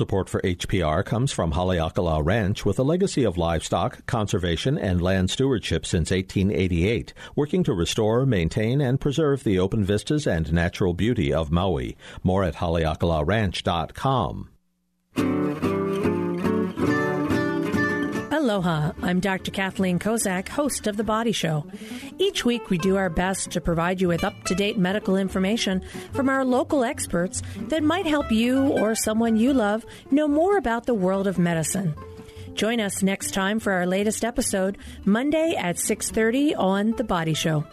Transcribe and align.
Support 0.00 0.30
for 0.30 0.40
HPR 0.40 1.04
comes 1.04 1.30
from 1.30 1.52
Haleakala 1.52 2.24
Ranch 2.24 2.64
with 2.64 2.78
a 2.78 2.82
legacy 2.82 3.22
of 3.22 3.36
livestock, 3.36 4.06
conservation, 4.06 4.78
and 4.78 5.02
land 5.02 5.28
stewardship 5.28 5.84
since 5.84 6.10
1888, 6.10 7.12
working 7.36 7.62
to 7.64 7.74
restore, 7.74 8.24
maintain, 8.24 8.80
and 8.80 8.98
preserve 8.98 9.44
the 9.44 9.58
open 9.58 9.84
vistas 9.84 10.26
and 10.26 10.54
natural 10.54 10.94
beauty 10.94 11.34
of 11.34 11.50
Maui. 11.50 11.98
More 12.24 12.44
at 12.44 12.54
haleakalaranch.com. 12.54 15.49
Aloha, 18.50 18.90
I'm 19.00 19.20
Dr. 19.20 19.52
Kathleen 19.52 20.00
Kozak, 20.00 20.48
host 20.48 20.88
of 20.88 20.96
The 20.96 21.04
Body 21.04 21.30
Show. 21.30 21.64
Each 22.18 22.44
week 22.44 22.68
we 22.68 22.78
do 22.78 22.96
our 22.96 23.08
best 23.08 23.52
to 23.52 23.60
provide 23.60 24.00
you 24.00 24.08
with 24.08 24.24
up 24.24 24.42
to 24.46 24.56
date 24.56 24.76
medical 24.76 25.14
information 25.14 25.82
from 26.12 26.28
our 26.28 26.44
local 26.44 26.82
experts 26.82 27.44
that 27.68 27.84
might 27.84 28.06
help 28.06 28.32
you 28.32 28.66
or 28.70 28.96
someone 28.96 29.36
you 29.36 29.52
love 29.52 29.86
know 30.10 30.26
more 30.26 30.56
about 30.56 30.86
the 30.86 30.94
world 30.94 31.28
of 31.28 31.38
medicine. 31.38 31.94
Join 32.54 32.80
us 32.80 33.04
next 33.04 33.34
time 33.34 33.60
for 33.60 33.72
our 33.72 33.86
latest 33.86 34.24
episode, 34.24 34.78
Monday 35.04 35.54
at 35.56 35.78
6:30 35.78 36.52
on 36.56 36.90
The 36.96 37.04
Body 37.04 37.34
Show. 37.34 37.64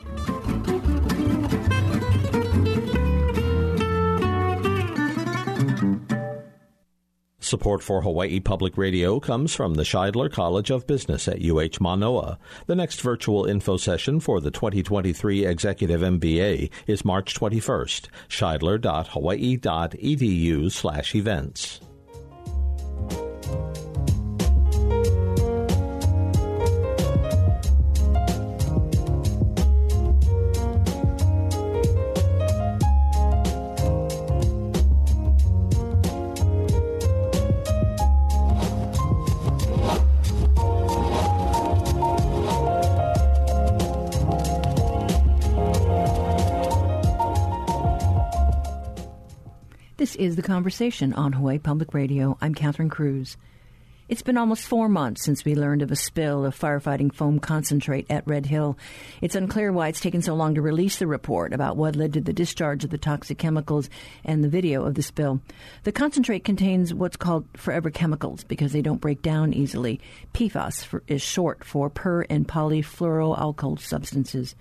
Support 7.47 7.81
for 7.81 8.01
Hawaii 8.01 8.41
Public 8.41 8.77
Radio 8.77 9.21
comes 9.21 9.55
from 9.55 9.75
the 9.75 9.83
Shidler 9.83 10.29
College 10.29 10.69
of 10.69 10.85
Business 10.85 11.29
at 11.29 11.41
UH 11.41 11.77
Manoa. 11.79 12.37
The 12.65 12.75
next 12.75 12.99
virtual 12.99 13.45
info 13.45 13.77
session 13.77 14.19
for 14.19 14.41
the 14.41 14.51
2023 14.51 15.45
Executive 15.45 16.01
MBA 16.01 16.69
is 16.87 17.05
March 17.05 17.39
21st. 17.39 18.07
shidler.hawaii.edu 18.27 20.71
slash 20.73 21.15
events. 21.15 21.79
This 49.97 50.15
is 50.15 50.35
The 50.35 50.43
Conversation 50.43 51.11
on 51.13 51.33
Hawaii 51.33 51.57
Public 51.57 51.91
Radio. 51.95 52.37
I'm 52.39 52.53
Catherine 52.53 52.87
Cruz. 52.91 53.35
It's 54.07 54.21
been 54.21 54.37
almost 54.37 54.67
four 54.67 54.87
months 54.87 55.25
since 55.25 55.43
we 55.43 55.55
learned 55.55 55.81
of 55.81 55.91
a 55.91 55.95
spill 55.95 56.45
of 56.45 56.55
firefighting 56.55 57.11
foam 57.11 57.39
concentrate 57.39 58.05
at 58.07 58.27
Red 58.27 58.45
Hill. 58.45 58.77
It's 59.21 59.33
unclear 59.33 59.73
why 59.73 59.87
it's 59.87 59.99
taken 59.99 60.21
so 60.21 60.35
long 60.35 60.53
to 60.53 60.61
release 60.61 60.99
the 60.99 61.07
report 61.07 61.51
about 61.51 61.77
what 61.77 61.95
led 61.95 62.13
to 62.13 62.21
the 62.21 62.31
discharge 62.31 62.83
of 62.83 62.91
the 62.91 62.99
toxic 62.99 63.39
chemicals 63.39 63.89
and 64.23 64.43
the 64.43 64.49
video 64.49 64.83
of 64.83 64.93
the 64.93 65.01
spill. 65.01 65.41
The 65.81 65.91
concentrate 65.91 66.43
contains 66.43 66.93
what's 66.93 67.17
called 67.17 67.47
forever 67.55 67.89
chemicals 67.89 68.43
because 68.43 68.73
they 68.73 68.83
don't 68.83 69.01
break 69.01 69.23
down 69.23 69.51
easily. 69.51 69.99
PFAS 70.35 70.85
for, 70.85 71.01
is 71.07 71.23
short 71.23 71.63
for 71.63 71.89
per 71.89 72.21
and 72.29 72.47
polyfluoroalkyl 72.47 73.79
substances. 73.79 74.53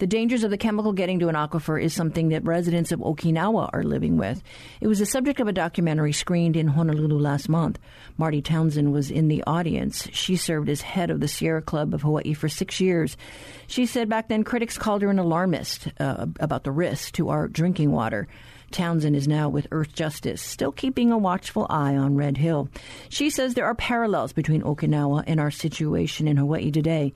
The 0.00 0.06
dangers 0.06 0.44
of 0.44 0.50
the 0.50 0.56
chemical 0.56 0.94
getting 0.94 1.18
to 1.18 1.28
an 1.28 1.34
aquifer 1.34 1.80
is 1.80 1.92
something 1.92 2.30
that 2.30 2.42
residents 2.42 2.90
of 2.90 3.00
Okinawa 3.00 3.68
are 3.74 3.82
living 3.82 4.16
with. 4.16 4.42
It 4.80 4.86
was 4.86 4.98
the 4.98 5.04
subject 5.04 5.40
of 5.40 5.46
a 5.46 5.52
documentary 5.52 6.14
screened 6.14 6.56
in 6.56 6.68
Honolulu 6.68 7.18
last 7.18 7.50
month. 7.50 7.78
Marty 8.16 8.40
Townsend 8.40 8.94
was 8.94 9.10
in 9.10 9.28
the 9.28 9.44
audience. 9.46 10.08
She 10.12 10.36
served 10.36 10.70
as 10.70 10.80
head 10.80 11.10
of 11.10 11.20
the 11.20 11.28
Sierra 11.28 11.60
Club 11.60 11.92
of 11.92 12.00
Hawaii 12.00 12.32
for 12.32 12.48
six 12.48 12.80
years. 12.80 13.18
She 13.66 13.84
said 13.84 14.08
back 14.08 14.28
then 14.28 14.42
critics 14.42 14.78
called 14.78 15.02
her 15.02 15.10
an 15.10 15.18
alarmist 15.18 15.88
uh, 16.00 16.28
about 16.40 16.64
the 16.64 16.72
risk 16.72 17.12
to 17.16 17.28
our 17.28 17.46
drinking 17.46 17.92
water. 17.92 18.26
Townsend 18.70 19.16
is 19.16 19.28
now 19.28 19.50
with 19.50 19.68
Earthjustice, 19.68 20.38
still 20.38 20.72
keeping 20.72 21.12
a 21.12 21.18
watchful 21.18 21.66
eye 21.68 21.94
on 21.94 22.16
Red 22.16 22.38
Hill. 22.38 22.70
She 23.10 23.28
says 23.28 23.52
there 23.52 23.66
are 23.66 23.74
parallels 23.74 24.32
between 24.32 24.62
Okinawa 24.62 25.24
and 25.26 25.38
our 25.38 25.50
situation 25.50 26.26
in 26.26 26.38
Hawaii 26.38 26.70
today. 26.70 27.12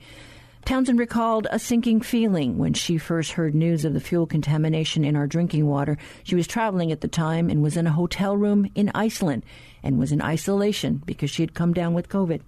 Townsend 0.65 0.97
recalled 0.97 1.45
a 1.51 1.59
sinking 1.59 2.01
feeling 2.01 2.57
when 2.57 2.73
she 2.73 2.97
first 2.97 3.33
heard 3.33 3.53
news 3.53 3.85
of 3.85 3.93
the 3.93 3.99
fuel 3.99 4.25
contamination 4.25 5.05
in 5.05 5.15
our 5.15 5.27
drinking 5.27 5.67
water. 5.67 5.95
She 6.23 6.33
was 6.33 6.47
traveling 6.47 6.91
at 6.91 7.01
the 7.01 7.07
time 7.07 7.51
and 7.51 7.61
was 7.61 7.77
in 7.77 7.85
a 7.85 7.91
hotel 7.91 8.35
room 8.35 8.71
in 8.73 8.91
Iceland 8.95 9.43
and 9.83 9.99
was 9.99 10.11
in 10.11 10.23
isolation 10.23 11.03
because 11.05 11.29
she 11.29 11.43
had 11.43 11.53
come 11.53 11.71
down 11.71 11.93
with 11.93 12.09
COVID. 12.09 12.41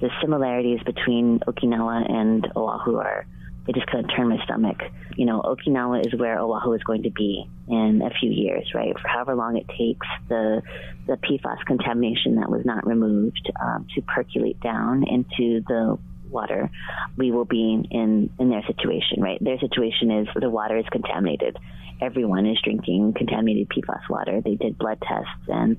The 0.00 0.10
similarities 0.20 0.78
between 0.84 1.40
Okinawa 1.40 2.08
and 2.08 2.46
Oahu 2.54 2.94
are, 2.98 3.26
they 3.66 3.72
just 3.72 3.88
kind 3.88 4.04
of 4.04 4.16
turn 4.16 4.28
my 4.28 4.38
stomach. 4.44 4.80
You 5.16 5.26
know, 5.26 5.42
Okinawa 5.42 6.06
is 6.06 6.14
where 6.14 6.38
Oahu 6.38 6.72
is 6.74 6.84
going 6.84 7.02
to 7.02 7.10
be 7.10 7.44
in 7.66 8.00
a 8.00 8.10
few 8.20 8.30
years, 8.30 8.70
right? 8.76 8.96
For 9.00 9.08
however 9.08 9.34
long 9.34 9.56
it 9.56 9.66
takes 9.76 10.06
the, 10.28 10.62
the 11.08 11.14
PFAS 11.14 11.66
contamination 11.66 12.36
that 12.36 12.48
was 12.48 12.64
not 12.64 12.86
removed 12.86 13.50
um, 13.60 13.88
to 13.96 14.02
percolate 14.02 14.60
down 14.60 15.02
into 15.02 15.62
the 15.66 15.98
water, 16.32 16.70
we 17.16 17.30
will 17.30 17.44
be 17.44 17.86
in, 17.90 18.30
in 18.38 18.50
their 18.50 18.62
situation, 18.66 19.20
right? 19.20 19.38
Their 19.42 19.58
situation 19.58 20.10
is 20.10 20.28
the 20.38 20.50
water 20.50 20.76
is 20.76 20.86
contaminated. 20.90 21.56
Everyone 22.00 22.46
is 22.46 22.58
drinking 22.64 23.14
contaminated 23.16 23.68
PFAS 23.68 24.08
water. 24.10 24.40
They 24.40 24.56
did 24.56 24.76
blood 24.76 25.00
tests 25.00 25.46
and 25.46 25.76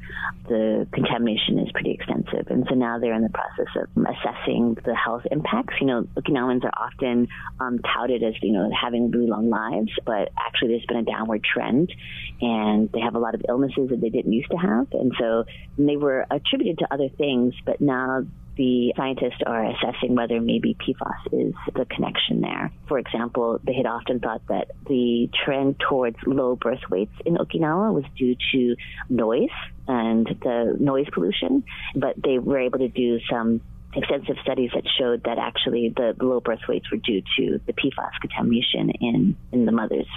the 0.47 0.87
contamination 0.93 1.59
is 1.59 1.69
pretty 1.73 1.91
extensive. 1.91 2.47
And 2.49 2.65
so 2.69 2.75
now 2.75 2.97
they're 2.97 3.13
in 3.13 3.23
the 3.23 3.29
process 3.29 3.67
of 3.75 3.89
assessing 4.05 4.77
the 4.85 4.95
health 4.95 5.23
impacts. 5.29 5.75
You 5.81 5.87
know, 5.87 6.07
Okinawans 6.15 6.63
are 6.63 6.71
often 6.77 7.27
um, 7.59 7.79
touted 7.79 8.23
as, 8.23 8.35
you 8.41 8.53
know, 8.53 8.69
having 8.71 9.11
really 9.11 9.27
long 9.27 9.49
lives, 9.49 9.91
but 10.05 10.29
actually 10.37 10.69
there's 10.69 10.85
been 10.85 10.97
a 10.97 11.03
downward 11.03 11.43
trend 11.43 11.91
and 12.39 12.89
they 12.93 13.01
have 13.01 13.15
a 13.15 13.19
lot 13.19 13.35
of 13.35 13.41
illnesses 13.49 13.89
that 13.89 13.99
they 13.99 14.09
didn't 14.09 14.31
used 14.31 14.51
to 14.51 14.57
have. 14.57 14.87
And 14.93 15.11
so 15.19 15.43
they 15.77 15.97
were 15.97 16.25
attributed 16.31 16.79
to 16.79 16.93
other 16.93 17.09
things, 17.09 17.53
but 17.65 17.81
now 17.81 18.23
the 18.55 18.93
scientists 18.95 19.41
are 19.45 19.65
assessing 19.65 20.15
whether 20.15 20.39
maybe 20.39 20.75
PFAS 20.75 21.47
is 21.47 21.53
the 21.75 21.85
connection 21.85 22.41
there. 22.41 22.71
For 22.87 22.99
example, 22.99 23.59
they 23.63 23.73
had 23.73 23.85
often 23.85 24.19
thought 24.19 24.41
that 24.47 24.71
the 24.87 25.29
trend 25.43 25.79
towards 25.79 26.17
low 26.25 26.55
birth 26.55 26.81
weights 26.89 27.13
in 27.25 27.35
Okinawa 27.35 27.93
was 27.93 28.05
due 28.17 28.35
to 28.51 28.75
noise 29.09 29.49
and 29.87 30.27
the 30.41 30.77
noise 30.79 31.07
pollution, 31.11 31.63
but 31.95 32.15
they 32.21 32.37
were 32.37 32.59
able 32.59 32.79
to 32.79 32.89
do 32.89 33.19
some 33.29 33.61
extensive 33.95 34.37
studies 34.41 34.71
that 34.73 34.83
showed 34.97 35.23
that 35.23 35.37
actually 35.37 35.93
the 35.95 36.15
low 36.19 36.39
birth 36.39 36.61
weights 36.67 36.89
were 36.91 36.97
due 36.97 37.21
to 37.37 37.59
the 37.65 37.73
PFAS 37.73 38.11
contamination 38.21 38.89
in, 39.01 39.35
in 39.51 39.65
the 39.65 39.71
mother's 39.71 40.07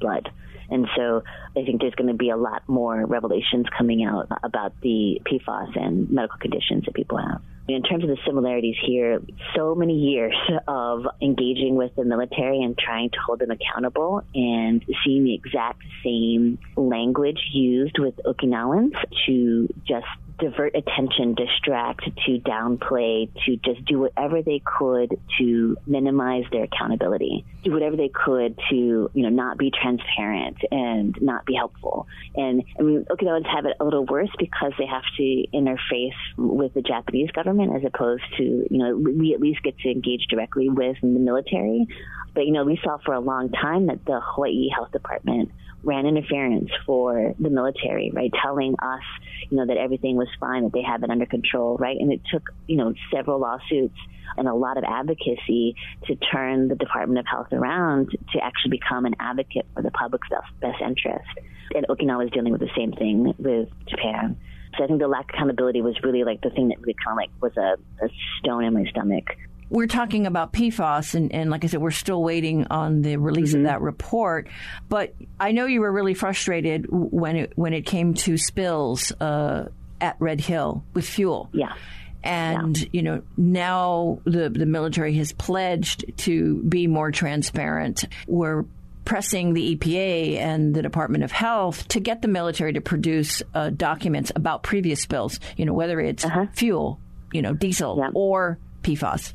blood. 0.00 0.30
And 0.68 0.88
so 0.96 1.22
I 1.56 1.64
think 1.64 1.80
there's 1.80 1.94
going 1.94 2.08
to 2.08 2.14
be 2.14 2.30
a 2.30 2.36
lot 2.36 2.68
more 2.68 3.04
revelations 3.06 3.66
coming 3.76 4.04
out 4.04 4.26
about 4.42 4.72
the 4.80 5.20
PFAS 5.24 5.80
and 5.80 6.10
medical 6.10 6.38
conditions 6.38 6.84
that 6.86 6.94
people 6.94 7.18
have. 7.18 7.40
In 7.68 7.82
terms 7.82 8.04
of 8.04 8.10
the 8.10 8.18
similarities 8.24 8.76
here, 8.86 9.20
so 9.56 9.74
many 9.74 9.94
years 9.94 10.36
of 10.68 11.04
engaging 11.20 11.74
with 11.74 11.94
the 11.96 12.04
military 12.04 12.62
and 12.62 12.78
trying 12.78 13.10
to 13.10 13.16
hold 13.26 13.40
them 13.40 13.50
accountable 13.50 14.22
and 14.34 14.84
seeing 15.04 15.24
the 15.24 15.34
exact 15.34 15.82
same 16.04 16.58
language 16.76 17.40
used 17.52 17.98
with 17.98 18.14
Okinawans 18.24 18.92
to 19.26 19.68
just 19.86 20.06
divert 20.38 20.74
attention, 20.76 21.34
distract, 21.34 22.04
to 22.26 22.38
downplay, 22.40 23.28
to 23.46 23.56
just 23.56 23.84
do 23.86 24.00
whatever 24.00 24.42
they 24.42 24.60
could 24.64 25.18
to 25.38 25.76
minimize 25.86 26.44
their 26.52 26.64
accountability, 26.64 27.44
do 27.64 27.72
whatever 27.72 27.96
they 27.96 28.10
could 28.10 28.58
to, 28.70 29.10
you 29.12 29.22
know, 29.22 29.28
not 29.28 29.56
be 29.56 29.70
transparent 29.70 30.56
and 30.70 31.16
not 31.20 31.46
be 31.46 31.54
helpful. 31.54 32.06
And 32.34 32.62
I 32.78 32.82
mean, 32.82 33.04
Okinawans 33.10 33.46
have 33.46 33.64
it 33.64 33.76
a 33.80 33.84
little 33.84 34.04
worse 34.04 34.30
because 34.38 34.72
they 34.78 34.86
have 34.86 35.04
to 35.16 35.44
interface 35.54 36.16
with 36.36 36.74
the 36.74 36.82
Japanese 36.82 37.30
government 37.30 37.74
as 37.74 37.82
opposed 37.84 38.24
to, 38.36 38.42
you 38.42 38.66
know, 38.70 38.96
we 38.96 39.32
at 39.34 39.40
least 39.40 39.62
get 39.62 39.78
to 39.78 39.90
engage 39.90 40.26
directly 40.28 40.68
with 40.68 40.96
the 41.00 41.06
military. 41.06 41.86
But, 42.34 42.46
you 42.46 42.52
know, 42.52 42.64
we 42.64 42.78
saw 42.84 42.98
for 42.98 43.14
a 43.14 43.20
long 43.20 43.50
time 43.50 43.86
that 43.86 44.04
the 44.04 44.20
Hawaii 44.22 44.68
Health 44.68 44.92
Department 44.92 45.50
ran 45.82 46.06
interference 46.06 46.70
for 46.84 47.34
the 47.38 47.50
military, 47.50 48.10
right? 48.12 48.30
Telling 48.42 48.74
us, 48.82 49.02
you 49.50 49.56
know, 49.56 49.66
that 49.66 49.76
everything 49.76 50.16
was 50.16 50.28
fine, 50.40 50.64
that 50.64 50.72
they 50.72 50.82
have 50.82 51.02
it 51.02 51.10
under 51.10 51.26
control, 51.26 51.76
right? 51.76 51.96
And 51.98 52.12
it 52.12 52.20
took, 52.30 52.50
you 52.66 52.76
know, 52.76 52.92
several 53.14 53.38
lawsuits 53.40 53.96
and 54.36 54.48
a 54.48 54.54
lot 54.54 54.76
of 54.76 54.84
advocacy 54.84 55.76
to 56.06 56.16
turn 56.16 56.68
the 56.68 56.74
Department 56.74 57.18
of 57.18 57.26
Health 57.26 57.52
around 57.52 58.10
to 58.32 58.38
actually 58.42 58.72
become 58.72 59.06
an 59.06 59.14
advocate 59.20 59.66
for 59.74 59.82
the 59.82 59.90
public's 59.90 60.28
best 60.60 60.82
interest. 60.82 61.28
And 61.74 61.86
Okinawa 61.88 62.26
is 62.26 62.30
dealing 62.32 62.52
with 62.52 62.60
the 62.60 62.70
same 62.76 62.92
thing 62.92 63.34
with 63.38 63.68
Japan. 63.86 64.36
So 64.76 64.84
I 64.84 64.86
think 64.88 65.00
the 65.00 65.08
lack 65.08 65.30
of 65.30 65.34
accountability 65.34 65.80
was 65.80 65.96
really 66.02 66.24
like 66.24 66.42
the 66.42 66.50
thing 66.50 66.68
that 66.68 66.80
really 66.80 66.96
kind 67.02 67.12
of 67.12 67.16
like 67.16 67.30
was 67.40 67.56
a, 67.56 68.04
a 68.04 68.08
stone 68.40 68.64
in 68.64 68.74
my 68.74 68.84
stomach 68.90 69.24
we're 69.68 69.86
talking 69.86 70.26
about 70.26 70.52
PFAS, 70.52 71.14
and, 71.14 71.32
and, 71.32 71.50
like 71.50 71.64
I 71.64 71.66
said, 71.66 71.80
we're 71.80 71.90
still 71.90 72.22
waiting 72.22 72.66
on 72.70 73.02
the 73.02 73.16
release 73.16 73.50
mm-hmm. 73.50 73.60
of 73.60 73.64
that 73.64 73.80
report. 73.80 74.48
But 74.88 75.14
I 75.40 75.52
know 75.52 75.66
you 75.66 75.80
were 75.80 75.90
really 75.90 76.14
frustrated 76.14 76.86
when 76.88 77.36
it 77.36 77.52
when 77.56 77.72
it 77.72 77.82
came 77.82 78.14
to 78.14 78.38
spills 78.38 79.12
uh, 79.20 79.68
at 80.00 80.16
Red 80.20 80.40
Hill 80.40 80.84
with 80.94 81.08
fuel. 81.08 81.48
Yeah. 81.52 81.74
And 82.22 82.80
yeah. 82.80 82.88
you 82.92 83.02
know 83.02 83.22
now 83.36 84.20
the 84.24 84.48
the 84.48 84.66
military 84.66 85.14
has 85.14 85.32
pledged 85.32 86.04
to 86.18 86.62
be 86.62 86.86
more 86.86 87.10
transparent. 87.10 88.04
We're 88.26 88.64
pressing 89.04 89.54
the 89.54 89.76
EPA 89.76 90.36
and 90.38 90.74
the 90.74 90.82
Department 90.82 91.22
of 91.22 91.30
Health 91.30 91.86
to 91.88 92.00
get 92.00 92.22
the 92.22 92.28
military 92.28 92.72
to 92.72 92.80
produce 92.80 93.42
uh, 93.54 93.70
documents 93.70 94.32
about 94.34 94.64
previous 94.64 95.00
spills. 95.02 95.38
You 95.56 95.66
know 95.66 95.74
whether 95.74 96.00
it's 96.00 96.24
uh-huh. 96.24 96.46
fuel, 96.52 97.00
you 97.32 97.42
know 97.42 97.52
diesel, 97.52 97.96
yeah. 97.98 98.10
or 98.14 98.58
PFAS 98.82 99.32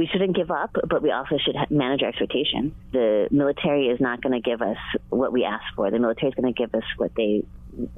we 0.00 0.06
shouldn't 0.06 0.34
give 0.34 0.50
up, 0.50 0.74
but 0.88 1.02
we 1.02 1.10
also 1.10 1.36
should 1.36 1.54
manage 1.68 2.02
our 2.02 2.08
expectations. 2.08 2.72
The 2.90 3.28
military 3.30 3.88
is 3.88 4.00
not 4.00 4.22
going 4.22 4.32
to 4.32 4.40
give 4.40 4.62
us 4.62 4.78
what 5.10 5.30
we 5.30 5.44
ask 5.44 5.62
for. 5.76 5.90
The 5.90 5.98
military 5.98 6.30
is 6.30 6.34
going 6.34 6.54
to 6.54 6.58
give 6.58 6.74
us 6.74 6.84
what 6.96 7.14
they 7.14 7.44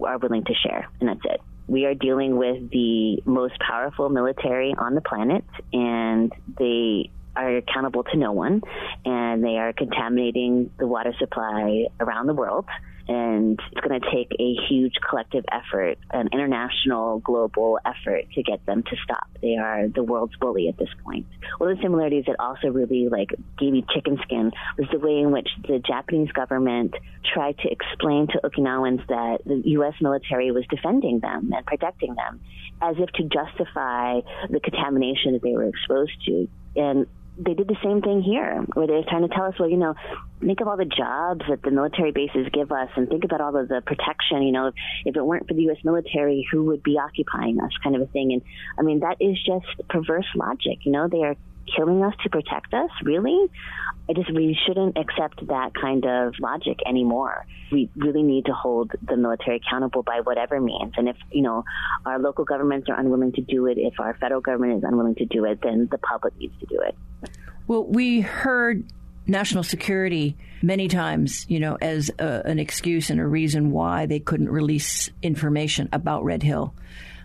are 0.03 0.19
willing 0.19 0.43
to 0.43 0.53
share, 0.53 0.89
and 0.99 1.09
that's 1.09 1.21
it. 1.25 1.41
We 1.69 1.85
are 1.85 1.95
dealing 1.95 2.37
with 2.37 2.71
the 2.71 3.23
most 3.25 3.57
powerful 3.61 4.09
military 4.09 4.75
on 4.77 4.97
the 4.97 5.01
planet, 5.01 5.45
and 5.73 6.33
they 6.59 7.09
are 7.37 7.59
accountable 7.59 8.03
to 8.03 8.17
no 8.17 8.33
one, 8.33 8.63
and 9.05 9.45
they 9.45 9.59
are 9.59 9.73
contaminating 9.73 10.73
the 10.81 10.89
water 10.89 11.15
supply 11.21 11.87
around 12.01 12.27
the 12.27 12.35
world 12.35 12.67
and 13.09 13.61
it's 13.73 13.87
going 13.87 14.01
to 14.01 14.11
take 14.11 14.33
a 14.39 14.55
huge 14.69 14.95
collective 15.09 15.45
effort, 15.51 15.99
an 16.11 16.29
international, 16.33 17.19
global 17.21 17.79
effort 17.85 18.27
to 18.35 18.43
get 18.43 18.65
them 18.67 18.83
to 18.83 18.97
stop. 19.05 19.29
They 19.41 19.57
are 19.57 19.89
the 19.89 20.03
world's 20.03 20.37
bully 20.37 20.69
at 20.69 20.79
this 20.79 20.89
point. 21.05 21.27
One 21.59 21.71
of 21.71 21.77
the 21.77 21.83
similarities 21.83 22.25
that 22.27 22.37
also 22.39 22.69
really 22.69 23.09
like 23.09 23.31
gave 23.59 23.73
me 23.73 23.85
chicken 23.95 24.19
skin 24.23 24.53
was 24.79 24.89
the 24.93 24.99
way 24.99 25.19
in 25.19 25.33
which 25.33 25.49
the 25.67 25.79
Japanese 25.79 26.31
government 26.33 26.95
tried 27.33 27.59
to 27.59 27.71
explain 27.71 28.29
to 28.29 28.41
Okinawans 28.45 29.07
that 29.09 29.39
the 29.45 29.63
U.S. 29.71 29.95
military 30.01 30.51
was 30.53 30.65
defending 30.71 31.21
them 31.21 31.51
and 31.55 31.67
protecting 31.67 32.15
them, 32.15 32.41
as 32.81 32.97
if 32.99 33.11
to 33.13 33.25
justify 33.25 34.21
the 34.51 34.61
contamination 34.61 35.33
that 35.33 35.43
they 35.43 35.53
were 35.53 35.69
exposed 35.69 36.13
to. 36.27 36.49
And 36.77 37.07
they 37.39 37.55
did 37.55 37.67
the 37.67 37.77
same 37.83 38.03
thing 38.03 38.23
here, 38.23 38.65
where 38.75 38.87
they're 38.87 39.05
trying 39.09 39.27
to 39.27 39.35
tell 39.35 39.47
us, 39.47 39.55
well, 39.59 39.69
you 39.69 39.77
know, 39.77 39.95
think 40.41 40.61
of 40.61 40.69
all 40.69 40.77
the 40.77 40.85
jobs 40.85 41.43
that 41.49 41.63
the 41.63 41.71
military 41.71 42.13
bases 42.13 42.47
give 42.53 42.71
us, 42.71 42.89
and 42.97 43.09
think 43.09 43.25
about 43.25 43.41
all 43.41 43.57
of 43.57 43.69
the 43.69 43.81
protection. 43.81 44.43
You 44.43 44.53
know, 44.53 44.67
if, 44.69 44.75
if 45.07 45.17
it 45.17 45.25
weren't 45.25 45.49
for 45.49 45.55
the 45.55 45.63
U.S. 45.63 45.79
military, 45.83 46.47
who 46.51 46.65
would 46.65 46.83
be 46.83 46.99
occupying 46.99 47.61
us, 47.61 47.71
kind 47.83 47.97
of 47.97 48.03
a 48.03 48.07
thing. 48.07 48.33
And 48.33 48.43
I 48.79 48.83
mean, 48.83 49.01
that 49.01 49.17
is 49.21 49.39
just 49.45 49.67
perverse 49.89 50.27
logic. 50.35 50.81
You 50.85 50.93
know, 50.93 51.09
they 51.09 51.23
are 51.23 51.37
killing 51.77 52.03
us 52.03 52.15
to 52.23 52.31
protect 52.31 52.75
us. 52.75 52.91
Really, 53.05 53.47
I 54.09 54.13
just 54.13 54.33
we 54.33 54.59
shouldn't 54.67 54.97
accept 54.97 55.47
that 55.47 55.73
kind 55.75 56.05
of 56.05 56.35
logic 56.41 56.79
anymore. 56.87 57.47
We 57.71 57.89
really 57.97 58.23
need 58.23 58.47
to 58.47 58.53
hold 58.53 58.93
the 59.03 59.17
military 59.17 59.57
accountable 59.57 60.03
by 60.03 60.21
whatever 60.23 60.61
means. 60.61 60.95
And 60.97 61.09
if 61.09 61.17
you 61.31 61.43
know 61.43 61.65
our 62.05 62.19
local 62.19 62.45
governments 62.45 62.89
are 62.89 62.99
unwilling 62.99 63.33
to 63.33 63.41
do 63.43 63.67
it, 63.67 63.79
if 63.79 64.01
our 64.01 64.15
federal 64.15 64.41
government 64.41 64.79
is 64.79 64.85
unwilling 64.85 65.15
to 65.17 65.25
do 65.25 65.45
it, 65.45 65.61
then 65.63 65.89
the 65.91 65.99
public 65.99 66.37
needs 66.39 66.55
to 66.61 66.67
do 66.67 66.81
it. 66.81 66.97
Well, 67.67 67.85
we 67.85 68.21
heard 68.21 68.85
national 69.27 69.63
security 69.63 70.37
many 70.63 70.89
times, 70.89 71.47
you 71.49 71.61
know, 71.61 71.77
as 71.81 72.11
a, 72.19 72.43
an 72.45 72.59
excuse 72.59 73.11
and 73.11 73.21
a 73.21 73.27
reason 73.27 73.71
why 73.71 74.07
they 74.07 74.19
couldn't 74.19 74.49
release 74.49 75.11
information 75.23 75.89
about 75.93 76.25
Red 76.25 76.43
Hill. 76.43 76.75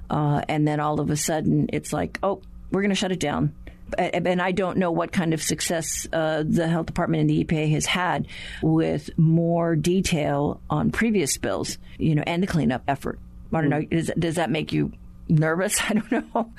Uh, 0.10 0.42
and 0.48 0.68
then 0.68 0.80
all 0.80 1.00
of 1.00 1.10
a 1.10 1.18
sudden, 1.18 1.70
it's 1.74 1.92
like, 1.92 2.20
oh, 2.24 2.42
we're 2.72 2.82
going 2.82 2.90
to 2.90 2.96
shut 2.96 3.12
it 3.12 3.20
down. 3.20 3.54
And 3.98 4.42
I 4.42 4.52
don't 4.52 4.78
know 4.78 4.92
what 4.92 5.12
kind 5.12 5.34
of 5.34 5.42
success 5.42 6.08
uh, 6.12 6.44
the 6.48 6.68
health 6.68 6.88
department 6.88 7.22
and 7.22 7.30
the 7.30 7.44
EPA 7.44 7.72
has 7.72 7.86
had 7.86 8.28
with 8.62 9.10
more 9.18 9.76
detail 9.76 10.62
on 10.70 10.92
previous 10.92 11.34
spills, 11.34 11.78
you 11.98 12.16
know, 12.16 12.24
and 12.26 12.44
the 12.44 12.48
cleanup 12.48 12.84
effort. 12.88 13.20
I 13.54 13.62
don't 13.62 13.70
know. 13.70 13.82
Does, 13.82 14.12
does 14.18 14.36
that 14.36 14.50
make 14.50 14.74
you 14.74 14.92
nervous? 15.30 15.80
I 15.90 15.94
don't 15.94 16.12
know. 16.12 16.52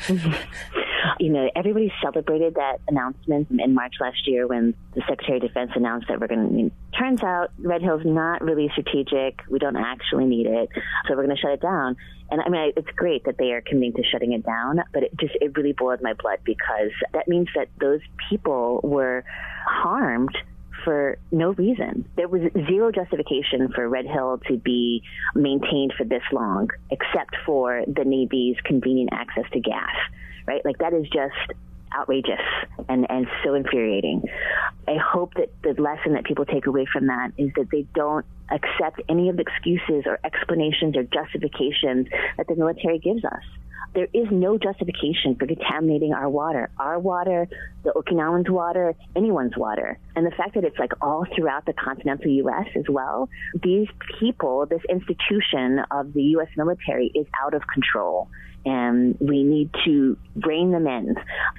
You 1.19 1.31
know, 1.31 1.51
everybody 1.55 1.93
celebrated 2.03 2.55
that 2.55 2.81
announcement 2.89 3.49
in 3.51 3.75
March 3.75 3.95
last 4.01 4.27
year 4.27 4.47
when 4.47 4.75
the 4.95 5.03
Secretary 5.09 5.39
of 5.39 5.43
Defense 5.43 5.73
announced 5.75 6.09
that 6.09 6.21
we're 6.21 6.27
going 6.27 6.71
to. 6.71 6.99
Turns 6.99 7.23
out 7.23 7.51
Red 7.59 7.83
Hill's 7.83 8.05
not 8.05 8.43
really 8.43 8.69
strategic. 8.73 9.41
We 9.49 9.59
don't 9.59 9.77
actually 9.77 10.27
need 10.27 10.47
it, 10.47 10.69
so 11.07 11.15
we're 11.15 11.25
going 11.25 11.37
to 11.37 11.41
shut 11.41 11.53
it 11.53 11.61
down. 11.61 11.97
And 12.31 12.41
I 12.41 12.49
mean, 12.49 12.73
it's 12.77 12.89
great 12.97 13.25
that 13.25 13.39
they 13.39 13.53
are 13.53 13.61
committing 13.61 13.95
to 13.95 14.03
shutting 14.11 14.33
it 14.33 14.45
down, 14.45 14.83
but 14.93 15.03
it 15.05 15.17
just 15.19 15.35
it 15.41 15.57
really 15.57 15.73
boiled 15.73 16.03
my 16.03 16.13
blood 16.15 16.41
because 16.45 16.91
that 17.13 17.29
means 17.29 17.49
that 17.55 17.69
those 17.81 18.01
people 18.29 18.81
were 18.83 19.25
harmed 19.67 20.37
for 20.85 21.19
no 21.33 21.51
reason. 21.53 22.09
There 22.17 22.29
was 22.29 22.43
zero 22.67 22.93
justification 22.93 23.73
for 23.75 23.89
Red 23.89 24.07
Hill 24.07 24.41
to 24.49 24.57
be 24.57 25.03
maintained 25.35 25.95
for 25.97 26.05
this 26.05 26.23
long, 26.33 26.69
except 26.91 27.37
for 27.47 27.83
the 27.87 28.05
Navy's 28.05 28.57
convenient 28.65 29.11
access 29.13 29.45
to 29.53 29.61
gas 29.61 29.95
right? 30.49 30.65
Like 30.65 30.79
that 30.79 30.95
is 30.95 31.05
just 31.05 31.59
outrageous 31.95 32.41
and, 32.89 33.07
and 33.11 33.27
so 33.45 33.55
infuriating. 33.55 34.23
I 34.87 34.97
hope 34.97 35.35
that 35.35 35.51
the 35.63 35.81
lesson 35.81 36.15
that 36.15 36.25
people 36.25 36.47
take 36.47 36.67
away 36.67 36.87
from 36.91 37.07
that 37.07 37.33
is 37.37 37.51
that 37.57 37.69
they 37.71 37.87
don't 37.95 38.25
accept 38.51 39.03
any 39.09 39.29
of 39.29 39.37
the 39.37 39.43
excuses 39.43 40.05
or 40.07 40.19
explanations 40.25 40.97
or 40.97 41.03
justifications 41.03 42.09
that 42.39 42.47
the 42.49 42.57
military 42.57 42.99
gives 42.99 43.25
us. 43.25 43.43
There 43.95 44.09
is 44.13 44.29
no 44.31 44.59
justification 44.59 45.35
for 45.39 45.47
contaminating 45.47 46.13
our 46.13 46.29
water, 46.29 46.71
our 46.79 46.99
water, 46.99 47.49
the 47.85 47.91
Okinawans' 47.91 48.51
water, 48.51 48.95
anyone's 49.17 49.57
water. 49.57 49.99
And 50.15 50.27
the 50.27 50.31
fact 50.31 50.55
that 50.55 50.65
it's 50.65 50.79
like 50.79 50.93
all 51.01 51.27
throughout 51.35 51.65
the 51.65 51.73
continental 51.73 52.31
U.S. 52.31 52.67
as 52.77 52.85
well, 52.89 53.29
these 53.63 53.89
people, 54.21 54.67
this 54.67 54.83
institution 54.91 55.81
of 55.91 56.13
the 56.13 56.23
U.S. 56.37 56.49
military 56.57 57.11
is 57.15 57.27
out 57.43 57.55
of 57.55 57.63
control 57.67 58.29
and 58.65 59.17
we 59.21 59.43
need 59.45 59.71
to 59.85 60.17
rein 60.47 60.73
them 60.73 60.87
in. 60.87 61.15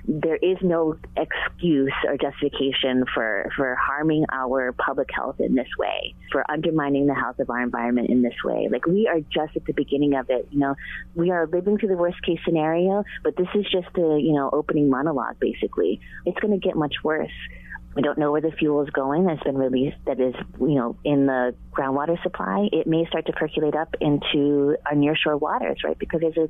There 0.08 0.36
is 0.36 0.58
no 0.62 0.98
excuse 1.18 1.94
or 2.08 2.18
justification 2.18 3.06
for, 3.14 3.52
for 3.56 3.76
harming 3.76 4.26
our 4.32 4.74
public 4.74 5.10
health 5.14 5.40
in 5.40 5.56
this 5.56 5.68
way, 5.78 6.16
for 6.32 6.50
undermining 6.50 7.08
the 7.08 7.16
health 7.16 7.40
of 7.40 7.50
our 7.50 7.62
environment 7.62 8.10
in 8.10 8.22
this 8.22 8.36
way. 8.44 8.68
Like 8.72 8.86
we 8.86 9.08
are 9.08 9.20
just 9.22 9.56
at 9.56 9.66
the 9.66 9.74
beginning 9.74 10.16
of 10.16 10.30
it. 10.30 10.48
You 10.52 10.60
know, 10.60 10.76
we 11.16 11.32
are 11.32 11.48
living 11.48 11.78
through 11.78 11.90
the 11.90 11.98
worst 11.98 12.22
case 12.24 12.40
scenario, 12.46 13.04
but 13.24 13.36
this 13.36 13.48
is 13.56 13.66
just 13.72 13.88
the, 13.96 14.20
you 14.22 14.34
know, 14.34 14.50
opening 14.52 14.90
monologue 14.90 15.40
basically. 15.40 16.00
It's 16.26 16.40
going 16.40 16.60
to 16.60 16.66
get 16.66 16.76
much 16.76 16.96
worse. 17.04 17.32
We 17.96 18.04
don't 18.04 18.20
know 18.20 18.32
where 18.32 18.42
the 18.42 18.52
fuel 18.52 18.84
is 18.84 18.90
going 18.92 19.26
that's 19.26 19.42
been 19.44 19.58
released 19.58 19.98
that 20.06 20.20
is, 20.20 20.36
you 20.60 20.76
know, 20.76 20.96
in 21.04 21.26
the 21.26 21.56
groundwater 21.72 22.22
supply. 22.22 22.70
It 22.72 22.86
may 22.86 23.06
start 23.08 23.26
to 23.26 23.34
percolate 23.34 23.76
up 23.76 23.96
into 24.00 24.78
our 24.86 24.94
nearshore 24.94 25.40
waters, 25.40 25.80
right? 25.84 25.98
Because 25.98 26.22
there's 26.22 26.38
a 26.38 26.50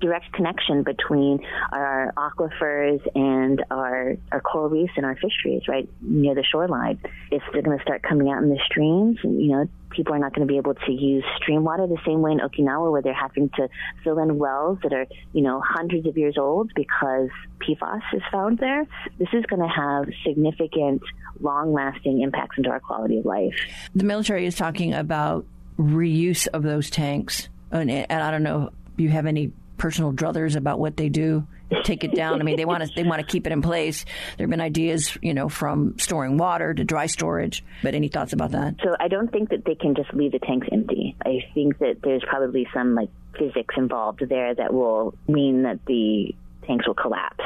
direct 0.00 0.32
connection 0.32 0.82
between 0.82 1.40
our 1.72 2.12
aquifers 2.16 3.00
and 3.14 3.64
our, 3.70 4.16
our 4.32 4.40
coral 4.40 4.68
reefs 4.68 4.92
and 4.96 5.04
our 5.04 5.16
fisheries 5.16 5.62
right 5.68 5.88
near 6.00 6.34
the 6.34 6.44
shoreline. 6.44 6.98
If 7.30 7.42
they're 7.52 7.62
going 7.62 7.78
to 7.78 7.82
start 7.82 8.02
coming 8.02 8.30
out 8.30 8.42
in 8.42 8.50
the 8.50 8.58
streams, 8.66 9.18
you 9.22 9.48
know, 9.48 9.68
people 9.90 10.14
are 10.14 10.18
not 10.18 10.34
going 10.34 10.46
to 10.46 10.50
be 10.50 10.56
able 10.56 10.74
to 10.74 10.92
use 10.92 11.24
stream 11.36 11.64
water 11.64 11.86
the 11.86 11.98
same 12.06 12.20
way 12.22 12.32
in 12.32 12.38
Okinawa 12.38 12.90
where 12.90 13.02
they're 13.02 13.12
having 13.12 13.50
to 13.56 13.68
fill 14.04 14.18
in 14.18 14.38
wells 14.38 14.78
that 14.82 14.92
are, 14.92 15.06
you 15.32 15.42
know, 15.42 15.60
hundreds 15.64 16.06
of 16.06 16.16
years 16.16 16.36
old 16.38 16.72
because 16.74 17.28
PFAS 17.58 18.02
is 18.14 18.22
found 18.32 18.58
there. 18.58 18.86
This 19.18 19.28
is 19.32 19.44
going 19.46 19.60
to 19.60 19.68
have 19.68 20.06
significant 20.24 21.02
long 21.40 21.72
lasting 21.72 22.22
impacts 22.22 22.56
into 22.58 22.70
our 22.70 22.80
quality 22.80 23.18
of 23.18 23.26
life. 23.26 23.54
The 23.94 24.04
military 24.04 24.46
is 24.46 24.54
talking 24.54 24.94
about 24.94 25.46
reuse 25.78 26.46
of 26.48 26.62
those 26.62 26.90
tanks. 26.90 27.48
And, 27.70 27.90
and 27.90 28.22
I 28.22 28.30
don't 28.30 28.42
know 28.42 28.70
if 28.94 29.00
you 29.00 29.08
have 29.08 29.26
any 29.26 29.52
personal 29.80 30.12
druthers 30.12 30.56
about 30.56 30.78
what 30.78 30.96
they 30.96 31.08
do 31.08 31.46
take 31.84 32.04
it 32.04 32.14
down. 32.14 32.40
I 32.40 32.44
mean, 32.44 32.56
they 32.56 32.64
want 32.64 32.84
to 32.84 32.90
they 32.94 33.02
want 33.02 33.20
to 33.20 33.26
keep 33.26 33.46
it 33.46 33.52
in 33.52 33.62
place. 33.62 34.04
There 34.36 34.44
have 34.44 34.50
been 34.50 34.60
ideas, 34.60 35.16
you 35.22 35.34
know, 35.34 35.48
from 35.48 35.98
storing 35.98 36.36
water 36.36 36.74
to 36.74 36.84
dry 36.84 37.06
storage. 37.06 37.64
But 37.82 37.94
any 37.94 38.08
thoughts 38.08 38.32
about 38.32 38.52
that? 38.52 38.76
So 38.84 38.94
I 39.00 39.08
don't 39.08 39.32
think 39.32 39.48
that 39.50 39.64
they 39.64 39.74
can 39.74 39.94
just 39.94 40.12
leave 40.12 40.32
the 40.32 40.38
tanks 40.38 40.68
empty. 40.70 41.16
I 41.24 41.38
think 41.54 41.78
that 41.78 41.98
there's 42.02 42.22
probably 42.28 42.68
some 42.74 42.94
like 42.94 43.08
physics 43.38 43.74
involved 43.76 44.22
there 44.28 44.54
that 44.54 44.72
will 44.72 45.14
mean 45.26 45.62
that 45.62 45.84
the 45.86 46.34
tanks 46.66 46.86
will 46.86 46.94
collapse 46.94 47.44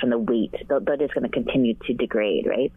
from 0.00 0.10
the 0.10 0.18
weight. 0.18 0.54
They're 0.68 0.96
just 0.96 1.14
going 1.14 1.24
to 1.24 1.28
continue 1.28 1.74
to 1.74 1.92
degrade, 1.92 2.46
right? 2.46 2.72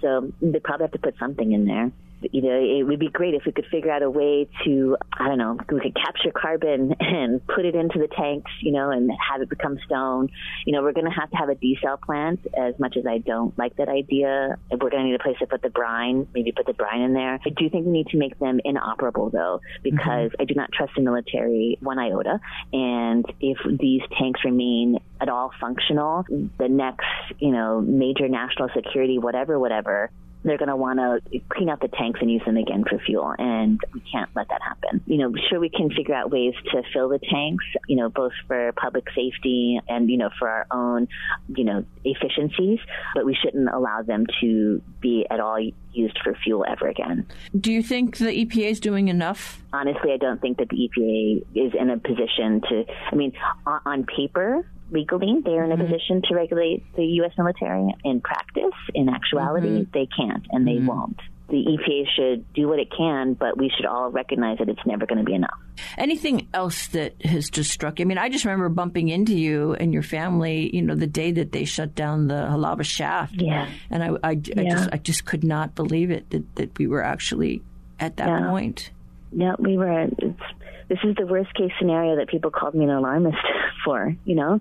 So 0.00 0.32
they 0.40 0.60
probably 0.60 0.84
have 0.84 0.92
to 0.92 0.98
put 0.98 1.18
something 1.18 1.52
in 1.52 1.66
there. 1.66 1.90
You 2.32 2.42
know, 2.42 2.58
it 2.60 2.82
would 2.84 2.98
be 2.98 3.08
great 3.08 3.34
if 3.34 3.44
we 3.44 3.52
could 3.52 3.66
figure 3.66 3.90
out 3.90 4.02
a 4.02 4.10
way 4.10 4.48
to, 4.64 4.96
I 5.12 5.28
don't 5.28 5.38
know, 5.38 5.58
we 5.70 5.80
could 5.80 5.94
capture 5.94 6.30
carbon 6.30 6.94
and 7.00 7.46
put 7.46 7.64
it 7.64 7.74
into 7.74 7.98
the 7.98 8.08
tanks, 8.08 8.50
you 8.60 8.72
know, 8.72 8.90
and 8.90 9.10
have 9.30 9.40
it 9.42 9.48
become 9.48 9.78
stone. 9.86 10.30
You 10.66 10.72
know, 10.72 10.82
we're 10.82 10.92
going 10.92 11.06
to 11.06 11.18
have 11.18 11.30
to 11.30 11.36
have 11.36 11.48
a 11.48 11.54
desal 11.54 12.00
plant. 12.00 12.40
As 12.56 12.78
much 12.78 12.96
as 12.96 13.06
I 13.06 13.18
don't 13.18 13.56
like 13.58 13.76
that 13.76 13.88
idea, 13.88 14.56
we're 14.70 14.90
going 14.90 15.04
to 15.04 15.10
need 15.10 15.14
a 15.14 15.22
place 15.22 15.38
to 15.38 15.46
put 15.46 15.62
the 15.62 15.70
brine. 15.70 16.26
Maybe 16.34 16.52
put 16.52 16.66
the 16.66 16.74
brine 16.74 17.00
in 17.00 17.12
there. 17.14 17.40
I 17.44 17.50
do 17.50 17.68
think 17.70 17.86
we 17.86 17.92
need 17.92 18.08
to 18.08 18.16
make 18.16 18.38
them 18.38 18.60
inoperable 18.64 19.30
though, 19.30 19.60
because 19.82 20.30
mm-hmm. 20.30 20.42
I 20.42 20.44
do 20.44 20.54
not 20.54 20.72
trust 20.72 20.92
the 20.96 21.02
military 21.02 21.78
one 21.80 21.98
iota. 21.98 22.40
And 22.72 23.26
if 23.40 23.58
these 23.78 24.02
tanks 24.18 24.40
remain 24.44 24.98
at 25.20 25.28
all 25.28 25.52
functional, 25.60 26.24
the 26.58 26.68
next, 26.68 27.06
you 27.38 27.50
know, 27.50 27.80
major 27.80 28.28
national 28.28 28.68
security, 28.74 29.18
whatever, 29.18 29.58
whatever, 29.58 30.10
they're 30.44 30.58
going 30.58 30.68
to 30.68 30.76
want 30.76 30.98
to 30.98 31.40
clean 31.48 31.68
out 31.68 31.80
the 31.80 31.88
tanks 31.88 32.20
and 32.20 32.30
use 32.30 32.42
them 32.44 32.56
again 32.56 32.84
for 32.88 32.98
fuel. 32.98 33.34
And 33.38 33.80
we 33.92 34.00
can't 34.00 34.30
let 34.36 34.48
that 34.48 34.60
happen. 34.62 35.02
You 35.06 35.18
know, 35.18 35.32
sure, 35.48 35.58
we 35.58 35.70
can 35.70 35.90
figure 35.90 36.14
out 36.14 36.30
ways 36.30 36.54
to 36.72 36.82
fill 36.92 37.08
the 37.08 37.18
tanks, 37.18 37.64
you 37.88 37.96
know, 37.96 38.08
both 38.08 38.32
for 38.46 38.72
public 38.72 39.06
safety 39.14 39.80
and, 39.88 40.10
you 40.10 40.18
know, 40.18 40.30
for 40.38 40.48
our 40.48 40.66
own, 40.70 41.08
you 41.48 41.64
know, 41.64 41.84
efficiencies, 42.04 42.78
but 43.14 43.24
we 43.24 43.34
shouldn't 43.34 43.68
allow 43.68 44.02
them 44.02 44.26
to 44.40 44.82
be 45.00 45.26
at 45.30 45.40
all 45.40 45.58
used 45.92 46.18
for 46.22 46.34
fuel 46.44 46.64
ever 46.68 46.88
again. 46.88 47.26
Do 47.58 47.72
you 47.72 47.82
think 47.82 48.18
the 48.18 48.26
EPA 48.26 48.70
is 48.70 48.80
doing 48.80 49.08
enough? 49.08 49.62
Honestly, 49.72 50.12
I 50.12 50.16
don't 50.16 50.40
think 50.40 50.58
that 50.58 50.68
the 50.68 50.76
EPA 50.76 51.44
is 51.54 51.72
in 51.78 51.90
a 51.90 51.98
position 51.98 52.60
to, 52.68 52.84
I 53.10 53.14
mean, 53.14 53.32
on 53.66 54.04
paper, 54.04 54.66
legally 54.94 55.40
they're 55.44 55.64
in 55.64 55.72
a 55.72 55.76
mm-hmm. 55.76 55.92
position 55.92 56.22
to 56.28 56.34
regulate 56.34 56.84
the 56.96 57.04
U.S. 57.04 57.32
military. 57.36 57.94
In 58.04 58.20
practice, 58.20 58.72
in 58.94 59.08
actuality, 59.08 59.80
mm-hmm. 59.80 59.90
they 59.92 60.06
can't 60.16 60.46
and 60.50 60.66
they 60.66 60.76
mm-hmm. 60.76 60.86
won't. 60.86 61.20
The 61.48 61.56
EPA 61.56 62.04
should 62.16 62.54
do 62.54 62.68
what 62.68 62.78
it 62.78 62.88
can, 62.96 63.34
but 63.34 63.58
we 63.58 63.70
should 63.76 63.84
all 63.84 64.10
recognize 64.10 64.58
that 64.58 64.70
it's 64.70 64.80
never 64.86 65.04
going 65.04 65.18
to 65.18 65.24
be 65.24 65.34
enough. 65.34 65.58
Anything 65.98 66.48
else 66.54 66.86
that 66.88 67.20
has 67.22 67.50
just 67.50 67.70
struck 67.70 67.98
you? 67.98 68.06
I 68.06 68.06
mean, 68.06 68.16
I 68.16 68.30
just 68.30 68.46
remember 68.46 68.70
bumping 68.70 69.08
into 69.08 69.36
you 69.38 69.74
and 69.74 69.92
your 69.92 70.02
family, 70.02 70.74
you 70.74 70.80
know, 70.80 70.94
the 70.94 71.06
day 71.06 71.32
that 71.32 71.52
they 71.52 71.66
shut 71.66 71.94
down 71.94 72.28
the 72.28 72.34
Halawa 72.34 72.82
shaft. 72.82 73.42
Yeah. 73.42 73.68
And 73.90 74.02
I, 74.02 74.08
I, 74.22 74.30
I 74.30 74.40
yeah. 74.56 74.70
just, 74.70 74.88
I 74.92 74.96
just 74.96 75.26
could 75.26 75.44
not 75.44 75.74
believe 75.74 76.10
it 76.10 76.30
that, 76.30 76.56
that 76.56 76.78
we 76.78 76.86
were 76.86 77.04
actually 77.04 77.62
at 78.00 78.16
that 78.16 78.28
yeah. 78.28 78.48
point. 78.48 78.90
Yeah, 79.36 79.54
we 79.58 79.76
were. 79.76 80.06
It's 80.18 80.40
this 80.88 80.98
is 81.04 81.14
the 81.16 81.26
worst 81.26 81.52
case 81.54 81.72
scenario 81.78 82.16
that 82.16 82.28
people 82.28 82.50
called 82.50 82.74
me 82.74 82.84
an 82.84 82.90
alarmist 82.90 83.38
for, 83.84 84.14
you 84.24 84.34
know? 84.34 84.60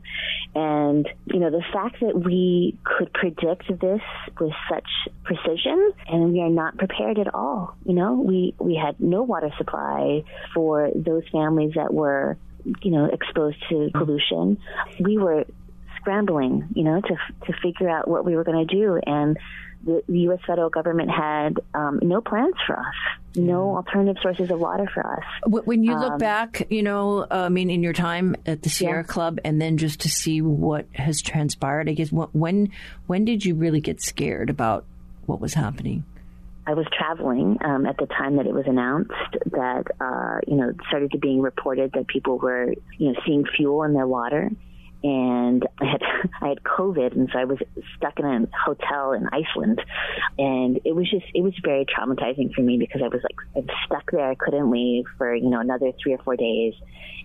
And, 0.55 1.07
you 1.25 1.39
know, 1.39 1.49
the 1.49 1.63
fact 1.73 1.97
that 2.01 2.19
we 2.19 2.77
could 2.83 3.11
predict 3.13 3.67
this 3.67 4.01
with 4.39 4.53
such 4.69 4.87
precision 5.23 5.91
and 6.07 6.31
we 6.31 6.41
are 6.41 6.49
not 6.49 6.77
prepared 6.77 7.19
at 7.19 7.33
all, 7.33 7.75
you 7.85 7.93
know? 7.93 8.13
We, 8.13 8.55
we 8.59 8.75
had 8.75 8.99
no 8.99 9.23
water 9.23 9.51
supply 9.57 10.23
for 10.53 10.91
those 10.95 11.23
families 11.31 11.73
that 11.75 11.93
were, 11.93 12.37
you 12.81 12.91
know, 12.91 13.05
exposed 13.05 13.57
to 13.69 13.89
pollution. 13.93 14.57
We 14.99 15.17
were 15.17 15.45
scrambling, 15.97 16.67
you 16.75 16.83
know, 16.83 17.01
to, 17.01 17.15
to 17.45 17.53
figure 17.61 17.89
out 17.89 18.07
what 18.07 18.25
we 18.25 18.35
were 18.35 18.43
going 18.43 18.67
to 18.67 18.75
do. 18.75 18.99
And, 19.05 19.37
the, 19.83 20.03
U.S. 20.07 20.39
federal 20.45 20.69
government 20.69 21.09
had 21.09 21.59
um, 21.73 21.99
no 22.01 22.21
plans 22.21 22.55
for 22.65 22.79
us, 22.79 22.95
no 23.35 23.75
alternative 23.75 24.17
sources 24.21 24.49
of 24.49 24.59
water 24.59 24.89
for 24.93 25.05
us. 25.05 25.23
When 25.45 25.83
you 25.83 25.97
look 25.97 26.13
um, 26.13 26.17
back, 26.17 26.67
you 26.69 26.83
know, 26.83 27.25
I 27.29 27.49
mean, 27.49 27.69
in 27.69 27.83
your 27.83 27.93
time 27.93 28.35
at 28.45 28.61
the 28.61 28.69
Sierra 28.69 29.01
yeah. 29.01 29.07
Club, 29.07 29.39
and 29.43 29.61
then 29.61 29.77
just 29.77 30.01
to 30.01 30.09
see 30.09 30.41
what 30.41 30.85
has 30.93 31.21
transpired, 31.21 31.89
I 31.89 31.93
guess 31.93 32.09
when 32.11 32.71
when 33.07 33.25
did 33.25 33.45
you 33.45 33.55
really 33.55 33.81
get 33.81 34.01
scared 34.01 34.49
about 34.49 34.85
what 35.25 35.39
was 35.39 35.53
happening? 35.53 36.05
I 36.65 36.75
was 36.75 36.85
traveling 36.97 37.57
um, 37.63 37.85
at 37.85 37.97
the 37.97 38.05
time 38.05 38.37
that 38.37 38.47
it 38.47 38.53
was 38.53 38.65
announced 38.67 39.11
that 39.51 39.83
uh, 39.99 40.39
you 40.47 40.55
know 40.55 40.73
started 40.87 41.11
to 41.11 41.17
being 41.17 41.41
reported 41.41 41.91
that 41.93 42.07
people 42.07 42.37
were 42.37 42.73
you 42.97 43.11
know 43.11 43.19
seeing 43.25 43.43
fuel 43.57 43.83
in 43.83 43.93
their 43.93 44.07
water 44.07 44.49
and 45.03 45.67
I 45.79 45.85
had 45.85 46.01
I 46.41 46.47
had 46.49 46.63
COVID, 46.63 47.13
and 47.13 47.29
so 47.31 47.39
I 47.39 47.45
was 47.45 47.59
stuck 47.97 48.19
in 48.19 48.25
a 48.25 48.47
hotel 48.65 49.11
in 49.13 49.27
Iceland, 49.27 49.81
and 50.37 50.79
it 50.85 50.95
was 50.95 51.09
just 51.09 51.25
it 51.33 51.41
was 51.41 51.53
very 51.63 51.85
traumatizing 51.85 52.53
for 52.53 52.61
me 52.61 52.77
because 52.77 53.01
I 53.03 53.07
was 53.07 53.21
like 53.21 53.35
I 53.55 53.59
was 53.59 53.77
stuck 53.85 54.11
there, 54.11 54.29
I 54.29 54.35
couldn't 54.35 54.71
leave 54.71 55.05
for 55.17 55.35
you 55.35 55.49
know 55.49 55.59
another 55.59 55.91
three 56.01 56.13
or 56.13 56.19
four 56.19 56.35
days, 56.35 56.73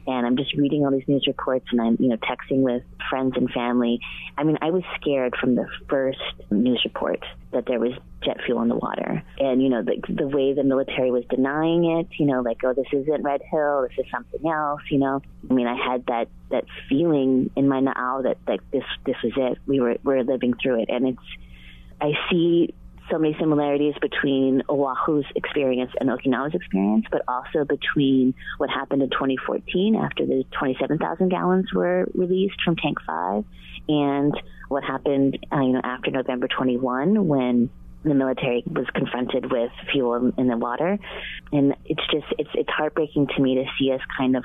and 0.06 0.26
I'm 0.26 0.36
just 0.36 0.54
reading 0.54 0.84
all 0.84 0.90
these 0.90 1.06
news 1.06 1.24
reports, 1.26 1.66
and 1.70 1.80
I'm 1.80 1.96
you 2.00 2.08
know 2.08 2.16
texting 2.16 2.62
with 2.62 2.82
friends 3.08 3.34
and 3.36 3.50
family. 3.50 4.00
I 4.36 4.44
mean, 4.44 4.58
I 4.60 4.70
was 4.70 4.82
scared 5.00 5.34
from 5.40 5.54
the 5.54 5.66
first 5.88 6.18
news 6.50 6.82
report 6.84 7.24
that 7.52 7.64
there 7.66 7.80
was 7.80 7.92
jet 8.22 8.36
fuel 8.44 8.60
in 8.62 8.68
the 8.68 8.76
water, 8.76 9.22
and 9.38 9.62
you 9.62 9.68
know 9.68 9.82
the 9.82 10.00
the 10.08 10.26
way 10.26 10.52
the 10.52 10.64
military 10.64 11.10
was 11.10 11.24
denying 11.30 11.84
it, 11.84 12.08
you 12.18 12.26
know, 12.26 12.40
like 12.40 12.58
oh 12.64 12.74
this 12.74 12.86
isn't 12.92 13.22
Red 13.22 13.42
Hill, 13.50 13.86
this 13.88 14.04
is 14.04 14.10
something 14.10 14.50
else, 14.50 14.82
you 14.90 14.98
know. 14.98 15.22
I 15.48 15.54
mean, 15.54 15.66
I 15.66 15.76
had 15.76 16.06
that 16.06 16.28
that 16.50 16.64
feeling 16.88 17.50
in 17.56 17.68
my 17.68 17.80
now 17.80 18.22
that 18.22 18.38
that 18.46 18.60
this 18.72 18.84
this 19.06 19.16
was 19.22 19.32
it. 19.36 19.58
We 19.66 19.80
were 19.80 19.96
we're 20.04 20.22
living 20.22 20.54
through 20.62 20.82
it, 20.82 20.88
and 20.90 21.08
it's 21.08 21.28
I 22.00 22.12
see 22.30 22.74
so 23.10 23.18
many 23.18 23.34
similarities 23.38 23.94
between 24.00 24.62
Oahu's 24.68 25.24
experience 25.34 25.92
and 25.98 26.10
Okinawa's 26.10 26.54
experience, 26.54 27.06
but 27.10 27.22
also 27.26 27.64
between 27.64 28.34
what 28.58 28.70
happened 28.70 29.02
in 29.02 29.10
2014 29.10 29.96
after 29.96 30.26
the 30.26 30.44
27,000 30.58 31.28
gallons 31.28 31.72
were 31.72 32.06
released 32.14 32.60
from 32.62 32.76
Tank 32.76 32.98
5 33.06 33.44
and 33.88 34.34
what 34.68 34.84
happened 34.84 35.38
uh, 35.52 35.60
you 35.60 35.72
know 35.72 35.80
after 35.82 36.10
November 36.10 36.48
21 36.48 37.26
when 37.26 37.70
the 38.04 38.14
military 38.14 38.62
was 38.66 38.86
confronted 38.94 39.50
with 39.50 39.72
fuel 39.90 40.32
in 40.38 40.46
the 40.46 40.56
water 40.56 40.98
and 41.52 41.74
it's 41.84 42.06
just 42.10 42.26
it's 42.38 42.50
it's 42.54 42.70
heartbreaking 42.70 43.26
to 43.26 43.42
me 43.42 43.56
to 43.56 43.64
see 43.78 43.90
us 43.92 44.00
kind 44.16 44.36
of 44.36 44.44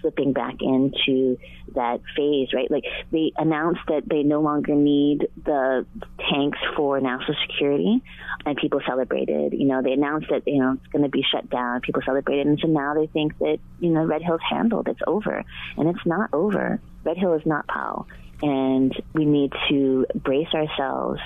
slipping 0.00 0.32
back 0.32 0.56
into 0.60 1.38
that 1.74 2.00
phase, 2.16 2.48
right? 2.54 2.70
Like 2.70 2.84
they 3.12 3.32
announced 3.36 3.80
that 3.88 4.02
they 4.08 4.22
no 4.22 4.40
longer 4.40 4.74
need 4.74 5.28
the 5.44 5.86
tanks 6.30 6.58
for 6.76 7.00
national 7.00 7.36
security, 7.46 8.02
and 8.46 8.56
people 8.56 8.80
celebrated. 8.86 9.52
You 9.52 9.66
know, 9.66 9.82
they 9.82 9.92
announced 9.92 10.28
that 10.30 10.42
you 10.46 10.58
know 10.58 10.72
it's 10.72 10.92
going 10.92 11.02
to 11.02 11.08
be 11.08 11.24
shut 11.30 11.48
down. 11.50 11.80
People 11.80 12.02
celebrated, 12.04 12.46
and 12.46 12.58
so 12.60 12.68
now 12.68 12.94
they 12.94 13.06
think 13.06 13.36
that 13.38 13.58
you 13.80 13.90
know 13.90 14.04
Red 14.04 14.22
Hill's 14.22 14.40
handled. 14.48 14.88
It's 14.88 15.00
over, 15.06 15.44
and 15.76 15.88
it's 15.88 16.06
not 16.06 16.30
over. 16.32 16.80
Red 17.04 17.16
Hill 17.16 17.34
is 17.34 17.46
not 17.46 17.66
pau, 17.66 18.06
and 18.42 18.94
we 19.14 19.24
need 19.24 19.52
to 19.68 20.06
brace 20.14 20.52
ourselves 20.54 21.20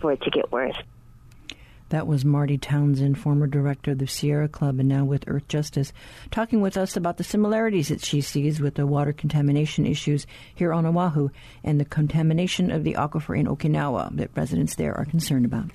for 0.00 0.12
it 0.12 0.22
to 0.22 0.30
get 0.30 0.50
worse. 0.50 0.76
That 1.90 2.06
was 2.06 2.24
Marty 2.24 2.58
Townsend, 2.58 3.18
former 3.18 3.46
director 3.46 3.92
of 3.92 3.98
the 3.98 4.06
Sierra 4.06 4.48
Club 4.48 4.80
and 4.80 4.88
now 4.88 5.04
with 5.04 5.26
Earthjustice, 5.26 5.92
talking 6.30 6.60
with 6.60 6.76
us 6.76 6.96
about 6.96 7.18
the 7.18 7.24
similarities 7.24 7.88
that 7.88 8.04
she 8.04 8.20
sees 8.20 8.58
with 8.58 8.74
the 8.74 8.86
water 8.86 9.12
contamination 9.12 9.86
issues 9.86 10.26
here 10.54 10.72
on 10.72 10.86
Oahu 10.86 11.28
and 11.62 11.78
the 11.78 11.84
contamination 11.84 12.70
of 12.70 12.84
the 12.84 12.94
aquifer 12.94 13.38
in 13.38 13.46
Okinawa 13.46 14.16
that 14.16 14.30
residents 14.34 14.74
there 14.74 14.96
are 14.96 15.04
concerned 15.04 15.44
about. 15.44 15.70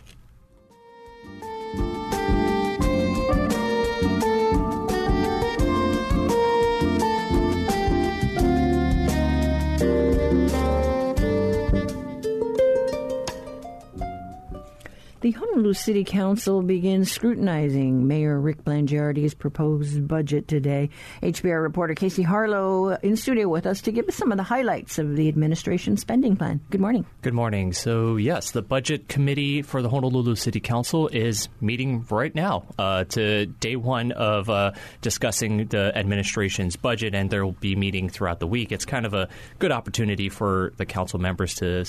The 15.21 15.31
Honolulu 15.31 15.73
City 15.73 16.05
Council 16.05 16.61
begins 16.61 17.11
scrutinizing 17.11 18.07
Mayor 18.07 18.39
Rick 18.39 18.63
Blangiardi's 18.63 19.33
proposed 19.33 20.07
budget 20.07 20.47
today. 20.47 20.91
HPR 21.21 21.61
reporter 21.61 21.93
Casey 21.93 22.23
Harlow 22.23 22.91
in 22.91 23.17
studio 23.17 23.49
with 23.49 23.65
us 23.65 23.81
to 23.81 23.91
give 23.91 24.07
us 24.07 24.15
some 24.15 24.31
of 24.31 24.37
the 24.37 24.45
highlights 24.45 24.97
of 24.97 25.17
the 25.17 25.27
administration 25.27 25.97
spending 25.97 26.37
plan. 26.37 26.61
Good 26.69 26.79
morning. 26.79 27.05
Good 27.21 27.33
morning. 27.33 27.73
So, 27.73 28.15
yes, 28.15 28.51
the 28.51 28.61
budget 28.61 29.09
committee 29.09 29.61
for 29.61 29.81
the 29.81 29.89
Honolulu 29.89 30.35
City 30.35 30.61
Council 30.61 31.09
is 31.09 31.49
meeting 31.59 32.05
right 32.09 32.33
now 32.33 32.63
uh, 32.77 33.03
to 33.03 33.47
day 33.47 33.75
one 33.75 34.13
of 34.13 34.49
uh, 34.49 34.71
discussing 35.01 35.65
the 35.65 35.91
administration's 35.97 36.77
budget, 36.77 37.13
and 37.13 37.29
there 37.29 37.43
will 37.43 37.51
be 37.51 37.75
meeting 37.75 38.07
throughout 38.07 38.39
the 38.39 38.47
week. 38.47 38.71
It's 38.71 38.85
kind 38.85 39.05
of 39.05 39.13
a 39.13 39.27
good 39.57 39.73
opportunity 39.73 40.29
for 40.29 40.71
the 40.77 40.85
council 40.85 41.19
members 41.19 41.55
to 41.55 41.83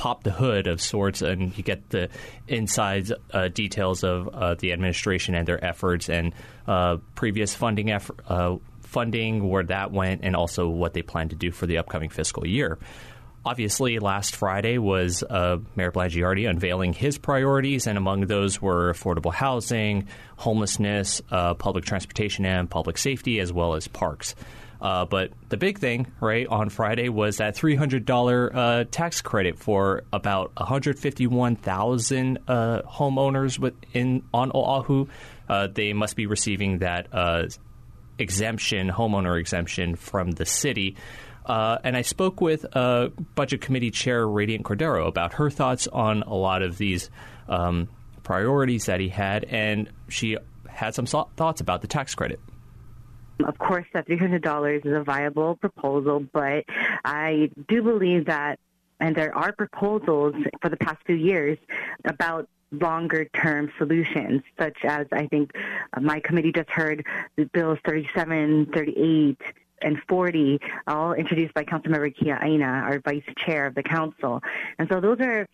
pop 0.00 0.22
the 0.22 0.30
hood 0.30 0.66
of 0.66 0.80
sorts, 0.80 1.20
and 1.20 1.54
you 1.58 1.62
get 1.62 1.90
the 1.90 2.08
inside 2.48 3.12
uh, 3.34 3.48
details 3.48 4.02
of 4.02 4.28
uh, 4.28 4.54
the 4.54 4.72
administration 4.72 5.34
and 5.34 5.46
their 5.46 5.62
efforts 5.62 6.08
and 6.08 6.32
uh, 6.66 6.96
previous 7.14 7.54
funding 7.54 7.90
effort, 7.90 8.18
uh, 8.26 8.56
funding, 8.80 9.46
where 9.46 9.62
that 9.62 9.92
went, 9.92 10.22
and 10.24 10.34
also 10.34 10.66
what 10.70 10.94
they 10.94 11.02
plan 11.02 11.28
to 11.28 11.36
do 11.36 11.52
for 11.52 11.66
the 11.66 11.76
upcoming 11.76 12.08
fiscal 12.08 12.46
year. 12.46 12.78
Obviously, 13.44 13.98
last 13.98 14.36
Friday 14.36 14.78
was 14.78 15.22
uh, 15.22 15.58
Mayor 15.76 15.92
Blangiardi 15.92 16.48
unveiling 16.48 16.94
his 16.94 17.18
priorities, 17.18 17.86
and 17.86 17.98
among 17.98 18.22
those 18.22 18.60
were 18.60 18.90
affordable 18.90 19.34
housing, 19.34 20.08
homelessness, 20.38 21.20
uh, 21.30 21.52
public 21.52 21.84
transportation, 21.84 22.46
and 22.46 22.70
public 22.70 22.96
safety, 22.96 23.38
as 23.38 23.52
well 23.52 23.74
as 23.74 23.86
parks. 23.86 24.34
Uh, 24.80 25.04
but 25.04 25.30
the 25.48 25.56
big 25.56 25.78
thing, 25.78 26.06
right, 26.20 26.46
on 26.46 26.70
Friday 26.70 27.08
was 27.08 27.36
that 27.36 27.54
$300 27.54 28.54
uh, 28.54 28.84
tax 28.90 29.20
credit 29.20 29.58
for 29.58 30.04
about 30.12 30.52
151,000 30.56 32.38
uh, 32.48 32.82
homeowners 32.82 33.58
within 33.58 34.22
on 34.32 34.50
Oahu. 34.54 35.06
Uh, 35.48 35.68
they 35.72 35.92
must 35.92 36.16
be 36.16 36.26
receiving 36.26 36.78
that 36.78 37.08
uh, 37.12 37.42
exemption, 38.18 38.88
homeowner 38.88 39.38
exemption 39.38 39.96
from 39.96 40.30
the 40.30 40.46
city. 40.46 40.96
Uh, 41.44 41.78
and 41.84 41.96
I 41.96 42.02
spoke 42.02 42.40
with 42.40 42.64
Budget 42.72 43.60
Committee 43.60 43.90
Chair 43.90 44.26
Radiant 44.26 44.64
Cordero 44.64 45.06
about 45.08 45.34
her 45.34 45.50
thoughts 45.50 45.88
on 45.88 46.22
a 46.22 46.34
lot 46.34 46.62
of 46.62 46.78
these 46.78 47.10
um, 47.48 47.88
priorities 48.22 48.86
that 48.86 49.00
he 49.00 49.08
had, 49.08 49.44
and 49.44 49.90
she 50.08 50.36
had 50.68 50.94
some 50.94 51.06
thoughts 51.06 51.60
about 51.60 51.82
the 51.82 51.88
tax 51.88 52.14
credit. 52.14 52.40
Of 53.44 53.58
course, 53.58 53.86
that 53.92 54.06
$300 54.06 54.86
is 54.86 54.92
a 54.92 55.02
viable 55.02 55.56
proposal, 55.56 56.20
but 56.32 56.64
I 57.04 57.50
do 57.68 57.82
believe 57.82 58.26
that, 58.26 58.58
and 58.98 59.14
there 59.16 59.34
are 59.36 59.52
proposals 59.52 60.34
for 60.60 60.68
the 60.68 60.76
past 60.76 60.98
few 61.06 61.16
years 61.16 61.58
about 62.04 62.48
longer 62.72 63.24
term 63.26 63.72
solutions, 63.78 64.42
such 64.58 64.78
as 64.84 65.06
I 65.12 65.26
think 65.26 65.52
my 66.00 66.20
committee 66.20 66.52
just 66.52 66.70
heard 66.70 67.04
the 67.36 67.44
bills 67.46 67.78
37, 67.84 68.66
38, 68.66 69.40
and 69.82 70.00
40, 70.08 70.60
all 70.86 71.14
introduced 71.14 71.54
by 71.54 71.64
Councilmember 71.64 72.14
Kiaʻāina, 72.14 72.82
our 72.82 73.00
vice 73.00 73.24
chair 73.38 73.66
of 73.66 73.74
the 73.74 73.82
council. 73.82 74.42
And 74.78 74.88
so 74.88 75.00
those 75.00 75.18
are 75.20 75.46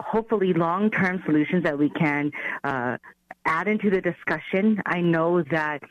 hopefully 0.00 0.52
long 0.52 0.90
term 0.90 1.22
solutions 1.24 1.64
that 1.64 1.78
we 1.78 1.90
can 1.90 2.30
uh, 2.62 2.98
add 3.44 3.68
into 3.68 3.90
the 3.90 4.00
discussion. 4.00 4.82
I 4.86 5.00
know 5.00 5.42
that 5.42 5.82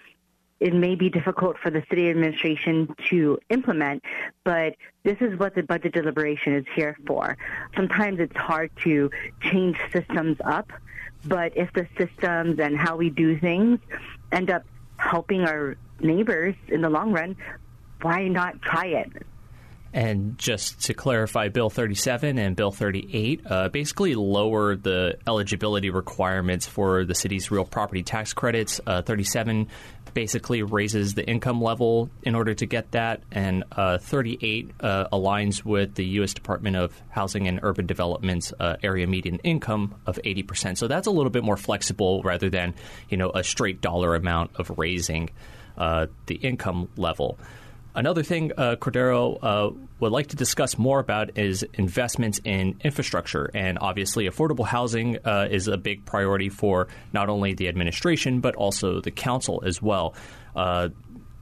it 0.60 0.74
may 0.74 0.96
be 0.96 1.10
difficult 1.10 1.58
for 1.58 1.70
the 1.70 1.84
city 1.90 2.10
administration 2.10 2.94
to 3.10 3.40
implement, 3.50 4.04
but 4.44 4.76
this 5.04 5.18
is 5.22 5.38
what 5.38 5.56
the 5.56 5.64
budget 5.64 5.94
deliberation 5.94 6.56
is 6.56 6.66
here 6.76 6.98
for. 7.06 7.38
Sometimes 7.76 8.20
it's 8.20 8.36
hard 8.36 8.72
to 8.84 9.12
change 9.42 9.78
systems 9.92 10.38
up, 10.44 10.72
but 11.26 11.56
if 11.56 11.72
the 11.74 11.88
systems 11.98 12.60
and 12.60 12.78
how 12.78 12.96
we 12.96 13.10
do 13.10 13.40
things 13.40 13.80
end 14.32 14.50
up 14.50 14.64
helping 14.98 15.42
our 15.42 15.78
neighbors 16.00 16.56
in 16.70 16.82
the 16.82 16.90
long 16.90 17.12
run, 17.12 17.36
why 18.02 18.28
not 18.28 18.62
try 18.62 18.86
it? 18.86 19.12
And 19.94 20.38
just 20.38 20.82
to 20.86 20.94
clarify, 20.94 21.48
Bill 21.48 21.70
37 21.70 22.38
and 22.38 22.56
Bill 22.56 22.72
38 22.72 23.42
uh, 23.46 23.70
basically 23.70 24.16
lower 24.16 24.76
the 24.76 25.18
eligibility 25.26 25.90
requirements 25.90 26.68
for 26.68 27.06
the 27.06 27.16
city's 27.16 27.50
real 27.50 27.66
property 27.66 28.04
tax 28.04 28.34
credits. 28.34 28.82
Uh, 28.86 29.02
37 29.02 29.68
basically 30.14 30.64
raises 30.64 31.14
the 31.14 31.24
income 31.28 31.62
level 31.62 32.10
in 32.24 32.34
order 32.34 32.54
to 32.54 32.66
get 32.66 32.92
that, 32.92 33.22
and 33.32 33.64
uh, 33.74 34.00
38 34.00 34.72
uh, 34.80 35.08
aligns 35.14 35.64
with 35.64 35.94
the 35.94 36.06
U.S. 36.06 36.34
Department 36.34 36.76
of 36.76 37.00
Housing 37.10 37.48
and 37.48 37.60
Urban 37.62 37.86
Development's 37.86 38.52
uh, 38.60 38.78
area 38.82 39.06
median 39.06 39.38
income 39.44 39.94
of 40.08 40.20
80%. 40.26 40.78
So 40.78 40.88
that's 40.88 41.06
a 41.06 41.12
little 41.12 41.30
bit 41.30 41.44
more 41.44 41.58
flexible 41.58 42.24
rather 42.24 42.50
than 42.50 42.74
you 43.10 43.18
know 43.18 43.30
a 43.30 43.44
straight 43.44 43.80
dollar 43.80 44.16
amount 44.16 44.52
of 44.56 44.72
raising 44.78 45.30
uh, 45.78 46.08
the 46.26 46.36
income 46.36 46.90
level. 46.98 47.38
Another 47.98 48.22
thing 48.22 48.52
uh, 48.56 48.76
Cordero 48.76 49.40
uh, 49.42 49.72
would 50.00 50.12
like 50.12 50.28
to 50.28 50.36
discuss 50.36 50.78
more 50.78 51.00
about 51.00 51.40
is 51.40 51.64
investments 51.74 52.40
in 52.44 52.80
infrastructure. 52.84 53.50
And 53.56 53.80
obviously, 53.82 54.30
affordable 54.30 54.68
housing 54.68 55.18
uh, 55.26 55.48
is 55.50 55.68
a 55.68 55.78
big 55.78 56.06
priority 56.06 56.50
for 56.50 56.90
not 57.12 57.28
only 57.28 57.56
the 57.56 57.68
administration, 57.68 58.40
but 58.40 58.56
also 58.56 59.02
the 59.02 59.10
council 59.10 59.64
as 59.66 59.82
well. 59.82 60.14
Uh, 60.56 60.90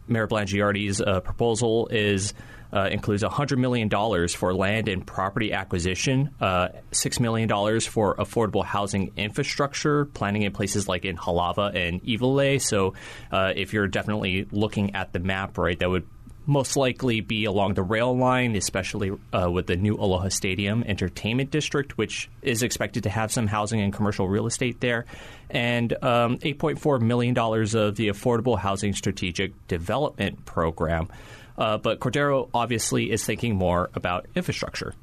Mayor 0.07 0.27
Blangiardi's 0.27 1.01
uh, 1.01 1.19
proposal 1.19 1.89
is. 1.91 2.33
Uh, 2.73 2.89
includes 2.91 3.23
$100 3.23 3.57
million 3.57 3.89
for 4.27 4.53
land 4.53 4.89
and 4.89 5.07
property 5.07 5.53
acquisition, 5.53 6.29
uh, 6.41 6.67
$6 6.91 7.19
million 7.21 7.47
for 7.79 8.15
affordable 8.15 8.65
housing 8.65 9.13
infrastructure, 9.15 10.05
planning 10.05 10.41
in 10.41 10.51
places 10.51 10.85
like 10.85 11.05
in 11.05 11.15
Halawa 11.15 11.73
and 11.73 12.03
Iwilei. 12.03 12.61
So 12.61 12.95
uh, 13.31 13.53
if 13.55 13.71
you're 13.71 13.87
definitely 13.87 14.47
looking 14.51 14.93
at 14.93 15.13
the 15.13 15.19
map, 15.19 15.57
right, 15.57 15.79
that 15.79 15.89
would 15.89 16.05
most 16.45 16.77
likely 16.77 17.21
be 17.21 17.45
along 17.45 17.73
the 17.73 17.83
rail 17.83 18.15
line, 18.15 18.55
especially 18.55 19.11
uh, 19.33 19.49
with 19.49 19.67
the 19.67 19.75
new 19.75 19.95
Aloha 19.95 20.29
Stadium 20.29 20.83
Entertainment 20.83 21.51
District, 21.51 21.97
which 21.97 22.29
is 22.41 22.63
expected 22.63 23.03
to 23.03 23.09
have 23.09 23.31
some 23.31 23.47
housing 23.47 23.81
and 23.81 23.93
commercial 23.93 24.27
real 24.27 24.45
estate 24.45 24.79
there, 24.79 25.05
and 25.49 25.93
um, 26.03 26.37
$8.4 26.39 27.01
million 27.01 27.37
of 27.37 27.95
the 27.95 28.09
Affordable 28.09 28.57
Housing 28.57 28.93
Strategic 28.93 29.67
Development 29.67 30.45
Program. 30.45 31.07
Uh, 31.57 31.77
but 31.77 31.99
Cordero 31.99 32.49
obviously 32.53 33.11
is 33.11 33.25
thinking 33.25 33.55
more 33.55 33.89
about 33.93 34.27
infrastructure. 34.35 34.93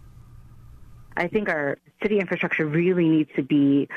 I 1.16 1.28
think 1.28 1.48
our 1.48 1.78
city 2.02 2.18
infrastructure 2.18 2.66
really 2.66 3.08
needs 3.08 3.30
to 3.36 3.42
be 3.42 3.88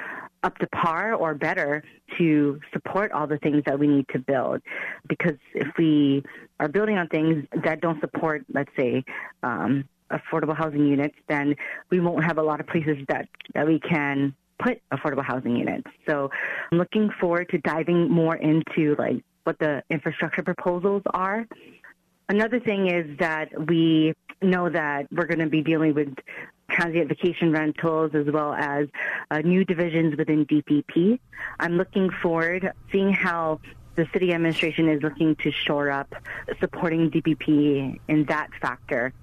up 0.46 0.58
to 0.60 0.68
par 0.68 1.16
or 1.16 1.34
better 1.34 1.84
to 2.18 2.60
support 2.72 3.12
all 3.12 3.25
the 3.25 3.40
things 3.40 3.64
that 3.66 3.78
we 3.80 3.88
need 3.88 4.08
to 4.10 4.20
build. 4.20 4.62
Because 5.10 5.40
if 5.56 5.68
we 5.78 6.24
are 6.60 6.68
building 6.68 6.98
on 6.98 7.08
things 7.08 7.46
that 7.64 7.82
don't 7.82 8.00
support, 8.00 8.46
let's 8.54 8.70
say, 8.78 9.04
um, 9.42 9.86
affordable 10.12 10.56
housing 10.56 10.86
units, 10.86 11.16
then 11.28 11.56
we 11.90 12.00
won't 12.00 12.24
have 12.24 12.38
a 12.38 12.44
lot 12.44 12.60
of 12.60 12.68
places 12.68 12.98
that, 13.10 13.27
that 13.55 13.66
we 13.66 13.79
can 13.79 14.36
put 14.60 14.79
affordable 14.94 15.25
housing 15.25 15.55
units. 15.55 15.90
So 16.08 16.29
I'm 16.72 16.77
looking 16.77 17.10
forward 17.20 17.50
to 17.50 17.58
diving 17.58 18.10
more 18.10 18.36
into 18.36 18.96
like 19.00 19.24
what 19.46 19.58
the 19.58 19.84
infrastructure 19.90 20.44
proposals 20.44 21.01
are. 21.12 21.48
Another 22.29 22.60
thing 22.60 22.88
is 22.88 23.18
that 23.18 23.50
we 23.68 24.14
know 24.42 24.70
that 24.70 25.08
we're 25.12 25.25
going 25.25 25.40
to 25.40 25.48
be 25.48 25.62
dealing 25.62 25.96
with 25.96 26.14
transient 26.75 27.09
vacation 27.09 27.51
rentals 27.51 28.11
as 28.14 28.25
well 28.31 28.53
as 28.53 28.88
uh, 29.31 29.40
new 29.40 29.64
divisions 29.66 30.16
within 30.18 30.46
DPP. 30.46 31.20
I'm 31.59 31.74
looking 31.74 32.09
forward 32.22 32.72
seeing 32.92 33.11
how 33.11 33.59
the 33.96 34.07
city 34.11 34.33
administration 34.33 34.90
is 34.90 35.01
looking 35.01 35.35
to 35.38 35.51
shore 35.51 35.90
up 35.90 36.14
supporting 36.59 37.09
DPP 37.09 38.00
in 38.07 38.25
that 38.25 38.50
factor. 38.61 39.14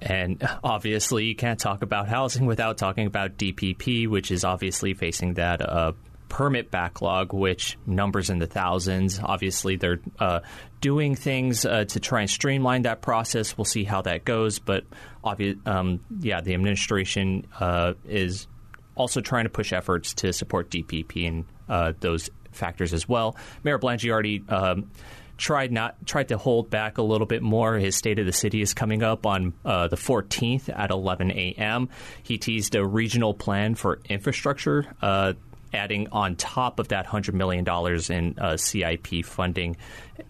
And 0.00 0.48
obviously, 0.62 1.24
you 1.24 1.34
can't 1.34 1.58
talk 1.58 1.82
about 1.82 2.06
housing 2.06 2.46
without 2.46 2.78
talking 2.78 3.06
about 3.06 3.36
DPP, 3.36 4.06
which 4.06 4.30
is 4.30 4.44
obviously 4.44 4.94
facing 4.94 5.34
that 5.34 5.60
uh, 5.60 5.92
permit 6.28 6.70
backlog, 6.70 7.32
which 7.32 7.78
numbers 7.86 8.30
in 8.30 8.38
the 8.38 8.46
thousands. 8.46 9.20
Obviously, 9.22 9.76
they're 9.76 10.00
uh, 10.18 10.40
doing 10.80 11.14
things 11.14 11.64
uh, 11.64 11.84
to 11.84 12.00
try 12.00 12.20
and 12.20 12.30
streamline 12.30 12.82
that 12.82 13.00
process. 13.02 13.56
We'll 13.56 13.64
see 13.64 13.84
how 13.84 14.02
that 14.02 14.24
goes. 14.24 14.58
But 14.58 14.84
obvi- 15.24 15.66
um, 15.66 16.00
yeah, 16.20 16.40
the 16.40 16.54
administration 16.54 17.46
uh, 17.58 17.94
is 18.06 18.46
also 18.94 19.20
trying 19.20 19.44
to 19.44 19.50
push 19.50 19.72
efforts 19.72 20.14
to 20.14 20.32
support 20.32 20.70
DPP 20.70 21.28
and 21.28 21.44
uh, 21.68 21.92
those 22.00 22.30
factors 22.52 22.92
as 22.92 23.08
well. 23.08 23.36
Mayor 23.64 23.78
Blangiardi. 23.78 24.50
Um, 24.50 24.90
tried 25.38 25.70
not 25.70 25.94
tried 26.04 26.28
to 26.28 26.36
hold 26.36 26.68
back 26.68 26.98
a 26.98 27.02
little 27.02 27.26
bit 27.26 27.42
more. 27.42 27.76
His 27.76 27.94
State 27.94 28.18
of 28.18 28.26
the 28.26 28.32
City 28.32 28.60
is 28.60 28.74
coming 28.74 29.04
up 29.04 29.24
on 29.24 29.54
uh, 29.64 29.86
the 29.86 29.96
14th 29.96 30.68
at 30.68 30.90
11 30.90 31.30
a.m. 31.30 31.88
He 32.24 32.36
teased 32.38 32.74
a 32.74 32.84
regional 32.84 33.32
plan 33.32 33.76
for 33.76 34.00
infrastructure 34.08 34.84
uh, 35.00 35.34
adding 35.72 36.08
on 36.12 36.36
top 36.36 36.78
of 36.78 36.88
that 36.88 37.06
$100 37.06 37.34
million 37.34 37.66
in 38.10 38.38
uh, 38.38 38.56
CIP 38.56 39.24
funding. 39.24 39.76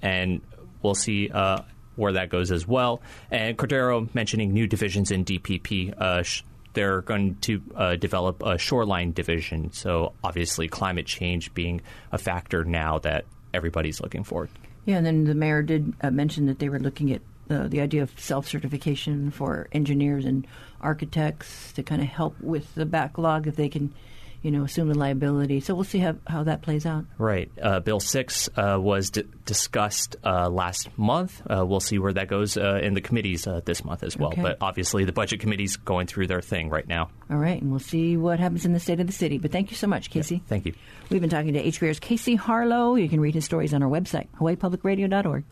And 0.02 0.40
we'll 0.82 0.94
see 0.94 1.30
uh, 1.30 1.62
where 1.96 2.12
that 2.12 2.30
goes 2.30 2.50
as 2.50 2.66
well. 2.66 3.02
And 3.30 3.56
Cordero 3.56 4.12
mentioning 4.14 4.52
new 4.52 4.66
divisions 4.66 5.10
in 5.10 5.24
DPP. 5.24 6.00
Uh, 6.00 6.22
sh- 6.22 6.42
they're 6.74 7.02
going 7.02 7.36
to 7.36 7.62
uh, 7.74 7.96
develop 7.96 8.42
a 8.42 8.58
shoreline 8.58 9.12
division. 9.12 9.72
So 9.72 10.12
obviously, 10.22 10.68
climate 10.68 11.06
change 11.06 11.52
being 11.54 11.80
a 12.12 12.18
factor 12.18 12.64
now 12.64 12.98
that 13.00 13.24
everybody's 13.52 14.00
looking 14.00 14.22
for. 14.22 14.48
Yeah, 14.84 14.98
and 14.98 15.06
then 15.06 15.24
the 15.24 15.34
mayor 15.34 15.62
did 15.62 15.92
uh, 16.00 16.10
mention 16.10 16.46
that 16.46 16.60
they 16.60 16.68
were 16.68 16.78
looking 16.78 17.12
at 17.12 17.20
uh, 17.50 17.66
the 17.66 17.80
idea 17.80 18.02
of 18.02 18.18
self 18.18 18.46
certification 18.46 19.30
for 19.30 19.68
engineers 19.72 20.24
and 20.24 20.46
architects 20.80 21.72
to 21.72 21.82
kind 21.82 22.00
of 22.00 22.08
help 22.08 22.40
with 22.40 22.74
the 22.74 22.86
backlog 22.86 23.46
if 23.46 23.56
they 23.56 23.68
can 23.68 23.92
you 24.42 24.50
know, 24.50 24.64
assume 24.64 24.88
the 24.88 24.96
liability. 24.96 25.60
So 25.60 25.74
we'll 25.74 25.84
see 25.84 25.98
how, 25.98 26.16
how 26.26 26.44
that 26.44 26.62
plays 26.62 26.86
out. 26.86 27.04
Right. 27.18 27.50
Uh, 27.60 27.80
Bill 27.80 28.00
6 28.00 28.48
uh, 28.56 28.78
was 28.80 29.10
d- 29.10 29.24
discussed 29.44 30.16
uh, 30.24 30.48
last 30.48 30.96
month. 30.96 31.42
Uh, 31.48 31.64
we'll 31.66 31.80
see 31.80 31.98
where 31.98 32.12
that 32.12 32.28
goes 32.28 32.56
uh, 32.56 32.78
in 32.82 32.94
the 32.94 33.00
committees 33.00 33.46
uh, 33.46 33.60
this 33.64 33.84
month 33.84 34.02
as 34.02 34.16
well. 34.16 34.30
Okay. 34.30 34.42
But 34.42 34.58
obviously, 34.60 35.04
the 35.04 35.12
budget 35.12 35.40
committee's 35.40 35.76
going 35.76 36.06
through 36.06 36.28
their 36.28 36.40
thing 36.40 36.70
right 36.70 36.86
now. 36.86 37.10
All 37.30 37.36
right. 37.36 37.60
And 37.60 37.70
we'll 37.70 37.80
see 37.80 38.16
what 38.16 38.38
happens 38.38 38.64
in 38.64 38.72
the 38.72 38.80
state 38.80 39.00
of 39.00 39.06
the 39.06 39.12
city. 39.12 39.38
But 39.38 39.50
thank 39.50 39.70
you 39.70 39.76
so 39.76 39.86
much, 39.86 40.10
Casey. 40.10 40.36
Yeah, 40.36 40.40
thank 40.46 40.66
you. 40.66 40.74
We've 41.10 41.20
been 41.20 41.30
talking 41.30 41.54
to 41.54 41.62
HPR's 41.62 41.98
Casey 41.98 42.36
Harlow. 42.36 42.94
You 42.94 43.08
can 43.08 43.20
read 43.20 43.34
his 43.34 43.44
stories 43.44 43.74
on 43.74 43.82
our 43.82 43.90
website, 43.90 44.28
hawaiipublicradio.org. 44.38 45.44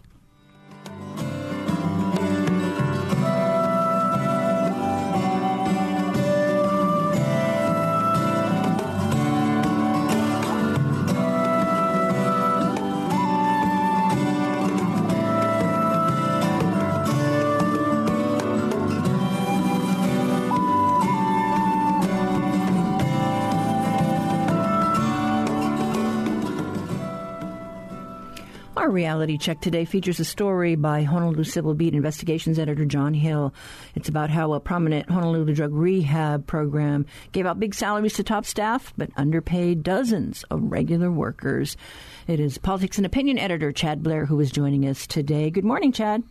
reality 28.97 29.37
check 29.37 29.61
today 29.61 29.85
features 29.85 30.19
a 30.21 30.25
story 30.25 30.75
by 30.75 31.03
Honolulu 31.03 31.45
Civil 31.45 31.75
Beat 31.75 31.93
investigations 31.93 32.59
editor 32.59 32.87
John 32.87 33.13
Hill. 33.13 33.53
It's 33.95 34.09
about 34.09 34.31
how 34.31 34.55
a 34.55 34.59
prominent 34.59 35.11
Honolulu 35.11 35.53
drug 35.53 35.75
rehab 35.75 36.47
program 36.47 37.05
gave 37.33 37.45
out 37.45 37.61
big 37.61 37.75
salaries 37.75 38.15
to 38.15 38.25
top 38.25 38.47
staff 38.47 38.95
but 38.97 39.11
underpaid 39.15 39.83
dozens 39.83 40.45
of 40.45 40.63
regular 40.63 41.11
workers. 41.11 41.77
It 42.27 42.41
is 42.41 42.57
politics 42.57 42.97
and 42.97 43.05
opinion 43.05 43.39
editor 43.39 43.71
Chad 43.71 44.03
Blair 44.03 44.25
who 44.25 44.41
is 44.41 44.51
joining 44.51 44.89
us 44.89 45.07
today. 45.07 45.51
Good 45.51 45.65
morning, 45.65 45.93
Chad. 45.93 46.23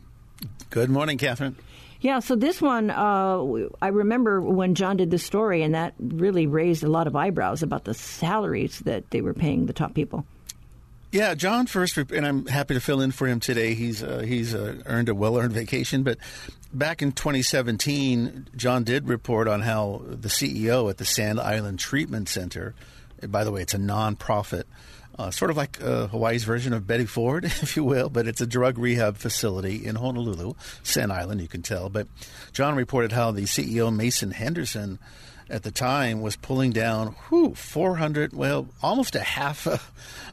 Good 0.71 0.89
morning, 0.89 1.19
Catherine. 1.19 1.56
Yeah, 2.01 2.17
so 2.17 2.36
this 2.36 2.63
one, 2.63 2.89
uh, 2.89 3.67
I 3.80 3.89
remember 3.89 4.41
when 4.41 4.73
John 4.73 4.97
did 4.97 5.12
this 5.12 5.23
story, 5.23 5.62
and 5.62 5.75
that 5.75 5.93
really 5.99 6.47
raised 6.47 6.84
a 6.84 6.89
lot 6.89 7.06
of 7.06 7.15
eyebrows 7.15 7.62
about 7.62 7.84
the 7.84 7.93
salaries 7.93 8.80
that 8.86 9.12
they 9.12 9.21
were 9.21 9.36
paying 9.36 9.67
the 9.67 9.73
top 9.73 9.93
people. 9.93 10.25
Yeah, 11.15 11.34
John 11.34 11.65
first, 11.65 11.95
and 11.95 12.28
I'm 12.28 12.45
happy 12.45 12.73
to 12.73 12.82
fill 12.82 12.99
in 12.99 13.12
for 13.12 13.25
him 13.25 13.39
today. 13.39 13.73
He's 13.73 14.04
uh, 14.04 14.19
he's 14.19 14.54
uh, 14.54 14.82
earned 14.86 15.08
a 15.08 15.15
well 15.15 15.38
earned 15.38 15.54
vacation, 15.54 16.04
but 16.04 16.17
back 16.73 17.01
in 17.01 17.13
2017, 17.13 18.49
John 18.58 18.84
did 18.84 19.08
report 19.08 19.47
on 19.47 19.62
how 19.62 20.01
the 20.06 20.28
CEO 20.28 20.89
at 20.89 20.97
the 20.97 21.06
Sand 21.06 21.39
Island 21.39 21.80
Treatment 21.80 22.28
Center, 22.28 22.75
by 23.30 23.45
the 23.45 23.54
way, 23.54 23.62
it's 23.62 23.73
a 23.73 23.78
nonprofit, 23.78 24.65
uh, 25.17 25.32
sort 25.32 25.51
of 25.51 25.56
like 25.56 25.82
uh, 25.82 26.08
Hawaii's 26.08 26.43
version 26.43 26.73
of 26.73 26.86
Betty 26.86 27.06
Ford, 27.06 27.45
if 27.62 27.78
you 27.78 27.86
will, 27.86 28.10
but 28.10 28.28
it's 28.28 28.41
a 28.41 28.45
drug 28.45 28.78
rehab 28.78 29.15
facility 29.15 29.86
in 29.86 29.95
Honolulu, 29.95 30.56
Sand 30.84 31.13
Island, 31.13 31.39
you 31.39 31.47
can 31.47 31.62
tell. 31.62 31.88
But 31.88 32.10
John 32.51 32.75
reported 32.75 33.13
how 33.13 33.32
the 33.32 33.43
CEO, 33.43 33.95
Mason 33.95 34.32
Henderson, 34.32 34.99
at 35.49 35.63
the 35.63 35.71
time 35.71 36.21
was 36.21 36.36
pulling 36.36 36.71
down 36.71 37.15
whew, 37.29 37.53
400 37.55 38.34
well 38.34 38.67
almost 38.81 39.15
a 39.15 39.21
half 39.21 39.67
a, 39.67 39.79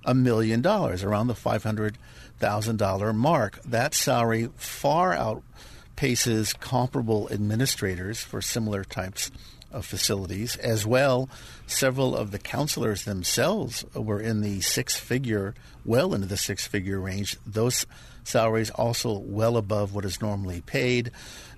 a 0.04 0.14
million 0.14 0.62
dollars 0.62 1.02
around 1.02 1.26
the 1.26 1.34
$500,000 1.34 3.14
mark. 3.14 3.62
That 3.64 3.94
salary 3.94 4.48
far 4.56 5.14
outpaces 5.14 6.58
comparable 6.58 7.28
administrators 7.30 8.20
for 8.20 8.40
similar 8.40 8.84
types 8.84 9.30
of 9.70 9.86
facilities. 9.86 10.56
As 10.56 10.86
well 10.86 11.28
several 11.66 12.16
of 12.16 12.30
the 12.30 12.38
counselors 12.38 13.04
themselves 13.04 13.84
were 13.94 14.20
in 14.20 14.40
the 14.42 14.60
six 14.60 14.96
figure 14.96 15.54
well 15.84 16.14
into 16.14 16.26
the 16.26 16.36
six 16.36 16.66
figure 16.66 17.00
range. 17.00 17.36
Those 17.46 17.86
salaries 18.24 18.70
also 18.70 19.18
well 19.18 19.56
above 19.56 19.94
what 19.94 20.04
is 20.04 20.20
normally 20.20 20.60
paid. 20.60 21.10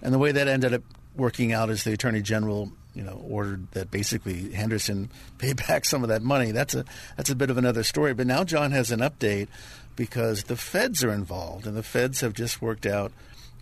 And 0.02 0.14
the 0.14 0.18
way 0.18 0.32
that 0.32 0.48
ended 0.48 0.74
up 0.74 0.82
working 1.16 1.52
out 1.52 1.70
is 1.70 1.84
the 1.84 1.92
attorney 1.92 2.22
general 2.22 2.72
you 2.94 3.02
know, 3.02 3.22
ordered 3.28 3.70
that 3.72 3.90
basically 3.90 4.52
Henderson 4.52 5.10
pay 5.38 5.52
back 5.52 5.84
some 5.84 6.02
of 6.02 6.08
that 6.08 6.22
money. 6.22 6.52
That's 6.52 6.74
a 6.74 6.84
that's 7.16 7.30
a 7.30 7.34
bit 7.34 7.50
of 7.50 7.58
another 7.58 7.82
story. 7.82 8.14
But 8.14 8.26
now 8.26 8.44
John 8.44 8.72
has 8.72 8.90
an 8.90 9.00
update 9.00 9.48
because 9.96 10.44
the 10.44 10.56
feds 10.56 11.04
are 11.04 11.12
involved, 11.12 11.66
and 11.66 11.76
the 11.76 11.82
feds 11.82 12.20
have 12.20 12.32
just 12.32 12.60
worked 12.60 12.86
out 12.86 13.12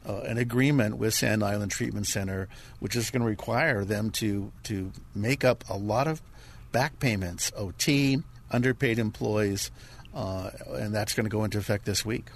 uh, 0.07 0.21
an 0.21 0.39
agreement 0.39 0.97
with 0.97 1.15
Sand 1.15 1.45
Island 1.45 1.71
Treatment 1.71 2.07
Center, 2.07 2.49
which 2.81 2.97
is 2.97 3.11
going 3.11 3.23
to 3.23 3.29
require 3.29 3.85
them 3.85 4.11
to 4.13 4.53
to 4.65 4.93
make 5.15 5.45
up 5.45 5.65
a 5.69 5.77
lot 5.77 6.07
of 6.07 6.23
back 6.73 6.99
payments, 6.99 7.53
OT, 7.57 8.19
underpaid 8.51 8.99
employees, 8.99 9.71
uh, 10.15 10.51
and 10.71 10.95
that's 10.95 11.15
going 11.15 11.25
to 11.25 11.31
go 11.31 11.45
into 11.45 11.59
effect 11.59 11.85
this 11.85 12.05
week. 12.05 12.27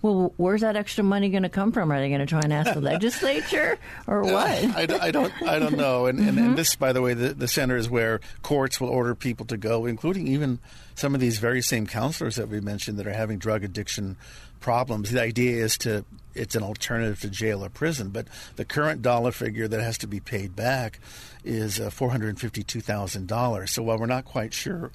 Well, 0.00 0.32
where's 0.36 0.60
that 0.60 0.76
extra 0.76 1.02
money 1.02 1.28
going 1.28 1.42
to 1.42 1.48
come 1.48 1.72
from? 1.72 1.90
Are 1.90 1.98
they 1.98 2.08
going 2.08 2.20
to 2.20 2.26
try 2.26 2.40
and 2.42 2.52
ask 2.52 2.72
the 2.72 2.80
legislature 2.82 3.78
or 4.06 4.22
what? 4.22 4.64
I, 4.76 4.86
I, 5.00 5.10
don't, 5.10 5.32
I 5.42 5.58
don't 5.58 5.76
know. 5.76 6.06
And, 6.06 6.18
mm-hmm. 6.18 6.28
and, 6.28 6.38
and, 6.38 6.46
mm-hmm. 6.48 6.56
this, 6.56 6.76
by 6.76 6.92
the 6.92 7.02
way, 7.02 7.14
the, 7.14 7.34
the 7.34 7.48
center 7.48 7.76
is 7.76 7.90
where 7.90 8.20
courts 8.42 8.80
will 8.80 8.90
order 8.90 9.14
people 9.14 9.46
to 9.46 9.56
go, 9.56 9.86
including 9.86 10.28
even 10.28 10.60
some 10.94 11.14
of 11.14 11.20
these 11.20 11.38
very 11.38 11.62
same 11.62 11.86
counselors 11.86 12.36
that 12.36 12.48
we 12.48 12.60
mentioned 12.60 12.98
that 12.98 13.06
are 13.06 13.12
having 13.12 13.38
drug 13.38 13.64
addiction 13.64 14.16
problems. 14.60 15.10
The 15.10 15.22
idea 15.22 15.64
is 15.64 15.76
to 15.78 16.04
it's 16.34 16.54
an 16.54 16.62
alternative 16.62 17.20
to 17.20 17.30
jail 17.30 17.64
or 17.64 17.68
prison, 17.68 18.10
but 18.10 18.26
the 18.56 18.64
current 18.64 19.02
dollar 19.02 19.32
figure 19.32 19.66
that 19.66 19.80
has 19.80 19.98
to 19.98 20.06
be 20.06 20.20
paid 20.20 20.54
back 20.54 21.00
is 21.44 21.80
uh, 21.80 21.90
four 21.90 22.10
hundred 22.10 22.38
fifty-two 22.38 22.80
thousand 22.80 23.26
dollars. 23.26 23.72
So 23.72 23.82
while 23.82 23.98
we're 23.98 24.06
not 24.06 24.24
quite 24.24 24.54
sure 24.54 24.90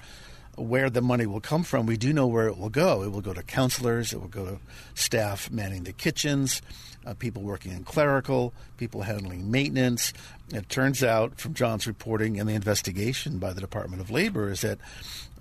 where 0.56 0.90
the 0.90 1.00
money 1.00 1.26
will 1.26 1.40
come 1.40 1.62
from, 1.62 1.86
we 1.86 1.96
do 1.96 2.12
know 2.12 2.26
where 2.26 2.48
it 2.48 2.58
will 2.58 2.70
go. 2.70 3.02
It 3.02 3.12
will 3.12 3.20
go 3.20 3.32
to 3.32 3.42
counselors, 3.42 4.12
it 4.12 4.20
will 4.20 4.28
go 4.28 4.44
to 4.46 4.58
staff 4.94 5.50
manning 5.50 5.84
the 5.84 5.92
kitchens, 5.92 6.62
uh, 7.06 7.14
people 7.14 7.42
working 7.42 7.72
in 7.72 7.84
clerical, 7.84 8.54
people 8.76 9.02
handling 9.02 9.50
maintenance. 9.50 10.12
It 10.52 10.68
turns 10.68 11.02
out 11.02 11.38
from 11.40 11.54
John's 11.54 11.86
reporting 11.86 12.38
and 12.38 12.48
the 12.48 12.54
investigation 12.54 13.38
by 13.38 13.52
the 13.52 13.60
Department 13.60 14.00
of 14.00 14.10
Labor 14.10 14.50
is 14.50 14.62
that 14.62 14.78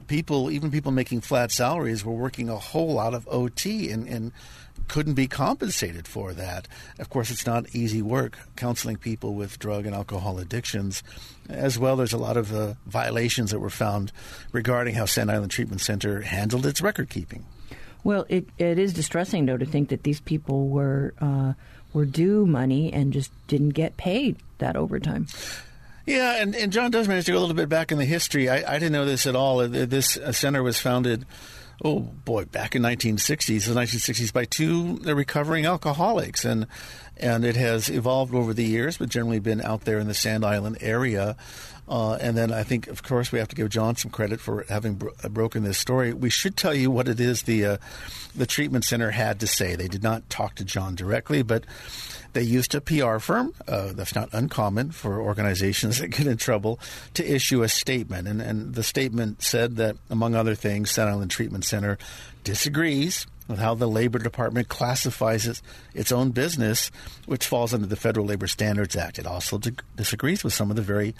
people, 0.07 0.51
even 0.51 0.71
people 0.71 0.91
making 0.91 1.21
flat 1.21 1.51
salaries, 1.51 2.03
were 2.03 2.13
working 2.13 2.49
a 2.49 2.57
whole 2.57 2.93
lot 2.93 3.13
of 3.13 3.27
OT 3.29 3.89
and, 3.89 4.07
and 4.07 4.31
couldn't 4.87 5.13
be 5.13 5.27
compensated 5.27 6.07
for 6.07 6.33
that. 6.33 6.67
Of 6.99 7.09
course, 7.09 7.31
it's 7.31 7.45
not 7.45 7.73
easy 7.75 8.01
work 8.01 8.37
counseling 8.55 8.97
people 8.97 9.33
with 9.35 9.59
drug 9.59 9.85
and 9.85 9.95
alcohol 9.95 10.39
addictions. 10.39 11.03
As 11.49 11.77
well, 11.79 11.95
there's 11.95 12.13
a 12.13 12.17
lot 12.17 12.37
of 12.37 12.53
uh, 12.53 12.73
violations 12.85 13.51
that 13.51 13.59
were 13.59 13.69
found 13.69 14.11
regarding 14.51 14.95
how 14.95 15.05
Sand 15.05 15.31
Island 15.31 15.51
Treatment 15.51 15.81
Center 15.81 16.21
handled 16.21 16.65
its 16.65 16.81
record 16.81 17.09
keeping. 17.09 17.45
Well, 18.03 18.25
it, 18.27 18.47
it 18.57 18.79
is 18.79 18.93
distressing, 18.93 19.45
though, 19.45 19.57
to 19.57 19.65
think 19.65 19.89
that 19.89 20.03
these 20.03 20.19
people 20.19 20.67
were 20.67 21.13
uh, 21.19 21.53
were 21.93 22.05
due 22.05 22.45
money 22.45 22.91
and 22.91 23.13
just 23.13 23.31
didn't 23.47 23.69
get 23.69 23.97
paid 23.97 24.37
that 24.57 24.75
overtime. 24.75 25.27
Yeah, 26.05 26.41
and, 26.41 26.53
and 26.53 26.73
John 26.73 26.91
does 26.91 27.07
manage 27.07 27.25
to 27.25 27.31
go 27.31 27.37
a 27.37 27.39
little 27.39 27.55
bit 27.55 27.69
back 27.69 27.91
in 27.91 27.97
the 27.97 28.05
history. 28.05 28.49
I, 28.49 28.75
I 28.75 28.77
didn't 28.77 28.91
know 28.91 29.05
this 29.05 29.25
at 29.25 29.35
all. 29.35 29.65
This 29.67 30.17
uh, 30.17 30.33
center 30.33 30.61
was 30.61 30.77
founded 30.77 31.25
oh 31.83 31.99
boy, 31.99 32.45
back 32.45 32.75
in 32.75 32.81
1960s, 32.81 33.65
the 33.65 33.73
1960s, 33.73 34.33
by 34.33 34.45
two 34.45 34.97
recovering 35.05 35.65
alcoholics, 35.65 36.45
and 36.45 36.67
and 37.17 37.45
it 37.45 37.55
has 37.55 37.89
evolved 37.89 38.33
over 38.33 38.53
the 38.53 38.63
years, 38.63 38.97
but 38.97 39.09
generally 39.09 39.39
been 39.39 39.61
out 39.61 39.81
there 39.81 39.99
in 39.99 40.07
the 40.07 40.13
Sand 40.13 40.43
Island 40.43 40.77
area. 40.81 41.35
Uh, 41.87 42.13
and 42.13 42.37
then 42.37 42.51
I 42.51 42.63
think, 42.63 42.87
of 42.87 43.03
course, 43.03 43.31
we 43.31 43.39
have 43.39 43.49
to 43.49 43.55
give 43.55 43.69
John 43.69 43.95
some 43.95 44.09
credit 44.09 44.39
for 44.39 44.65
having 44.69 44.95
bro- 44.95 45.11
broken 45.29 45.63
this 45.63 45.77
story. 45.77 46.13
We 46.13 46.29
should 46.29 46.55
tell 46.55 46.73
you 46.73 46.89
what 46.89 47.07
it 47.07 47.19
is 47.19 47.43
the 47.43 47.65
uh, 47.65 47.77
the 48.35 48.45
treatment 48.45 48.85
center 48.85 49.11
had 49.11 49.39
to 49.41 49.47
say. 49.47 49.75
They 49.75 49.87
did 49.87 50.01
not 50.01 50.29
talk 50.29 50.55
to 50.55 50.63
John 50.63 50.95
directly, 50.95 51.43
but 51.43 51.65
they 52.33 52.41
used 52.41 52.73
a 52.73 52.81
PR 52.81 53.19
firm. 53.19 53.53
Uh, 53.67 53.93
that's 53.93 54.15
not 54.15 54.29
uncommon 54.31 54.91
for 54.91 55.21
organizations 55.21 55.97
that 55.99 56.09
get 56.09 56.27
in 56.27 56.37
trouble 56.37 56.79
to 57.13 57.25
issue 57.25 57.63
a 57.63 57.69
statement. 57.69 58.27
And, 58.27 58.41
and 58.41 58.75
the 58.75 58.83
statement 58.83 59.43
said 59.43 59.75
that, 59.77 59.97
among 60.09 60.35
other 60.35 60.55
things, 60.55 60.91
Sand 60.91 61.09
Island 61.09 61.31
Treatment 61.31 61.65
Center 61.65 61.97
disagrees 62.43 63.27
with 63.47 63.59
how 63.59 63.75
the 63.75 63.87
Labor 63.87 64.19
Department 64.19 64.69
classifies 64.69 65.45
its, 65.45 65.61
its 65.93 66.11
own 66.11 66.31
business, 66.31 66.91
which 67.25 67.45
falls 67.45 67.73
under 67.73 67.87
the 67.87 67.95
Federal 67.95 68.25
Labor 68.25 68.47
Standards 68.47 68.95
Act. 68.95 69.19
It 69.19 69.27
also 69.27 69.57
di- 69.57 69.75
disagrees 69.95 70.43
with 70.43 70.53
some 70.53 70.69
of 70.69 70.75
the 70.75 70.81
very 70.81 71.13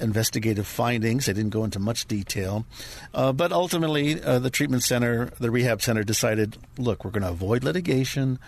investigative 0.00 0.66
findings. 0.66 1.26
They 1.26 1.32
didn't 1.32 1.50
go 1.50 1.64
into 1.64 1.78
much 1.78 2.06
detail. 2.06 2.66
Uh, 3.14 3.32
but 3.32 3.52
ultimately, 3.52 4.22
uh, 4.22 4.38
the 4.38 4.50
treatment 4.50 4.82
center, 4.82 5.30
the 5.38 5.50
rehab 5.50 5.82
center, 5.82 6.04
decided 6.04 6.56
look, 6.78 7.04
we're 7.04 7.10
going 7.10 7.22
to 7.22 7.30
avoid 7.30 7.64
litigation. 7.64 8.38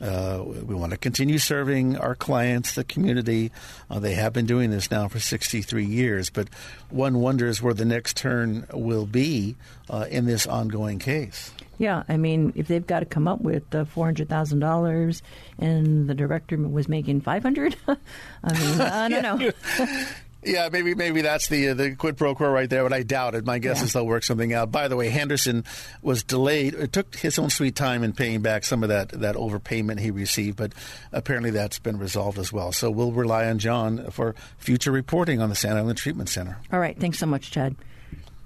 Uh, 0.00 0.42
we 0.44 0.74
want 0.74 0.92
to 0.92 0.98
continue 0.98 1.38
serving 1.38 1.96
our 1.96 2.14
clients, 2.14 2.74
the 2.74 2.84
community. 2.84 3.50
Uh, 3.90 3.98
they 3.98 4.14
have 4.14 4.32
been 4.32 4.44
doing 4.44 4.70
this 4.70 4.90
now 4.90 5.08
for 5.08 5.18
63 5.18 5.84
years, 5.84 6.28
but 6.28 6.48
one 6.90 7.20
wonders 7.20 7.62
where 7.62 7.72
the 7.72 7.86
next 7.86 8.16
turn 8.16 8.66
will 8.74 9.06
be 9.06 9.56
uh, 9.88 10.06
in 10.10 10.26
this 10.26 10.46
ongoing 10.46 10.98
case. 10.98 11.50
Yeah, 11.78 12.04
I 12.08 12.16
mean, 12.16 12.52
if 12.56 12.68
they've 12.68 12.86
got 12.86 13.00
to 13.00 13.06
come 13.06 13.28
up 13.28 13.40
with 13.40 13.74
uh, 13.74 13.84
four 13.84 14.06
hundred 14.06 14.30
thousand 14.30 14.60
dollars, 14.60 15.22
and 15.58 16.08
the 16.08 16.14
director 16.14 16.56
was 16.56 16.88
making 16.88 17.20
five 17.20 17.42
hundred, 17.42 17.76
I 17.86 18.52
mean, 18.52 18.80
I 18.80 19.08
don't 19.08 19.22
know. 19.22 19.52
Yeah, 20.46 20.68
maybe 20.70 20.94
maybe 20.94 21.22
that's 21.22 21.48
the 21.48 21.70
uh, 21.70 21.74
the 21.74 21.96
quid 21.96 22.16
pro 22.16 22.36
quo 22.36 22.48
right 22.48 22.70
there, 22.70 22.84
but 22.84 22.92
I 22.92 23.02
doubt 23.02 23.34
it. 23.34 23.44
My 23.44 23.58
guess 23.58 23.78
yeah. 23.78 23.84
is 23.84 23.92
they'll 23.92 24.06
work 24.06 24.22
something 24.22 24.52
out. 24.52 24.70
By 24.70 24.86
the 24.86 24.94
way, 24.94 25.08
Henderson 25.08 25.64
was 26.02 26.22
delayed. 26.22 26.74
It 26.74 26.92
took 26.92 27.16
his 27.16 27.36
own 27.38 27.50
sweet 27.50 27.74
time 27.74 28.04
in 28.04 28.12
paying 28.12 28.42
back 28.42 28.64
some 28.64 28.84
of 28.84 28.88
that 28.88 29.08
that 29.08 29.34
overpayment 29.34 29.98
he 29.98 30.12
received, 30.12 30.56
but 30.56 30.72
apparently 31.12 31.50
that's 31.50 31.80
been 31.80 31.98
resolved 31.98 32.38
as 32.38 32.52
well. 32.52 32.70
So 32.70 32.92
we'll 32.92 33.10
rely 33.10 33.46
on 33.48 33.58
John 33.58 34.08
for 34.12 34.36
future 34.58 34.92
reporting 34.92 35.40
on 35.40 35.48
the 35.48 35.56
Sand 35.56 35.78
Island 35.78 35.98
Treatment 35.98 36.28
Center. 36.28 36.58
All 36.72 36.78
right, 36.78 36.96
thanks 36.98 37.18
so 37.18 37.26
much, 37.26 37.50
Chad. 37.50 37.74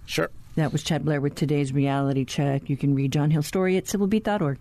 Sure. 0.07 0.31
That 0.57 0.73
was 0.73 0.83
Chad 0.83 1.05
Blair 1.05 1.21
with 1.21 1.35
today's 1.35 1.73
reality 1.73 2.25
check. 2.25 2.71
You 2.71 2.77
can 2.77 2.95
read 2.95 3.13
John 3.13 3.31
Hill's 3.31 3.47
story 3.47 3.77
at 3.77 3.85
civilbeat.org. 3.85 4.59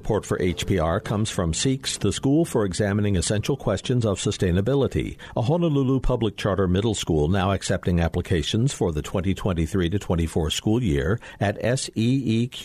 Support 0.00 0.24
for 0.24 0.38
HPR 0.38 1.04
comes 1.04 1.28
from 1.28 1.52
SEEQS, 1.52 1.98
the 1.98 2.10
School 2.10 2.46
for 2.46 2.64
Examining 2.64 3.16
Essential 3.16 3.54
Questions 3.54 4.06
of 4.06 4.18
Sustainability, 4.18 5.18
a 5.36 5.42
Honolulu 5.42 6.00
public 6.00 6.38
charter 6.38 6.66
middle 6.66 6.94
school 6.94 7.28
now 7.28 7.52
accepting 7.52 8.00
applications 8.00 8.72
for 8.72 8.92
the 8.92 9.02
2023 9.02 9.90
to 9.90 9.98
24 9.98 10.48
school 10.48 10.82
year 10.82 11.20
at 11.38 11.60
seeqs.org. 11.60 12.56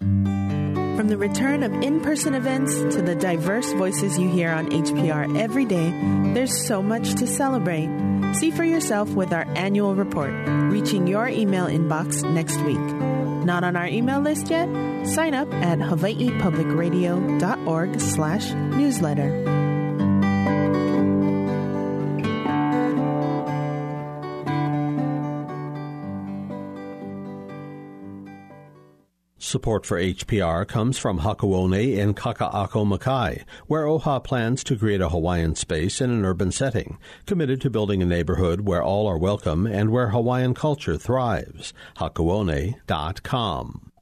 From 0.00 1.08
the 1.08 1.16
return 1.16 1.62
of 1.62 1.72
in 1.74 2.00
person 2.00 2.34
events 2.34 2.74
to 2.96 3.02
the 3.02 3.14
diverse 3.14 3.72
voices 3.74 4.18
you 4.18 4.28
hear 4.28 4.50
on 4.50 4.68
HPR 4.70 5.38
every 5.38 5.64
day, 5.64 5.90
there's 6.34 6.66
so 6.66 6.82
much 6.82 7.14
to 7.14 7.28
celebrate. 7.28 7.88
See 8.34 8.50
for 8.50 8.64
yourself 8.64 9.10
with 9.10 9.32
our 9.32 9.46
annual 9.56 9.94
report, 9.94 10.34
reaching 10.72 11.06
your 11.06 11.28
email 11.28 11.66
inbox 11.66 12.28
next 12.34 12.60
week. 12.62 13.11
Not 13.44 13.64
on 13.64 13.76
our 13.76 13.86
email 13.86 14.20
list 14.20 14.50
yet? 14.50 14.68
Sign 15.06 15.34
up 15.34 15.52
at 15.54 15.78
hawaiipublicradio.org 15.78 18.00
slash 18.00 18.52
newsletter. 18.52 19.61
Support 29.52 29.84
for 29.84 30.00
HPR 30.00 30.66
comes 30.66 30.96
from 30.96 31.18
Hakuone 31.20 31.98
in 31.98 32.14
Kaka'ako 32.14 32.86
Makai, 32.86 33.44
where 33.66 33.84
OHA 33.84 34.24
plans 34.24 34.64
to 34.64 34.78
create 34.78 35.02
a 35.02 35.10
Hawaiian 35.10 35.56
space 35.56 36.00
in 36.00 36.08
an 36.08 36.24
urban 36.24 36.50
setting, 36.50 36.96
committed 37.26 37.60
to 37.60 37.68
building 37.68 38.00
a 38.00 38.06
neighborhood 38.06 38.62
where 38.62 38.82
all 38.82 39.06
are 39.06 39.18
welcome 39.18 39.66
and 39.66 39.90
where 39.90 40.08
Hawaiian 40.08 40.54
culture 40.54 40.96
thrives. 40.96 41.74
Hakuone.com. 41.98 43.92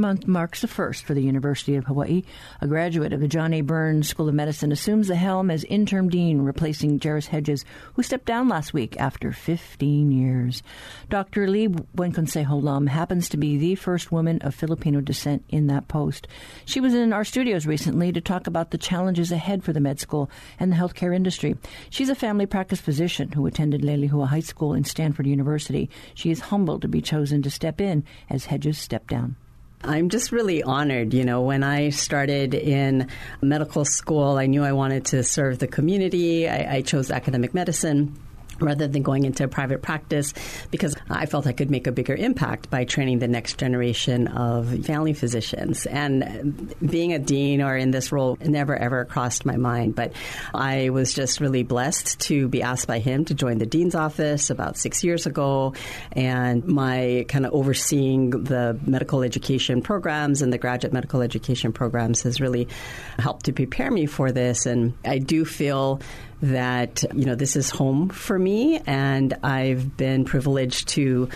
month 0.00 0.26
marks 0.26 0.62
the 0.62 0.68
first 0.68 1.04
for 1.04 1.14
the 1.14 1.22
University 1.22 1.76
of 1.76 1.84
Hawaii. 1.84 2.22
A 2.60 2.66
graduate 2.66 3.12
of 3.12 3.20
the 3.20 3.28
John 3.28 3.52
A. 3.52 3.60
Burns 3.60 4.08
School 4.08 4.28
of 4.28 4.34
Medicine 4.34 4.72
assumes 4.72 5.08
the 5.08 5.14
helm 5.14 5.50
as 5.50 5.62
interim 5.64 6.08
dean, 6.08 6.40
replacing 6.40 6.98
Jerris 6.98 7.26
Hedges, 7.26 7.64
who 7.94 8.02
stepped 8.02 8.24
down 8.24 8.48
last 8.48 8.72
week 8.72 8.98
after 8.98 9.30
15 9.30 10.10
years. 10.10 10.62
Dr. 11.10 11.46
Lee 11.46 11.68
Buenconsejo 11.68 12.60
Lum 12.60 12.86
happens 12.86 13.28
to 13.28 13.36
be 13.36 13.58
the 13.58 13.74
first 13.74 14.10
woman 14.10 14.38
of 14.40 14.54
Filipino 14.54 15.00
descent 15.00 15.44
in 15.50 15.66
that 15.66 15.86
post. 15.86 16.26
She 16.64 16.80
was 16.80 16.94
in 16.94 17.12
our 17.12 17.24
studios 17.24 17.66
recently 17.66 18.10
to 18.12 18.20
talk 18.20 18.46
about 18.46 18.70
the 18.70 18.78
challenges 18.78 19.30
ahead 19.30 19.62
for 19.62 19.72
the 19.72 19.80
med 19.80 20.00
school 20.00 20.30
and 20.58 20.72
the 20.72 20.76
healthcare 20.76 21.14
industry. 21.14 21.56
She's 21.90 22.08
a 22.08 22.14
family 22.14 22.46
practice 22.46 22.80
physician 22.80 23.32
who 23.32 23.46
attended 23.46 23.82
Leilehua 23.82 24.28
High 24.28 24.40
School 24.40 24.72
and 24.72 24.86
Stanford 24.86 25.26
University. 25.26 25.90
She 26.14 26.30
is 26.30 26.40
humbled 26.40 26.82
to 26.82 26.88
be 26.88 27.02
chosen 27.02 27.42
to 27.42 27.50
step 27.50 27.80
in 27.80 28.04
as 28.30 28.46
Hedges 28.46 28.78
stepped 28.78 29.08
down. 29.08 29.36
I'm 29.82 30.10
just 30.10 30.30
really 30.30 30.62
honored. 30.62 31.14
You 31.14 31.24
know, 31.24 31.40
when 31.40 31.62
I 31.62 31.88
started 31.88 32.54
in 32.54 33.08
medical 33.40 33.84
school, 33.84 34.36
I 34.36 34.46
knew 34.46 34.62
I 34.62 34.72
wanted 34.72 35.06
to 35.06 35.22
serve 35.22 35.58
the 35.58 35.66
community. 35.66 36.48
I, 36.48 36.76
I 36.76 36.82
chose 36.82 37.10
academic 37.10 37.54
medicine 37.54 38.14
rather 38.62 38.86
than 38.86 39.02
going 39.02 39.24
into 39.24 39.46
private 39.48 39.82
practice 39.82 40.32
because 40.70 40.94
I 41.08 41.26
felt 41.26 41.46
I 41.46 41.52
could 41.52 41.70
make 41.70 41.86
a 41.86 41.92
bigger 41.92 42.14
impact 42.14 42.70
by 42.70 42.84
training 42.84 43.18
the 43.18 43.28
next 43.28 43.58
generation 43.58 44.28
of 44.28 44.84
family 44.84 45.12
physicians. 45.12 45.86
And 45.86 46.74
being 46.80 47.12
a 47.12 47.18
dean 47.18 47.62
or 47.62 47.76
in 47.76 47.90
this 47.90 48.12
role 48.12 48.38
never 48.40 48.76
ever 48.76 49.04
crossed 49.04 49.44
my 49.44 49.56
mind. 49.56 49.94
But 49.94 50.12
I 50.54 50.90
was 50.90 51.12
just 51.12 51.40
really 51.40 51.62
blessed 51.62 52.20
to 52.20 52.48
be 52.48 52.62
asked 52.62 52.86
by 52.86 52.98
him 52.98 53.24
to 53.26 53.34
join 53.34 53.58
the 53.58 53.66
dean's 53.66 53.94
office 53.94 54.50
about 54.50 54.76
six 54.76 55.04
years 55.04 55.26
ago. 55.26 55.74
And 56.12 56.64
my 56.66 57.24
kind 57.28 57.46
of 57.46 57.52
overseeing 57.52 58.30
the 58.30 58.78
medical 58.86 59.22
education 59.22 59.82
programs 59.82 60.42
and 60.42 60.52
the 60.52 60.58
graduate 60.58 60.92
medical 60.92 61.22
education 61.22 61.72
programs 61.72 62.22
has 62.22 62.40
really 62.40 62.68
helped 63.18 63.46
to 63.46 63.52
prepare 63.52 63.90
me 63.90 64.06
for 64.06 64.32
this. 64.32 64.66
And 64.66 64.94
I 65.04 65.18
do 65.18 65.44
feel 65.44 66.00
that 66.42 67.04
you 67.14 67.24
know 67.24 67.34
this 67.34 67.56
is 67.56 67.70
home 67.70 68.08
for 68.08 68.38
me, 68.38 68.80
and 68.86 69.34
I've 69.42 69.96
been 69.96 70.24
privileged 70.24 70.88
to 70.90 71.28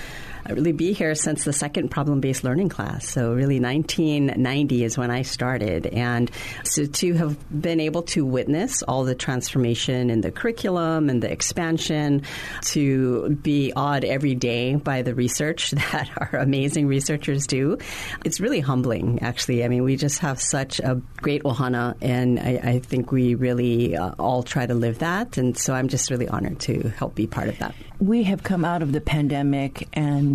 really 0.52 0.72
be 0.72 0.92
here 0.92 1.14
since 1.14 1.44
the 1.44 1.52
second 1.52 1.90
problem 1.90 2.20
based 2.20 2.44
learning 2.44 2.68
class. 2.68 3.08
So, 3.08 3.32
really, 3.32 3.60
1990 3.60 4.84
is 4.84 4.98
when 4.98 5.10
I 5.10 5.22
started. 5.22 5.86
And 5.86 6.30
so 6.64 6.86
to 6.86 7.14
have 7.14 7.60
been 7.60 7.80
able 7.80 8.02
to 8.02 8.24
witness 8.24 8.82
all 8.82 9.04
the 9.04 9.14
transformation 9.14 10.10
in 10.10 10.20
the 10.20 10.30
curriculum 10.30 11.08
and 11.08 11.22
the 11.22 11.30
expansion, 11.30 12.22
to 12.62 13.30
be 13.42 13.72
awed 13.74 14.04
every 14.04 14.34
day 14.34 14.76
by 14.76 15.02
the 15.02 15.14
research 15.14 15.70
that 15.92 16.10
our 16.16 16.40
amazing 16.40 16.86
researchers 16.86 17.46
do, 17.46 17.78
it's 18.24 18.40
really 18.40 18.60
humbling, 18.60 19.20
actually. 19.22 19.64
I 19.64 19.68
mean, 19.68 19.84
we 19.84 19.96
just 19.96 20.18
have 20.20 20.40
such 20.40 20.80
a 20.80 21.00
great 21.16 21.42
ohana, 21.44 21.94
and 22.00 22.38
I, 22.38 22.60
I 22.62 22.78
think 22.80 23.12
we 23.12 23.34
really 23.34 23.96
uh, 23.96 24.14
all 24.18 24.42
try 24.42 24.66
to 24.66 24.74
live 24.74 24.98
that. 24.98 25.38
And 25.38 25.56
so 25.56 25.74
I'm 25.74 25.88
just 25.88 26.10
really 26.10 26.28
honored 26.28 26.60
to 26.60 26.88
help 26.90 27.14
be 27.14 27.26
part 27.26 27.48
of 27.48 27.58
that. 27.58 27.74
We 27.98 28.24
have 28.24 28.42
come 28.42 28.64
out 28.64 28.82
of 28.82 28.92
the 28.92 29.00
pandemic 29.00 29.88
and 29.92 30.33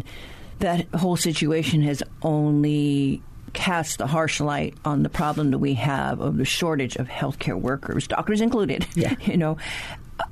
that 0.59 0.87
whole 0.93 1.15
situation 1.15 1.81
has 1.83 2.03
only 2.21 3.21
cast 3.53 3.97
the 3.97 4.07
harsh 4.07 4.39
light 4.39 4.75
on 4.85 5.03
the 5.03 5.09
problem 5.09 5.51
that 5.51 5.57
we 5.57 5.73
have 5.73 6.19
of 6.19 6.37
the 6.37 6.45
shortage 6.45 6.95
of 6.97 7.07
healthcare 7.07 7.59
workers, 7.59 8.07
doctors 8.07 8.41
included. 8.41 8.85
Yeah. 8.95 9.15
You 9.21 9.37
know, 9.37 9.57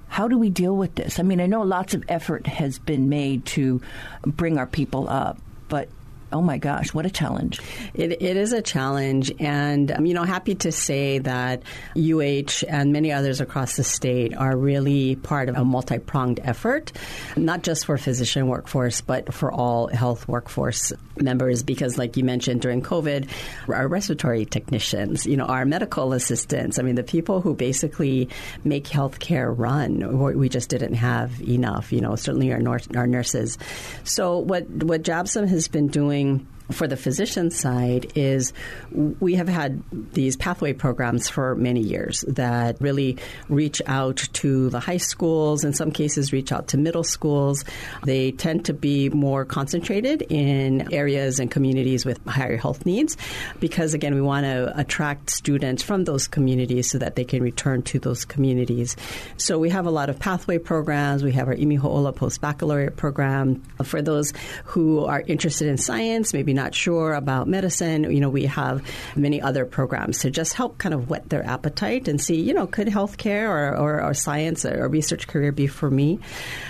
how 0.09 0.27
do 0.27 0.37
we 0.37 0.49
deal 0.49 0.75
with 0.75 0.95
this? 0.95 1.19
I 1.19 1.23
mean, 1.23 1.39
I 1.39 1.45
know 1.45 1.61
lots 1.61 1.93
of 1.93 2.03
effort 2.09 2.45
has 2.47 2.79
been 2.79 3.07
made 3.07 3.45
to 3.47 3.81
bring 4.25 4.57
our 4.57 4.67
people 4.67 5.07
up, 5.07 5.39
but 5.69 5.89
oh 6.31 6.41
my 6.41 6.57
gosh, 6.57 6.93
what 6.93 7.05
a 7.05 7.09
challenge. 7.09 7.59
It, 7.93 8.21
it 8.21 8.37
is 8.37 8.51
a 8.51 8.61
challenge. 8.61 9.31
And, 9.39 9.91
um, 9.91 10.05
you 10.05 10.13
know, 10.13 10.23
happy 10.23 10.55
to 10.55 10.71
say 10.71 11.19
that 11.19 11.63
UH 11.95 12.65
and 12.67 12.91
many 12.91 13.11
others 13.11 13.39
across 13.39 13.77
the 13.77 13.83
state 13.83 14.35
are 14.35 14.55
really 14.55 15.15
part 15.15 15.49
of 15.49 15.55
a 15.55 15.63
multi 15.63 15.99
pronged 15.99 16.39
effort, 16.43 16.91
not 17.37 17.63
just 17.63 17.85
for 17.85 17.97
physician 17.97 18.47
workforce, 18.47 19.01
but 19.01 19.33
for 19.33 19.51
all 19.51 19.87
health 19.87 20.27
workforce 20.27 20.91
members. 21.15 21.63
Because, 21.63 21.97
like 21.97 22.17
you 22.17 22.23
mentioned 22.23 22.61
during 22.61 22.81
COVID, 22.81 23.29
our 23.69 23.87
respiratory 23.87 24.45
technicians, 24.45 25.25
you 25.25 25.37
know, 25.37 25.45
our 25.45 25.65
medical 25.65 26.13
assistants, 26.13 26.77
I 26.77 26.81
mean, 26.81 26.95
the 26.95 27.03
people 27.03 27.41
who 27.41 27.53
basically 27.53 28.29
make 28.63 28.85
healthcare 28.85 29.53
run, 29.57 30.37
we 30.37 30.49
just 30.49 30.69
didn't 30.69 30.95
have 30.95 31.41
enough, 31.41 31.93
you 31.93 32.01
know, 32.01 32.15
certainly 32.15 32.51
our, 32.51 32.79
our 32.95 33.07
nurses. 33.07 33.57
So, 34.03 34.39
what, 34.39 34.67
what 34.69 35.03
JABSOM 35.03 35.47
has 35.47 35.67
been 35.67 35.87
doing 35.87 36.16
doing 36.17 36.47
for 36.71 36.87
the 36.87 36.97
physician 36.97 37.49
side 37.49 38.11
is 38.15 38.53
we 38.91 39.35
have 39.35 39.47
had 39.47 39.81
these 40.13 40.35
pathway 40.35 40.73
programs 40.73 41.29
for 41.29 41.55
many 41.55 41.81
years 41.81 42.25
that 42.27 42.77
really 42.81 43.17
reach 43.49 43.81
out 43.87 44.17
to 44.33 44.69
the 44.69 44.79
high 44.79 44.97
schools, 44.97 45.63
in 45.63 45.73
some 45.73 45.91
cases, 45.91 46.33
reach 46.33 46.51
out 46.51 46.67
to 46.69 46.77
middle 46.77 47.03
schools. 47.03 47.63
They 48.03 48.31
tend 48.31 48.65
to 48.65 48.73
be 48.73 49.09
more 49.09 49.45
concentrated 49.45 50.23
in 50.23 50.93
areas 50.93 51.39
and 51.39 51.49
communities 51.49 52.05
with 52.05 52.23
higher 52.25 52.57
health 52.57 52.85
needs 52.85 53.17
because, 53.59 53.93
again, 53.93 54.13
we 54.13 54.21
want 54.21 54.45
to 54.45 54.77
attract 54.77 55.29
students 55.29 55.83
from 55.83 56.03
those 56.03 56.27
communities 56.27 56.89
so 56.89 56.97
that 56.97 57.15
they 57.15 57.23
can 57.23 57.41
return 57.41 57.81
to 57.83 57.99
those 57.99 58.25
communities. 58.25 58.97
So 59.37 59.57
we 59.59 59.69
have 59.69 59.85
a 59.85 59.91
lot 59.91 60.09
of 60.09 60.19
pathway 60.19 60.57
programs. 60.57 61.23
We 61.23 61.31
have 61.33 61.47
our 61.47 61.55
Imiho'ola 61.55 62.15
post 62.15 62.41
baccalaureate 62.41 62.97
program 62.97 63.63
for 63.83 64.01
those 64.01 64.33
who 64.65 65.05
are 65.05 65.21
interested 65.21 65.67
in 65.67 65.77
science, 65.77 66.33
maybe 66.33 66.53
not 66.57 66.75
sure 66.75 67.13
about 67.13 67.47
medicine, 67.47 68.03
you 68.11 68.19
know, 68.19 68.29
we 68.29 68.45
have 68.47 68.83
many 69.15 69.41
other 69.41 69.63
programs 69.65 70.19
to 70.19 70.29
just 70.29 70.53
help 70.53 70.77
kind 70.77 70.93
of 70.93 71.09
whet 71.09 71.29
their 71.29 71.45
appetite 71.45 72.09
and 72.09 72.19
see, 72.19 72.41
you 72.41 72.53
know, 72.53 72.67
could 72.67 72.87
healthcare 72.87 73.47
or, 73.47 73.77
or, 73.77 74.03
or 74.03 74.13
science 74.13 74.65
or 74.65 74.89
research 74.89 75.27
career 75.27 75.53
be 75.53 75.67
for 75.67 75.89
me? 75.89 76.19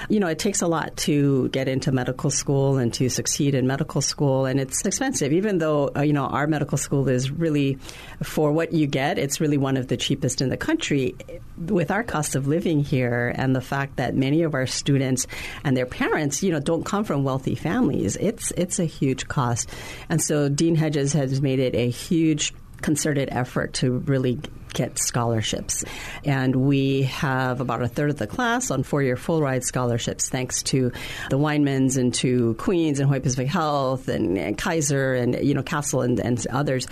You 0.09 0.19
know, 0.19 0.27
it 0.27 0.37
takes 0.37 0.61
a 0.61 0.67
lot 0.67 0.95
to 1.07 1.49
get 1.49 1.67
into 1.67 1.91
medical 1.91 2.29
school 2.29 2.77
and 2.77 2.93
to 2.93 3.09
succeed 3.09 3.55
in 3.55 3.65
medical 3.65 4.01
school, 4.01 4.45
and 4.45 4.59
it's 4.59 4.85
expensive. 4.85 5.33
Even 5.33 5.57
though, 5.57 5.89
uh, 5.95 6.01
you 6.01 6.13
know, 6.13 6.27
our 6.27 6.45
medical 6.45 6.77
school 6.77 7.09
is 7.09 7.31
really, 7.31 7.79
for 8.21 8.51
what 8.51 8.73
you 8.73 8.85
get, 8.85 9.17
it's 9.17 9.41
really 9.41 9.57
one 9.57 9.77
of 9.77 9.87
the 9.87 9.97
cheapest 9.97 10.41
in 10.41 10.49
the 10.49 10.57
country. 10.57 11.15
With 11.57 11.89
our 11.89 12.03
cost 12.03 12.35
of 12.35 12.47
living 12.47 12.83
here 12.83 13.33
and 13.35 13.55
the 13.55 13.61
fact 13.61 13.95
that 13.95 14.15
many 14.15 14.43
of 14.43 14.53
our 14.53 14.67
students 14.67 15.25
and 15.63 15.75
their 15.75 15.87
parents, 15.87 16.43
you 16.43 16.51
know, 16.51 16.59
don't 16.59 16.83
come 16.83 17.03
from 17.03 17.23
wealthy 17.23 17.55
families, 17.55 18.15
it's 18.17 18.51
it's 18.51 18.77
a 18.77 18.85
huge 18.85 19.27
cost. 19.27 19.69
And 20.09 20.21
so 20.21 20.49
Dean 20.49 20.75
Hedges 20.75 21.13
has 21.13 21.41
made 21.41 21.59
it 21.59 21.75
a 21.75 21.89
huge 21.89 22.53
concerted 22.81 23.29
effort 23.31 23.73
to 23.73 23.91
really 23.91 24.39
get 24.73 24.97
scholarships. 24.99 25.83
And 26.23 26.55
we 26.55 27.03
have 27.03 27.61
about 27.61 27.81
a 27.81 27.87
third 27.87 28.09
of 28.09 28.17
the 28.17 28.27
class 28.27 28.71
on 28.71 28.83
four 28.83 29.01
year 29.01 29.15
full 29.15 29.41
ride 29.41 29.63
scholarships, 29.63 30.29
thanks 30.29 30.63
to 30.63 30.91
the 31.29 31.37
Weinmans 31.37 31.97
and 31.97 32.13
to 32.15 32.55
Queens 32.55 32.99
and 32.99 33.07
Hawaii 33.07 33.21
Pacific 33.21 33.47
Health 33.47 34.07
and, 34.07 34.37
and 34.37 34.57
Kaiser 34.57 35.13
and 35.13 35.35
you 35.43 35.53
know 35.53 35.63
Castle 35.63 36.01
and, 36.01 36.19
and 36.19 36.45
others. 36.49 36.87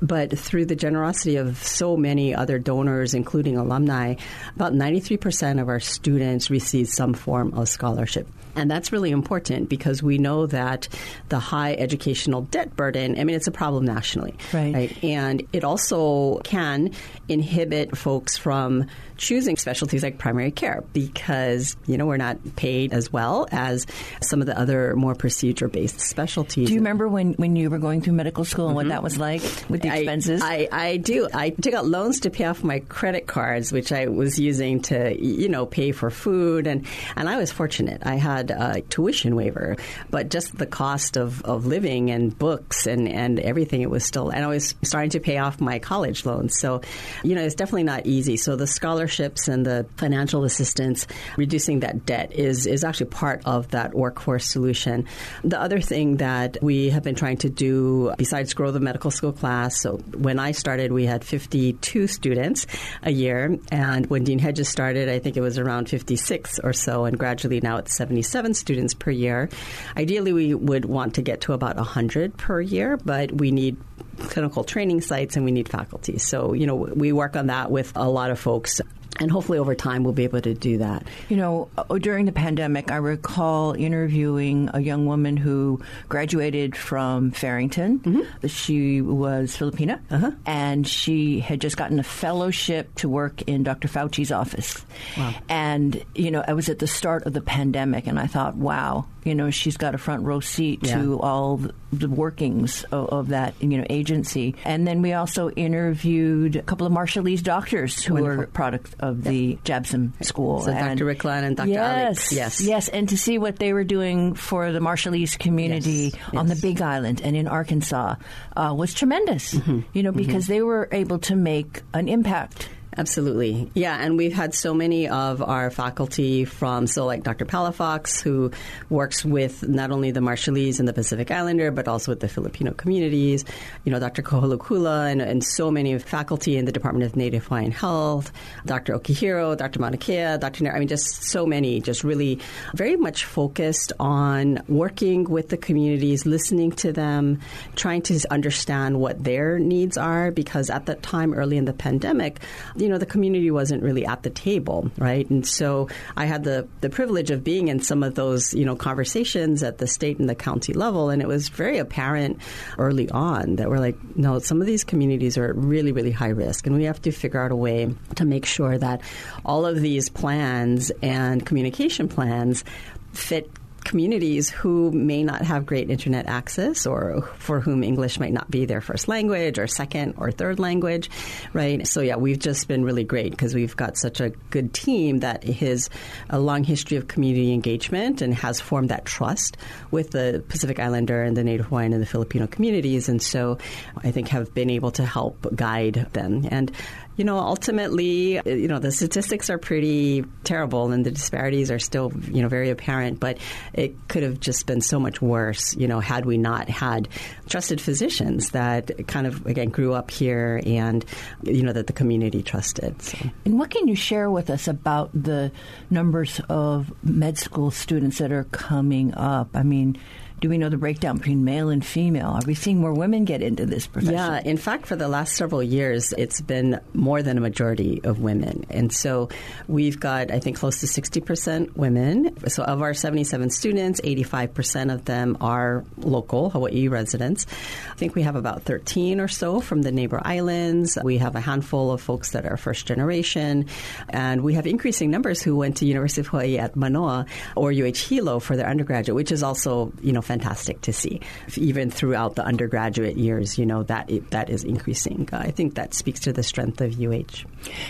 But 0.00 0.38
through 0.38 0.66
the 0.66 0.76
generosity 0.76 1.36
of 1.36 1.62
so 1.62 1.96
many 1.96 2.34
other 2.34 2.58
donors, 2.58 3.14
including 3.14 3.56
alumni, 3.56 4.14
about 4.56 4.72
93% 4.72 5.60
of 5.60 5.68
our 5.68 5.80
students 5.80 6.50
receive 6.50 6.88
some 6.88 7.14
form 7.14 7.54
of 7.54 7.68
scholarship. 7.68 8.28
And 8.54 8.70
that's 8.70 8.92
really 8.92 9.10
important 9.10 9.68
because 9.68 10.02
we 10.02 10.18
know 10.18 10.46
that 10.46 10.88
the 11.28 11.38
high 11.38 11.74
educational 11.74 12.42
debt 12.42 12.76
burden, 12.76 13.18
I 13.18 13.24
mean, 13.24 13.34
it's 13.34 13.46
a 13.46 13.52
problem 13.52 13.84
nationally. 13.84 14.34
Right. 14.52 14.74
right? 14.74 15.04
And 15.04 15.46
it 15.52 15.64
also 15.64 16.38
can 16.40 16.92
inhibit 17.32 17.96
folks 17.96 18.36
from 18.36 18.86
choosing 19.16 19.56
specialties 19.56 20.02
like 20.02 20.18
primary 20.18 20.50
care 20.50 20.82
because, 20.92 21.76
you 21.86 21.96
know, 21.96 22.06
we're 22.06 22.16
not 22.16 22.38
paid 22.56 22.92
as 22.92 23.12
well 23.12 23.46
as 23.52 23.86
some 24.20 24.40
of 24.40 24.46
the 24.46 24.58
other 24.58 24.96
more 24.96 25.14
procedure 25.14 25.68
based 25.68 26.00
specialties. 26.00 26.66
Do 26.66 26.74
you 26.74 26.80
remember 26.80 27.08
when, 27.08 27.34
when 27.34 27.54
you 27.54 27.70
were 27.70 27.78
going 27.78 28.00
through 28.00 28.14
medical 28.14 28.44
school 28.44 28.66
and 28.66 28.74
what 28.74 28.82
mm-hmm. 28.82 28.90
that 28.90 29.02
was 29.02 29.18
like 29.18 29.42
with 29.68 29.82
the 29.82 29.90
I- 29.90 29.96
expenses? 29.98 30.42
I, 30.42 30.68
I 30.72 30.96
do. 30.96 31.28
I 31.32 31.50
took 31.50 31.72
out 31.74 31.86
loans 31.86 32.20
to 32.20 32.30
pay 32.30 32.44
off 32.44 32.64
my 32.64 32.80
credit 32.80 33.26
cards, 33.26 33.72
which 33.72 33.92
I 33.92 34.08
was 34.08 34.38
using 34.38 34.82
to, 34.82 35.16
you 35.16 35.48
know, 35.48 35.66
pay 35.66 35.92
for 35.92 36.10
food, 36.10 36.66
and 36.66 36.86
and 37.16 37.28
I 37.28 37.36
was 37.36 37.52
fortunate. 37.52 38.02
I 38.04 38.16
had 38.16 38.50
a 38.50 38.80
tuition 38.80 39.36
waiver, 39.36 39.76
but 40.10 40.30
just 40.30 40.56
the 40.58 40.66
cost 40.66 41.16
of, 41.16 41.44
of 41.44 41.66
living 41.66 42.10
and 42.10 42.36
books 42.36 42.86
and, 42.86 43.08
and 43.08 43.38
everything, 43.38 43.82
it 43.82 43.90
was 43.90 44.04
still. 44.04 44.30
And 44.30 44.44
I 44.44 44.48
was 44.48 44.74
starting 44.82 45.10
to 45.10 45.20
pay 45.20 45.38
off 45.38 45.60
my 45.60 45.78
college 45.78 46.26
loans, 46.26 46.58
so 46.58 46.80
you 47.22 47.34
know, 47.34 47.42
it's 47.42 47.54
definitely 47.54 47.84
not 47.84 48.06
easy. 48.06 48.36
So 48.36 48.56
the 48.56 48.66
scholarships 48.66 49.48
and 49.48 49.64
the 49.64 49.86
financial 49.96 50.44
assistance, 50.44 51.06
reducing 51.36 51.80
that 51.80 52.06
debt 52.06 52.32
is 52.32 52.66
is 52.66 52.84
actually 52.84 53.06
part 53.06 53.42
of 53.44 53.70
that 53.70 53.94
workforce 53.94 54.46
solution. 54.46 55.06
The 55.44 55.60
other 55.60 55.80
thing 55.80 56.16
that 56.18 56.58
we 56.62 56.90
have 56.90 57.02
been 57.02 57.14
trying 57.14 57.38
to 57.38 57.50
do, 57.50 58.12
besides 58.18 58.54
grow 58.54 58.70
the 58.70 58.80
medical 58.80 59.10
school 59.10 59.32
class, 59.32 59.80
so 59.80 59.98
when 60.16 60.38
I 60.38 60.52
started, 60.52 60.92
we 60.92 61.06
had 61.06 61.24
52 61.24 62.06
students 62.06 62.66
a 63.02 63.10
year, 63.10 63.58
and 63.70 64.06
when 64.06 64.24
Dean 64.24 64.38
Hedges 64.38 64.68
started, 64.68 65.08
I 65.08 65.18
think 65.18 65.36
it 65.36 65.40
was 65.40 65.58
around 65.58 65.88
56 65.88 66.60
or 66.60 66.72
so, 66.72 67.04
and 67.04 67.18
gradually 67.18 67.60
now 67.60 67.78
it's 67.78 67.94
77 67.96 68.54
students 68.54 68.94
per 68.94 69.10
year. 69.10 69.48
Ideally, 69.96 70.32
we 70.32 70.54
would 70.54 70.84
want 70.84 71.14
to 71.14 71.22
get 71.22 71.42
to 71.42 71.52
about 71.52 71.76
100 71.76 72.36
per 72.36 72.60
year, 72.60 72.96
but 72.96 73.32
we 73.32 73.50
need 73.50 73.76
clinical 74.18 74.64
training 74.64 75.00
sites 75.00 75.36
and 75.36 75.44
we 75.44 75.50
need 75.50 75.68
faculty. 75.68 76.18
So, 76.18 76.52
you 76.52 76.66
know, 76.66 76.76
we 77.02 77.10
work 77.10 77.34
on 77.34 77.48
that 77.48 77.68
with 77.68 77.90
a 77.96 78.08
lot 78.08 78.30
of 78.30 78.38
folks. 78.38 78.80
And 79.20 79.30
hopefully 79.30 79.58
over 79.58 79.74
time 79.74 80.04
we'll 80.04 80.14
be 80.14 80.24
able 80.24 80.40
to 80.40 80.54
do 80.54 80.78
that. 80.78 81.04
You 81.28 81.36
know, 81.36 81.68
uh, 81.78 81.98
during 81.98 82.24
the 82.26 82.32
pandemic, 82.32 82.90
I 82.90 82.96
recall 82.96 83.72
interviewing 83.74 84.70
a 84.72 84.80
young 84.80 85.06
woman 85.06 85.36
who 85.36 85.80
graduated 86.08 86.74
from 86.76 87.30
Farrington. 87.30 87.98
Mm-hmm. 88.00 88.46
She 88.48 89.00
was 89.02 89.56
Filipina, 89.56 90.00
Uh-huh. 90.10 90.32
and 90.46 90.86
she 90.88 91.40
had 91.40 91.60
just 91.60 91.76
gotten 91.76 91.98
a 92.00 92.02
fellowship 92.02 92.94
to 92.96 93.08
work 93.08 93.42
in 93.42 93.62
Dr. 93.62 93.86
Fauci's 93.88 94.32
office. 94.32 94.84
Wow. 95.16 95.34
And, 95.48 96.02
you 96.14 96.30
know, 96.30 96.42
I 96.48 96.54
was 96.54 96.68
at 96.68 96.78
the 96.78 96.86
start 96.86 97.24
of 97.26 97.32
the 97.34 97.42
pandemic, 97.42 98.06
and 98.06 98.18
I 98.18 98.26
thought, 98.26 98.56
wow, 98.56 99.04
you 99.24 99.34
know, 99.34 99.50
she's 99.50 99.76
got 99.76 99.94
a 99.94 99.98
front 99.98 100.24
row 100.24 100.40
seat 100.40 100.80
Yeah. 100.82 101.00
to 101.00 101.20
all 101.20 101.58
the- 101.92 102.08
workings 102.08 102.84
of, 102.84 103.08
of 103.10 103.28
that, 103.28 103.54
you 103.60 103.76
know, 103.76 103.84
agency. 103.90 104.54
And 104.64 104.86
then 104.86 105.02
we 105.02 105.12
also 105.12 105.50
interviewed 105.50 106.56
a 106.56 106.62
couple 106.62 106.86
of 106.86 106.92
Marshallese 106.92 107.42
doctors 107.42 108.02
who 108.02 108.14
Wonderful. 108.14 108.36
were 108.38 108.46
product 108.46 108.94
of 109.02 109.22
the 109.24 109.58
JABSOM 109.64 110.12
School. 110.24 110.62
So 110.62 110.70
And- 110.70 110.98
Dr. 110.98 111.12
Riklon 111.14 111.42
and 111.42 111.56
Dr. 111.56 111.68
Yes, 111.68 111.78
Alex. 112.04 112.32
Yes. 112.32 112.60
yes, 112.62 112.88
and 112.88 113.08
to 113.10 113.18
see 113.18 113.36
what 113.36 113.56
they 113.58 113.74
were 113.74 113.84
doing 113.84 114.32
for 114.34 114.72
the 114.72 114.78
Marshallese 114.78 115.38
community 115.38 116.12
Yes, 116.14 116.34
on 116.34 116.46
the. 116.46 116.56
Big 116.62 116.80
Island 116.80 117.20
and 117.24 117.34
in 117.36 117.48
Arkansas 117.48 118.14
uh, 118.56 118.72
was 118.76 118.94
tremendous. 118.94 119.52
Mm-hmm. 119.52 119.80
You 119.92 120.02
know, 120.04 120.12
because 120.12 120.46
they 120.46 120.62
were 120.62 120.88
able 120.92 121.18
to 121.20 121.34
make 121.34 121.82
an 121.92 122.08
impact. 122.08 122.68
Absolutely. 122.96 123.70
Yeah, 123.72 123.96
and 123.98 124.18
we've 124.18 124.34
had 124.34 124.54
so 124.54 124.74
many 124.74 125.08
of 125.08 125.40
our 125.40 125.70
faculty 125.70 126.44
from, 126.44 126.86
so 126.86 127.06
like 127.06 127.22
Dr. 127.22 127.46
Palafox, 127.46 128.20
who 128.20 128.50
works 128.90 129.24
with 129.24 129.66
not 129.66 129.90
only 129.90 130.10
the 130.10 130.20
Marshallese 130.20 130.78
and 130.78 130.86
the 130.86 130.92
Pacific 130.92 131.30
Islander, 131.30 131.70
but 131.70 131.88
also 131.88 132.12
with 132.12 132.20
the 132.20 132.28
Filipino 132.28 132.72
communities, 132.72 133.46
you 133.84 133.92
know, 133.92 133.98
Dr. 133.98 134.22
Kaholokula, 134.22 135.10
and, 135.10 135.22
and 135.22 135.42
so 135.42 135.70
many 135.70 135.98
faculty 135.98 136.58
in 136.58 136.66
the 136.66 136.72
Department 136.72 137.06
of 137.06 137.16
Native 137.16 137.46
Hawaiian 137.46 137.72
Health, 137.72 138.30
Dr. 138.66 138.92
Okihiro, 138.98 139.56
Dr. 139.56 139.78
Manakea, 139.80 140.38
Dr. 140.38 140.64
Nair, 140.64 140.76
I 140.76 140.78
mean, 140.78 140.88
just 140.88 141.22
so 141.22 141.46
many, 141.46 141.80
just 141.80 142.04
really 142.04 142.40
very 142.74 142.96
much 142.96 143.24
focused 143.24 143.94
on 144.00 144.62
working 144.68 145.24
with 145.24 145.48
the 145.48 145.56
communities, 145.56 146.26
listening 146.26 146.72
to 146.72 146.92
them, 146.92 147.40
trying 147.74 148.02
to 148.02 148.20
understand 148.30 149.00
what 149.00 149.24
their 149.24 149.58
needs 149.58 149.96
are, 149.96 150.30
because 150.30 150.68
at 150.68 150.84
that 150.86 151.02
time, 151.02 151.32
early 151.32 151.56
in 151.56 151.64
the 151.64 151.72
pandemic, 151.72 152.40
you 152.82 152.88
know, 152.88 152.98
the 152.98 153.06
community 153.06 153.50
wasn't 153.50 153.82
really 153.82 154.04
at 154.04 154.22
the 154.22 154.30
table, 154.30 154.90
right? 154.98 155.28
And 155.30 155.46
so 155.46 155.88
I 156.16 156.26
had 156.26 156.42
the, 156.42 156.66
the 156.80 156.90
privilege 156.90 157.30
of 157.30 157.44
being 157.44 157.68
in 157.68 157.80
some 157.80 158.02
of 158.02 158.14
those, 158.14 158.52
you 158.52 158.64
know, 158.64 158.74
conversations 158.74 159.62
at 159.62 159.78
the 159.78 159.86
state 159.86 160.18
and 160.18 160.28
the 160.28 160.34
county 160.34 160.72
level, 160.72 161.08
and 161.10 161.22
it 161.22 161.28
was 161.28 161.48
very 161.48 161.78
apparent 161.78 162.40
early 162.78 163.08
on 163.10 163.56
that 163.56 163.70
we're 163.70 163.78
like, 163.78 163.96
no, 164.16 164.40
some 164.40 164.60
of 164.60 164.66
these 164.66 164.84
communities 164.84 165.38
are 165.38 165.50
at 165.50 165.56
really, 165.56 165.92
really 165.92 166.10
high 166.10 166.28
risk, 166.28 166.66
and 166.66 166.76
we 166.76 166.84
have 166.84 167.00
to 167.02 167.12
figure 167.12 167.40
out 167.40 167.52
a 167.52 167.56
way 167.56 167.94
to 168.16 168.24
make 168.24 168.44
sure 168.44 168.76
that 168.76 169.00
all 169.44 169.64
of 169.64 169.80
these 169.80 170.08
plans 170.08 170.90
and 171.02 171.46
communication 171.46 172.08
plans 172.08 172.64
fit 173.12 173.48
communities 173.84 174.48
who 174.48 174.90
may 174.92 175.22
not 175.22 175.42
have 175.42 175.66
great 175.66 175.90
internet 175.90 176.26
access 176.26 176.86
or 176.86 177.22
for 177.38 177.60
whom 177.60 177.82
English 177.82 178.18
might 178.18 178.32
not 178.32 178.50
be 178.50 178.64
their 178.64 178.80
first 178.80 179.08
language 179.08 179.58
or 179.58 179.66
second 179.66 180.14
or 180.16 180.30
third 180.30 180.58
language, 180.58 181.10
right? 181.52 181.86
So, 181.86 182.00
yeah, 182.00 182.16
we've 182.16 182.38
just 182.38 182.68
been 182.68 182.84
really 182.84 183.04
great 183.04 183.30
because 183.30 183.54
we've 183.54 183.76
got 183.76 183.96
such 183.96 184.20
a 184.20 184.30
good 184.50 184.72
team 184.72 185.20
that 185.20 185.44
has 185.44 185.90
a 186.30 186.38
long 186.38 186.64
history 186.64 186.96
of 186.96 187.08
community 187.08 187.52
engagement 187.52 188.22
and 188.22 188.34
has 188.34 188.60
formed 188.60 188.90
that 188.90 189.04
trust 189.04 189.56
with 189.90 190.10
the 190.10 190.44
Pacific 190.48 190.78
Islander 190.78 191.22
and 191.22 191.36
the 191.36 191.44
Native 191.44 191.66
Hawaiian 191.66 191.92
and 191.92 192.02
the 192.02 192.06
Filipino 192.06 192.46
communities. 192.46 193.08
And 193.08 193.20
so 193.20 193.58
I 193.96 194.10
think 194.10 194.28
have 194.28 194.54
been 194.54 194.70
able 194.70 194.92
to 194.92 195.04
help 195.04 195.54
guide 195.54 196.06
them. 196.12 196.46
And 196.50 196.70
you 197.16 197.24
know, 197.24 197.38
ultimately, 197.38 198.38
uh, 198.38 198.42
you 198.46 198.68
know, 198.68 198.78
the 198.78 198.90
statistics 198.90 199.50
are 199.50 199.58
pretty 199.58 200.24
terrible 200.44 200.90
and 200.92 201.04
the 201.04 201.10
disparities 201.10 201.70
are 201.70 201.78
still, 201.78 202.12
you 202.30 202.42
know, 202.42 202.48
very 202.48 202.70
apparent, 202.70 203.20
but 203.20 203.38
it 203.74 204.08
could 204.08 204.22
have 204.22 204.40
just 204.40 204.66
been 204.66 204.80
so 204.80 204.98
much 204.98 205.20
worse, 205.20 205.76
you 205.76 205.86
know, 205.86 206.00
had 206.00 206.24
we 206.24 206.38
not 206.38 206.68
had 206.68 207.08
trusted 207.48 207.80
physicians 207.80 208.50
that 208.50 209.06
kind 209.06 209.26
of, 209.26 209.44
again, 209.46 209.68
grew 209.68 209.92
up 209.92 210.10
here 210.10 210.60
and, 210.64 211.04
you 211.42 211.62
know, 211.62 211.72
that 211.72 211.86
the 211.86 211.92
community 211.92 212.42
trusted. 212.42 213.00
So. 213.02 213.18
And 213.44 213.58
what 213.58 213.70
can 213.70 213.88
you 213.88 213.94
share 213.94 214.30
with 214.30 214.48
us 214.48 214.66
about 214.66 215.10
the 215.12 215.52
numbers 215.90 216.40
of 216.48 216.92
med 217.04 217.38
school 217.38 217.70
students 217.70 218.18
that 218.18 218.32
are 218.32 218.44
coming 218.44 219.14
up? 219.14 219.50
I 219.54 219.62
mean, 219.62 219.98
do 220.42 220.48
we 220.48 220.58
know 220.58 220.68
the 220.68 220.76
breakdown 220.76 221.18
between 221.18 221.44
male 221.44 221.68
and 221.68 221.86
female? 221.86 222.30
Are 222.30 222.42
we 222.44 222.54
seeing 222.54 222.80
more 222.80 222.92
women 222.92 223.24
get 223.24 223.42
into 223.42 223.64
this 223.64 223.86
profession? 223.86 224.14
Yeah, 224.14 224.40
in 224.44 224.56
fact, 224.56 224.86
for 224.86 224.96
the 224.96 225.06
last 225.06 225.36
several 225.36 225.62
years, 225.62 226.12
it's 226.18 226.40
been 226.40 226.80
more 226.94 227.22
than 227.22 227.38
a 227.38 227.40
majority 227.40 228.00
of 228.02 228.18
women. 228.18 228.66
And 228.68 228.92
so 228.92 229.28
we've 229.68 230.00
got, 230.00 230.32
I 230.32 230.40
think, 230.40 230.56
close 230.56 230.80
to 230.80 230.86
60% 230.86 231.76
women. 231.76 232.36
So 232.48 232.64
of 232.64 232.82
our 232.82 232.92
77 232.92 233.50
students, 233.50 234.00
85% 234.00 234.92
of 234.92 235.04
them 235.04 235.36
are 235.40 235.84
local 235.98 236.50
Hawaii 236.50 236.88
residents. 236.88 237.46
I 237.92 237.94
think 237.94 238.16
we 238.16 238.22
have 238.22 238.34
about 238.34 238.64
13 238.64 239.20
or 239.20 239.28
so 239.28 239.60
from 239.60 239.82
the 239.82 239.92
neighbor 239.92 240.20
islands. 240.24 240.98
We 241.04 241.18
have 241.18 241.36
a 241.36 241.40
handful 241.40 241.92
of 241.92 242.00
folks 242.00 242.32
that 242.32 242.46
are 242.46 242.56
first 242.56 242.86
generation. 242.86 243.66
And 244.08 244.42
we 244.42 244.54
have 244.54 244.66
increasing 244.66 245.08
numbers 245.08 245.40
who 245.40 245.54
went 245.54 245.76
to 245.76 245.86
University 245.86 246.22
of 246.22 246.26
Hawaii 246.26 246.58
at 246.58 246.74
Manoa 246.74 247.26
or 247.54 247.70
UH 247.70 248.08
Hilo 248.08 248.40
for 248.40 248.56
their 248.56 248.66
undergraduate, 248.66 249.14
which 249.14 249.30
is 249.30 249.44
also, 249.44 249.92
you 250.02 250.10
know, 250.10 250.20
fantastic 250.32 250.80
to 250.82 250.92
see. 250.92 251.20
Even 251.56 251.90
throughout 251.90 252.34
the 252.34 252.44
undergraduate 252.44 253.16
years, 253.16 253.58
you 253.58 253.66
know, 253.66 253.82
that 253.84 254.10
that 254.30 254.48
is 254.48 254.64
increasing. 254.64 255.28
I 255.32 255.50
think 255.50 255.74
that 255.74 255.94
speaks 255.94 256.20
to 256.20 256.32
the 256.32 256.42
strength 256.42 256.80
of 256.80 256.98
UH. 256.98 257.44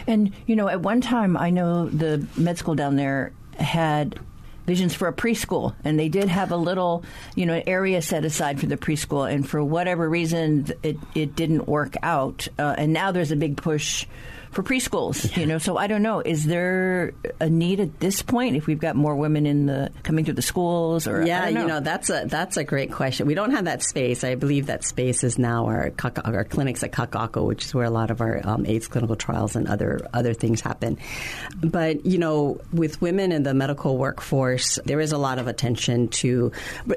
And, 0.06 0.32
you 0.46 0.56
know, 0.56 0.68
at 0.68 0.80
one 0.80 1.00
time, 1.00 1.36
I 1.36 1.50
know 1.50 1.88
the 1.88 2.26
med 2.36 2.58
school 2.58 2.74
down 2.74 2.96
there 2.96 3.32
had 3.58 4.18
visions 4.66 4.94
for 4.94 5.08
a 5.08 5.12
preschool 5.12 5.74
and 5.84 5.98
they 5.98 6.08
did 6.08 6.28
have 6.28 6.52
a 6.52 6.56
little 6.56 7.02
you 7.34 7.44
know 7.46 7.60
area 7.66 8.00
set 8.00 8.24
aside 8.24 8.60
for 8.60 8.66
the 8.66 8.76
preschool 8.76 9.30
and 9.30 9.48
for 9.48 9.62
whatever 9.62 10.08
reason 10.08 10.64
it, 10.84 10.96
it 11.16 11.34
didn't 11.34 11.66
work 11.66 11.96
out 12.04 12.46
uh, 12.60 12.74
and 12.78 12.92
now 12.92 13.10
there's 13.10 13.32
a 13.32 13.36
big 13.36 13.56
push 13.56 14.06
for 14.52 14.62
preschools. 14.62 15.36
You 15.36 15.46
know, 15.46 15.58
so 15.58 15.76
I 15.76 15.86
don't 15.86 16.02
know. 16.02 16.20
Is 16.20 16.44
there 16.44 17.14
a 17.40 17.48
need 17.48 17.80
at 17.80 17.98
this 17.98 18.22
point 18.22 18.56
if 18.56 18.66
we've 18.66 18.78
got 18.78 18.94
more 18.94 19.16
women 19.16 19.46
in 19.46 19.66
the 19.66 19.90
coming 20.02 20.24
through 20.24 20.34
the 20.34 20.42
schools? 20.42 21.08
Or 21.08 21.24
yeah, 21.24 21.50
know. 21.50 21.62
you 21.62 21.66
know 21.66 21.80
that's 21.80 22.10
a 22.10 22.26
that's 22.26 22.56
a 22.56 22.64
great 22.64 22.92
question. 22.92 23.26
We 23.26 23.34
don't 23.34 23.52
have 23.52 23.64
that 23.64 23.82
space. 23.82 24.24
I 24.24 24.34
believe 24.34 24.66
that 24.66 24.84
space 24.84 25.24
is 25.24 25.38
now 25.38 25.66
our 25.66 25.92
our 26.24 26.44
clinics 26.44 26.82
at 26.84 26.92
Kaka'ako, 26.92 27.46
which 27.46 27.64
is 27.64 27.74
where 27.74 27.86
a 27.86 27.90
lot 27.90 28.10
of 28.10 28.20
our 28.20 28.40
um, 28.44 28.66
AIDS 28.66 28.88
clinical 28.88 29.16
trials 29.16 29.56
and 29.56 29.66
other 29.66 30.06
other 30.12 30.34
things 30.34 30.60
happen. 30.60 30.98
But 31.62 32.06
you 32.06 32.18
know, 32.18 32.60
with 32.72 33.00
women 33.00 33.32
in 33.32 33.42
the 33.42 33.54
medical 33.54 33.96
workforce, 33.96 34.78
there 34.84 35.00
is 35.00 35.12
a 35.12 35.18
lot 35.18 35.38
of 35.38 35.46
attention 35.46 36.08
to 36.08 36.52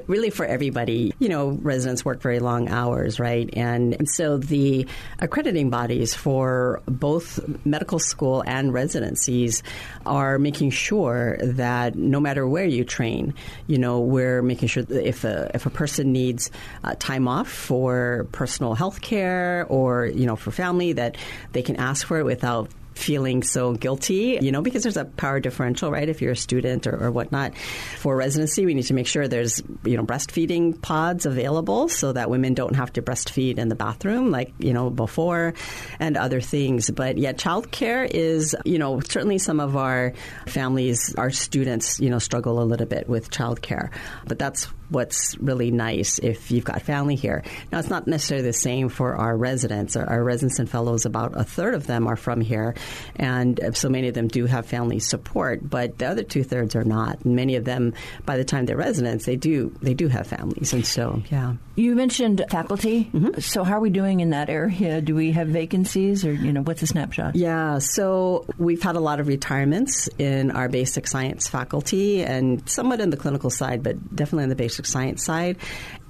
really 0.07 0.29
for 0.29 0.45
everybody. 0.45 1.13
You 1.19 1.29
know, 1.29 1.49
residents 1.49 2.03
work 2.03 2.21
very 2.21 2.39
long 2.39 2.69
hours, 2.69 3.19
right? 3.19 3.49
And, 3.53 3.93
and 3.93 4.09
so 4.09 4.37
the 4.37 4.87
accrediting 5.19 5.69
bodies 5.69 6.13
for 6.13 6.81
both 6.85 7.39
medical 7.63 7.99
school 7.99 8.43
and 8.45 8.73
residencies 8.73 9.63
are 10.05 10.37
making 10.39 10.71
sure 10.71 11.37
that 11.41 11.95
no 11.95 12.19
matter 12.19 12.47
where 12.47 12.65
you 12.65 12.83
train, 12.83 13.33
you 13.67 13.77
know, 13.77 13.99
we're 13.99 14.41
making 14.41 14.67
sure 14.67 14.83
that 14.83 15.07
if 15.07 15.23
a 15.23 15.51
if 15.53 15.65
a 15.65 15.69
person 15.69 16.11
needs 16.11 16.51
uh, 16.83 16.95
time 16.99 17.27
off 17.27 17.49
for 17.49 18.27
personal 18.31 18.73
health 18.73 19.01
care 19.01 19.65
or 19.69 20.05
you 20.05 20.25
know 20.25 20.35
for 20.35 20.51
family, 20.51 20.93
that 20.93 21.17
they 21.51 21.61
can 21.61 21.75
ask 21.75 22.05
for 22.05 22.19
it 22.19 22.25
without 22.25 22.69
feeling 22.95 23.43
so 23.43 23.73
guilty, 23.73 24.39
you 24.41 24.51
know, 24.51 24.61
because 24.61 24.83
there's 24.83 24.97
a 24.97 25.05
power 25.05 25.39
differential, 25.39 25.91
right? 25.91 26.07
If 26.07 26.21
you're 26.21 26.31
a 26.31 26.35
student 26.35 26.87
or, 26.87 27.05
or, 27.05 27.11
whatnot. 27.11 27.55
For 27.99 28.15
residency, 28.15 28.65
we 28.65 28.73
need 28.73 28.83
to 28.83 28.93
make 28.93 29.07
sure 29.07 29.27
there's, 29.27 29.61
you 29.83 29.97
know, 29.97 30.03
breastfeeding 30.03 30.81
pods 30.81 31.25
available 31.25 31.89
so 31.89 32.13
that 32.13 32.29
women 32.29 32.53
don't 32.53 32.75
have 32.75 32.93
to 32.93 33.01
breastfeed 33.01 33.57
in 33.57 33.67
the 33.67 33.75
bathroom 33.75 34.31
like, 34.31 34.53
you 34.57 34.73
know, 34.73 34.89
before 34.89 35.53
and 35.99 36.17
other 36.17 36.41
things. 36.41 36.89
But 36.89 37.17
yeah, 37.17 37.33
childcare 37.33 38.09
is, 38.09 38.55
you 38.65 38.79
know, 38.79 39.01
certainly 39.01 39.37
some 39.37 39.59
of 39.59 39.75
our 39.75 40.13
families, 40.47 41.13
our 41.15 41.29
students, 41.29 41.99
you 41.99 42.09
know, 42.09 42.19
struggle 42.19 42.61
a 42.61 42.65
little 42.65 42.87
bit 42.87 43.09
with 43.09 43.29
childcare. 43.29 43.91
But 44.25 44.39
that's 44.39 44.67
what's 44.95 45.37
really 45.39 45.71
nice 45.71 46.19
if 46.19 46.49
you've 46.51 46.63
got 46.63 46.81
family 46.81 47.15
here. 47.15 47.43
Now, 47.71 47.79
it's 47.79 47.89
not 47.89 48.07
necessarily 48.07 48.47
the 48.47 48.53
same 48.53 48.87
for 48.87 49.15
our 49.15 49.35
residents. 49.35 49.95
Our, 49.95 50.05
our, 50.09 50.23
residents 50.23 50.57
and 50.57 50.69
fellows, 50.69 51.05
about 51.05 51.33
a 51.35 51.43
third 51.43 51.75
of 51.75 51.85
them 51.85 52.07
are 52.07 52.15
from 52.15 52.39
here, 52.39 52.73
and 53.17 53.59
so 53.73 53.89
many 53.89 54.07
of 54.07 54.13
them 54.13 54.29
do 54.29 54.45
have 54.45 54.65
family 54.65 54.99
support. 54.99 55.69
But 55.69 55.97
the 55.97 56.07
other 56.07 56.23
two 56.23 56.43
thirds 56.43 56.75
are 56.75 56.85
not. 56.85 57.23
And 57.25 57.35
many 57.35 57.57
of 57.57 57.65
them, 57.65 57.93
by 58.25 58.37
the 58.37 58.45
time 58.45 58.65
they're 58.65 58.77
residents, 58.77 59.25
they 59.25 59.35
do 59.35 59.75
they 59.81 59.93
do 59.93 60.07
have 60.07 60.27
families, 60.27 60.73
and 60.73 60.85
so 60.85 61.21
yeah. 61.29 61.55
You 61.75 61.95
mentioned 61.95 62.45
faculty. 62.49 63.09
Mm-hmm. 63.13 63.39
So 63.41 63.63
how 63.63 63.77
are 63.77 63.79
we 63.81 63.89
doing 63.89 64.21
in 64.21 64.29
that 64.29 64.49
area? 64.49 65.01
Do 65.01 65.13
we 65.13 65.31
have 65.31 65.49
vacancies, 65.49 66.25
or 66.25 66.31
you 66.31 66.53
know, 66.53 66.61
what's 66.61 66.81
the 66.81 66.87
snapshot? 66.87 67.35
Yeah, 67.35 67.79
so 67.79 68.45
we've 68.57 68.81
had 68.81 68.95
a 68.95 68.99
lot 68.99 69.19
of 69.19 69.27
retirements 69.27 70.07
in 70.17 70.51
our 70.51 70.69
basic 70.69 71.07
science 71.07 71.47
faculty, 71.47 72.23
and 72.23 72.67
somewhat 72.69 73.01
in 73.01 73.09
the 73.09 73.17
clinical 73.17 73.49
side, 73.49 73.83
but 73.83 74.15
definitely 74.15 74.43
in 74.43 74.49
the 74.49 74.55
basic 74.55 74.85
science 74.85 75.23
side. 75.23 75.57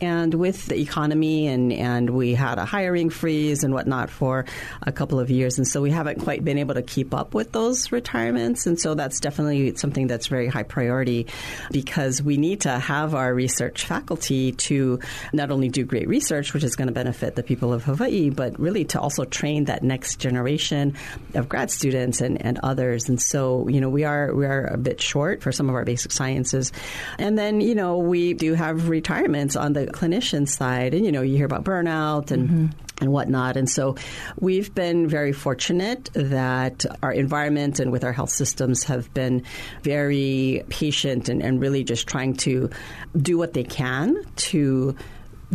And 0.02 0.34
with 0.34 0.66
the 0.66 0.80
economy, 0.80 1.48
and, 1.48 1.72
and 1.72 2.10
we 2.10 2.34
had 2.34 2.58
a 2.58 2.66
hiring 2.66 3.10
freeze 3.10 3.64
and 3.64 3.74
whatnot 3.74 4.10
for 4.10 4.46
a 4.82 4.92
couple 4.92 5.20
of 5.20 5.30
years. 5.30 5.58
And 5.58 5.68
so 5.68 5.82
we 5.82 5.92
haven't 5.92 6.20
quite 6.20 6.44
been 6.44 6.58
able 6.58 6.74
to 6.74 6.82
keep 6.82 7.14
up 7.14 7.34
with 7.34 7.54
those 7.54 7.92
retirements. 7.92 8.68
And 8.68 8.80
so 8.80 8.94
that's 8.94 9.20
definitely 9.20 9.76
something 9.76 10.08
that's 10.08 10.28
very 10.28 10.48
high 10.48 10.64
priority 10.64 11.28
because 11.72 12.22
we 12.22 12.38
need 12.38 12.62
to 12.62 12.78
have 12.78 13.16
our 13.16 13.34
research 13.34 13.86
faculty 13.86 14.52
to 14.52 15.00
not 15.32 15.50
only 15.50 15.70
do 15.70 15.86
great 15.86 16.08
research, 16.08 16.54
which 16.54 16.64
is 16.64 16.76
going 16.76 16.88
to 16.88 16.94
benefit 16.94 17.36
the 17.36 17.44
people 17.44 17.72
of 17.72 17.84
Hawaii, 17.84 18.30
but 18.30 18.60
really 18.60 18.86
to 18.86 19.00
also 19.00 19.24
train 19.24 19.66
that 19.66 19.84
next 19.84 20.18
generation 20.20 20.94
of 21.34 21.48
grad 21.48 21.72
students 21.72 22.22
and, 22.22 22.42
and 22.46 22.60
others. 22.64 23.08
And 23.08 23.22
so, 23.22 23.68
you 23.70 23.80
know, 23.80 23.90
we 23.90 24.04
are 24.04 24.34
we 24.34 24.46
are 24.46 24.66
a 24.66 24.78
bit 24.78 25.02
short 25.02 25.42
for 25.42 25.52
some 25.52 25.70
of 25.70 25.76
our 25.76 25.86
basic 25.86 26.12
sciences. 26.12 26.72
And 27.18 27.38
then, 27.38 27.62
you 27.62 27.76
know, 27.76 27.98
we 27.98 28.34
do 28.34 28.54
have 28.54 28.90
retirements 28.90 29.56
on 29.56 29.74
the 29.74 29.88
clinician 29.96 30.48
side, 30.48 30.94
and 30.94 31.06
you 31.06 31.12
know, 31.12 31.22
you 31.22 31.36
hear 31.36 31.46
about 31.46 31.64
burnout 31.64 32.32
and. 32.32 32.50
Mm-hmm 32.50 32.66
and 33.02 33.12
whatnot. 33.12 33.58
And 33.58 33.70
so 33.70 33.96
we've 34.40 34.74
been 34.74 35.08
very 35.08 35.34
fortunate 35.34 36.10
that 36.14 36.86
our 37.04 37.12
environment 37.12 37.80
and 37.80 37.92
with 37.92 38.04
our 38.04 38.14
health 38.14 38.30
systems 38.30 38.86
have 38.86 39.14
been 39.14 39.44
very 39.84 40.64
patient 40.70 41.28
and, 41.30 41.44
and 41.44 41.60
really 41.60 41.84
just 41.84 42.08
trying 42.08 42.36
to 42.38 42.70
do 43.18 43.38
what 43.38 43.54
they 43.54 43.64
can 43.64 44.24
to 44.38 44.96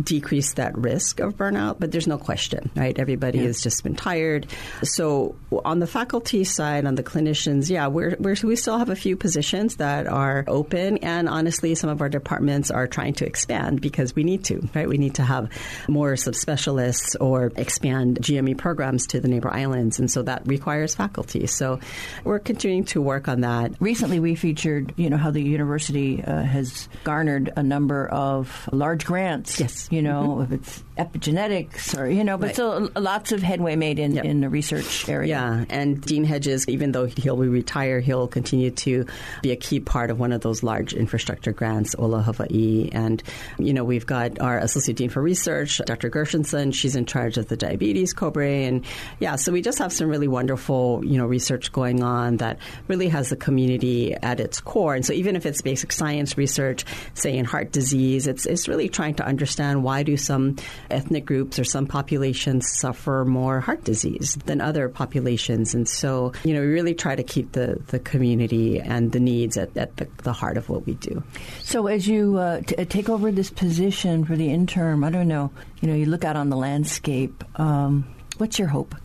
decrease 0.01 0.53
that 0.53 0.77
risk 0.77 1.19
of 1.19 1.35
burnout, 1.35 1.77
but 1.79 1.91
there's 1.91 2.07
no 2.07 2.17
question, 2.17 2.71
right? 2.75 2.97
Everybody 2.97 3.39
yeah. 3.39 3.45
has 3.45 3.61
just 3.61 3.83
been 3.83 3.95
tired. 3.95 4.47
So 4.83 5.35
on 5.63 5.79
the 5.79 5.87
faculty 5.87 6.43
side, 6.43 6.85
on 6.85 6.95
the 6.95 7.03
clinicians, 7.03 7.69
yeah, 7.69 7.87
we're, 7.87 8.15
we're, 8.19 8.35
we 8.43 8.55
still 8.55 8.77
have 8.77 8.89
a 8.89 8.95
few 8.95 9.15
positions 9.15 9.77
that 9.77 10.07
are 10.07 10.43
open, 10.47 10.97
and 10.99 11.29
honestly, 11.29 11.75
some 11.75 11.89
of 11.89 12.01
our 12.01 12.09
departments 12.09 12.71
are 12.71 12.87
trying 12.87 13.13
to 13.15 13.25
expand 13.25 13.81
because 13.81 14.15
we 14.15 14.23
need 14.23 14.43
to, 14.45 14.67
right? 14.73 14.87
We 14.87 14.97
need 14.97 15.15
to 15.15 15.23
have 15.23 15.49
more 15.87 16.13
subspecialists 16.13 17.15
or 17.19 17.51
expand 17.55 18.19
GME 18.21 18.57
programs 18.57 19.07
to 19.07 19.19
the 19.19 19.27
neighbor 19.27 19.53
islands, 19.53 19.99
and 19.99 20.09
so 20.09 20.23
that 20.23 20.47
requires 20.47 20.95
faculty. 20.95 21.47
So 21.47 21.79
we're 22.23 22.39
continuing 22.39 22.85
to 22.85 23.01
work 23.01 23.27
on 23.27 23.41
that. 23.41 23.73
Recently, 23.79 24.19
we 24.19 24.35
featured, 24.35 24.93
you 24.97 25.09
know, 25.09 25.17
how 25.17 25.31
the 25.31 25.41
university 25.41 26.23
uh, 26.23 26.41
has 26.41 26.89
garnered 27.03 27.51
a 27.55 27.63
number 27.63 28.07
of 28.07 28.69
large 28.71 29.05
grants. 29.05 29.59
Yes 29.59 29.90
you 29.91 30.01
know, 30.01 30.37
mm-hmm. 30.39 30.53
if 30.53 30.59
it's 30.59 30.83
epigenetics 30.97 31.97
or, 31.97 32.09
you 32.09 32.23
know, 32.23 32.37
but 32.37 32.47
right. 32.47 32.53
still 32.55 32.89
lots 32.95 33.31
of 33.31 33.43
headway 33.43 33.75
made 33.75 33.99
in, 33.99 34.13
yep. 34.13 34.25
in 34.25 34.39
the 34.39 34.49
research 34.49 35.07
area. 35.09 35.29
Yeah, 35.29 35.65
and 35.69 36.01
Dean 36.01 36.23
Hedges, 36.23 36.67
even 36.69 36.93
though 36.93 37.05
he'll 37.05 37.37
retire, 37.37 37.99
he'll 37.99 38.27
continue 38.27 38.71
to 38.71 39.05
be 39.41 39.51
a 39.51 39.55
key 39.55 39.79
part 39.79 40.09
of 40.09 40.19
one 40.19 40.31
of 40.31 40.41
those 40.41 40.63
large 40.63 40.93
infrastructure 40.93 41.51
grants, 41.51 41.95
Ola 41.97 42.21
Hawaii. 42.21 42.89
And, 42.91 43.21
you 43.59 43.73
know, 43.73 43.83
we've 43.83 44.05
got 44.05 44.39
our 44.39 44.57
Associate 44.59 44.95
Dean 44.95 45.09
for 45.09 45.21
Research, 45.21 45.81
Dr. 45.85 46.09
Gershenson. 46.09 46.73
She's 46.73 46.95
in 46.95 47.05
charge 47.05 47.37
of 47.37 47.49
the 47.49 47.57
diabetes 47.57 48.13
COBRE. 48.13 48.65
And, 48.65 48.85
yeah, 49.19 49.35
so 49.35 49.51
we 49.51 49.61
just 49.61 49.79
have 49.79 49.91
some 49.91 50.07
really 50.07 50.27
wonderful, 50.27 51.03
you 51.03 51.17
know, 51.17 51.25
research 51.25 51.71
going 51.71 52.01
on 52.01 52.37
that 52.37 52.59
really 52.87 53.09
has 53.09 53.29
the 53.29 53.35
community 53.35 54.13
at 54.13 54.39
its 54.39 54.61
core. 54.61 54.95
And 54.95 55.05
so 55.05 55.13
even 55.13 55.35
if 55.35 55.45
it's 55.45 55.61
basic 55.61 55.91
science 55.91 56.37
research, 56.37 56.85
say 57.13 57.37
in 57.37 57.45
heart 57.45 57.71
disease, 57.71 58.27
it's, 58.27 58.45
it's 58.45 58.67
really 58.67 58.87
trying 58.87 59.15
to 59.15 59.25
understand 59.25 59.70
why 59.79 60.03
do 60.03 60.17
some 60.17 60.57
ethnic 60.89 61.25
groups 61.25 61.57
or 61.59 61.63
some 61.63 61.87
populations 61.87 62.69
suffer 62.69 63.25
more 63.25 63.59
heart 63.59 63.83
disease 63.83 64.37
than 64.45 64.61
other 64.61 64.89
populations. 64.89 65.73
And 65.73 65.87
so, 65.87 66.33
you 66.43 66.53
know, 66.53 66.61
we 66.61 66.67
really 66.67 66.93
try 66.93 67.15
to 67.15 67.23
keep 67.23 67.53
the, 67.53 67.81
the 67.87 67.99
community 67.99 68.79
and 68.79 69.11
the 69.11 69.19
needs 69.19 69.57
at, 69.57 69.75
at 69.77 69.95
the, 69.97 70.07
the 70.23 70.33
heart 70.33 70.57
of 70.57 70.69
what 70.69 70.85
we 70.85 70.93
do. 70.95 71.23
So 71.61 71.87
as 71.87 72.07
you 72.07 72.37
uh, 72.37 72.61
t- 72.61 72.85
take 72.85 73.09
over 73.09 73.31
this 73.31 73.49
position 73.49 74.25
for 74.25 74.35
the 74.35 74.51
interim, 74.51 75.03
I 75.03 75.09
don't 75.09 75.27
know, 75.27 75.51
you 75.81 75.87
know, 75.87 75.95
you 75.95 76.05
look 76.05 76.23
out 76.23 76.35
on 76.35 76.49
the 76.49 76.57
landscape. 76.57 77.43
Um, 77.59 78.13
what's 78.37 78.59
your 78.59 78.67
hope? 78.67 78.95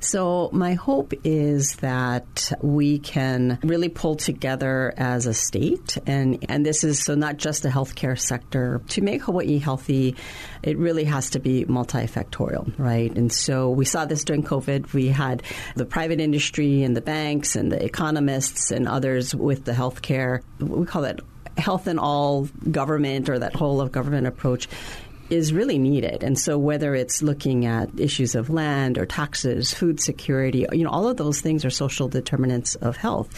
So 0.00 0.50
my 0.52 0.74
hope 0.74 1.12
is 1.24 1.76
that 1.76 2.52
we 2.62 2.98
can 2.98 3.58
really 3.62 3.88
pull 3.88 4.16
together 4.16 4.94
as 4.96 5.26
a 5.26 5.34
state, 5.34 5.98
and 6.06 6.44
and 6.48 6.64
this 6.64 6.84
is 6.84 7.04
so 7.04 7.14
not 7.14 7.36
just 7.36 7.62
the 7.62 7.68
healthcare 7.68 8.18
sector 8.18 8.80
to 8.88 9.00
make 9.00 9.22
Hawaii 9.22 9.58
healthy. 9.58 10.16
It 10.62 10.78
really 10.78 11.04
has 11.04 11.30
to 11.30 11.38
be 11.38 11.64
multifactorial, 11.64 12.72
right? 12.78 13.14
And 13.16 13.32
so 13.32 13.70
we 13.70 13.84
saw 13.84 14.04
this 14.04 14.24
during 14.24 14.42
COVID. 14.42 14.92
We 14.92 15.08
had 15.08 15.42
the 15.74 15.86
private 15.86 16.20
industry 16.20 16.82
and 16.82 16.96
the 16.96 17.00
banks 17.00 17.56
and 17.56 17.70
the 17.70 17.82
economists 17.82 18.70
and 18.70 18.88
others 18.88 19.34
with 19.34 19.64
the 19.64 19.72
healthcare. 19.72 20.42
We 20.58 20.86
call 20.86 21.02
that 21.02 21.20
health 21.56 21.86
and 21.86 22.00
all 22.00 22.48
government 22.70 23.28
or 23.28 23.38
that 23.38 23.54
whole 23.54 23.80
of 23.80 23.92
government 23.92 24.26
approach 24.26 24.68
is 25.30 25.52
really 25.52 25.78
needed. 25.78 26.22
And 26.22 26.38
so 26.38 26.58
whether 26.58 26.94
it's 26.94 27.22
looking 27.22 27.64
at 27.64 27.88
issues 27.98 28.34
of 28.34 28.50
land 28.50 28.98
or 28.98 29.06
taxes, 29.06 29.72
food 29.72 30.00
security, 30.00 30.66
you 30.72 30.84
know, 30.84 30.90
all 30.90 31.08
of 31.08 31.16
those 31.16 31.40
things 31.40 31.64
are 31.64 31.70
social 31.70 32.08
determinants 32.08 32.74
of 32.76 32.96
health. 32.96 33.28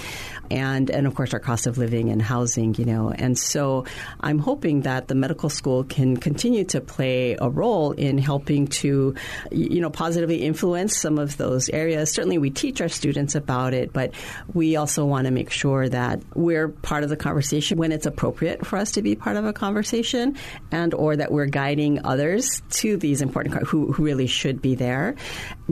And 0.53 0.91
and 0.91 1.07
of 1.07 1.15
course 1.15 1.33
our 1.33 1.41
cost 1.41 1.67
of 1.67 1.79
living 1.79 2.11
and 2.11 2.21
housing, 2.21 2.75
you 2.75 2.85
know. 2.85 3.11
And 3.11 3.39
so 3.39 3.87
I'm 4.21 4.39
hoping 4.39 4.83
that 4.83 5.09
the 5.09 5.15
medical 5.15 5.49
school 5.49 5.83
can 5.85 6.19
continue 6.19 6.65
to 6.65 6.81
play 6.83 7.37
a 7.41 7.49
role 7.49 7.93
in 7.93 8.19
helping 8.19 8.67
to 8.83 9.15
you 9.51 9.81
know 9.81 9.89
positively 9.89 10.43
influence 10.43 10.99
some 10.99 11.19
of 11.19 11.39
those 11.39 11.71
areas. 11.71 12.13
Certainly 12.13 12.39
we 12.39 12.51
teach 12.51 12.83
our 12.83 12.89
students 12.89 13.35
about 13.35 13.73
it, 13.73 13.95
but 13.95 14.13
we 14.53 14.77
also 14.77 15.07
want 15.07 15.25
to 15.25 15.31
make 15.31 15.51
sure 15.51 15.89
that 15.89 16.21
we're 16.35 16.69
part 16.69 17.03
of 17.03 17.09
the 17.09 17.17
conversation 17.17 17.79
when 17.79 17.91
it's 17.91 18.05
appropriate 18.05 18.67
for 18.67 18.77
us 18.77 18.93
to 18.93 19.03
be 19.03 19.15
part 19.15 19.37
of 19.37 19.47
a 19.47 19.53
conversation 19.55 20.37
and 20.71 20.93
or 20.93 21.17
that 21.17 21.33
we're 21.33 21.47
guiding 21.47 22.05
others 22.05 22.63
to 22.71 22.97
these 22.99 23.23
important 23.23 23.67
who, 23.67 23.93
who 23.93 24.05
really 24.05 24.27
should 24.27 24.61
be 24.61 24.75
there. 24.75 25.15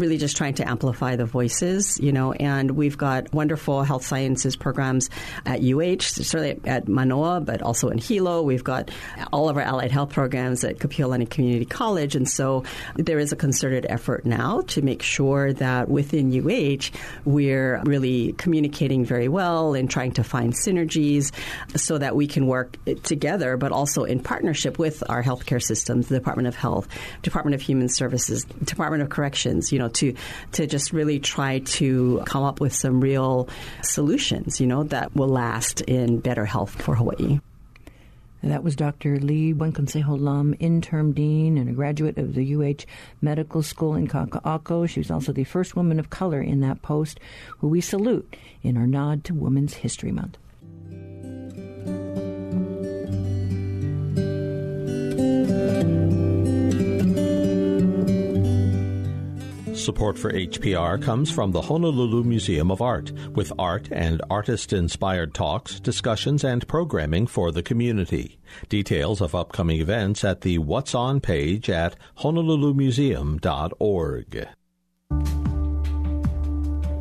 Really 0.01 0.17
just 0.17 0.37
trying 0.37 0.55
to 0.55 0.69
amplify 0.69 1.17
the 1.17 1.25
voices, 1.25 1.99
you 2.01 2.13
know, 2.13 2.33
and 2.33 2.73
we've 2.73 2.99
got 2.99 3.33
wonderful 3.33 3.83
health 3.83 4.05
sciences 4.05 4.57
programs 4.57 5.11
at 5.47 5.61
UH, 5.63 6.01
certainly 6.01 6.61
at 6.65 6.89
Manoa, 6.89 7.41
but 7.41 7.63
also 7.63 7.89
in 7.89 7.99
Hilo. 7.99 8.43
We've 8.43 8.65
got 8.65 8.91
all 9.33 9.49
of 9.49 9.57
our 9.57 9.63
allied 9.63 9.91
health 9.91 10.11
programs 10.11 10.65
at 10.65 10.79
Kapiolani 10.79 11.29
Community 11.29 11.65
College. 11.65 12.17
And 12.17 12.29
so 12.29 12.65
there 12.97 13.19
is 13.19 13.33
a 13.33 13.37
concerted 13.37 13.87
effort 13.89 14.25
now 14.25 14.63
to 14.69 14.83
make 14.83 15.03
sure 15.03 15.53
that 15.53 15.89
within 15.89 16.31
UH, 16.33 16.91
we're 17.25 17.83
really 17.85 18.33
communicating 18.33 19.05
very 19.05 19.29
well 19.29 19.75
and 19.75 19.91
trying 19.91 20.13
to 20.13 20.25
find 20.25 20.55
synergies 20.55 21.33
so 21.77 21.99
that 21.99 22.17
we 22.17 22.27
can 22.27 22.47
work 22.47 22.77
together, 23.03 23.57
but 23.57 23.73
also 23.73 24.05
in 24.05 24.21
partnership 24.21 24.79
with 24.79 25.03
our 25.11 25.23
healthcare 25.23 25.63
systems, 25.63 26.09
the 26.09 26.19
Department 26.19 26.49
of 26.49 26.57
Health, 26.57 26.89
Department 27.23 27.55
of 27.55 27.61
Human 27.61 27.89
Services, 27.89 28.45
Department 28.65 29.03
of 29.03 29.11
Corrections, 29.11 29.73
you 29.73 29.79
know, 29.79 29.89
to, 29.91 30.15
to 30.53 30.67
just 30.67 30.93
really 30.93 31.19
try 31.19 31.61
to 31.61 32.23
come 32.27 32.43
up 32.43 32.61
with 32.61 32.75
some 32.75 33.01
real 33.01 33.49
solutions, 33.83 34.61
you 34.61 34.67
know, 34.67 34.85
that 34.85 35.15
will 35.15 35.29
last 35.29 35.81
in 35.83 36.21
better 36.21 36.45
health 36.45 36.81
for 36.83 36.95
Hawaii. 36.95 37.41
That 38.43 38.65
was 38.65 38.75
Dr. 38.75 39.19
Lee 39.19 39.53
Buenconsejo 39.53 40.19
Lum, 40.19 40.55
interim 40.59 41.13
dean 41.13 41.59
and 41.59 41.69
a 41.69 41.73
graduate 41.73 42.17
of 42.17 42.35
the 42.35 42.55
UH 42.55 42.87
Medical 43.21 43.63
School 43.63 43.95
in 43.95 44.09
Kaka'ako. 44.09 44.89
She 44.89 45.01
was 45.01 45.11
also 45.11 45.33
the 45.33 45.45
first 45.45 45.77
woman 45.77 46.01
of 46.01 46.09
color 46.09 46.41
in 46.41 46.61
that 46.61 46.81
post, 46.81 47.21
who 47.59 47.69
we 47.69 47.83
salute 47.83 48.37
in 48.63 48.79
our 48.79 48.87
nod 48.87 49.25
to 49.25 49.35
Women's 49.35 49.75
History 49.75 50.11
Month. 50.11 50.39
Support 59.81 60.19
for 60.19 60.31
HPR 60.31 61.03
comes 61.03 61.31
from 61.31 61.53
the 61.53 61.63
Honolulu 61.63 62.23
Museum 62.23 62.71
of 62.71 62.83
Art, 62.83 63.13
with 63.31 63.51
art 63.59 63.89
and 63.91 64.21
artist 64.29 64.75
inspired 64.75 65.33
talks, 65.33 65.81
discussions, 65.81 66.45
and 66.45 66.69
programming 66.69 67.27
for 67.27 67.51
the 67.51 67.63
community. 67.63 68.39
Details 68.69 69.23
of 69.23 69.35
upcoming 69.35 69.81
events 69.81 70.23
at 70.23 70.43
the 70.43 70.59
What's 70.59 70.95
On 70.95 71.19
page 71.19 71.71
at 71.71 71.97
honolulumuseum.org. 72.19 74.49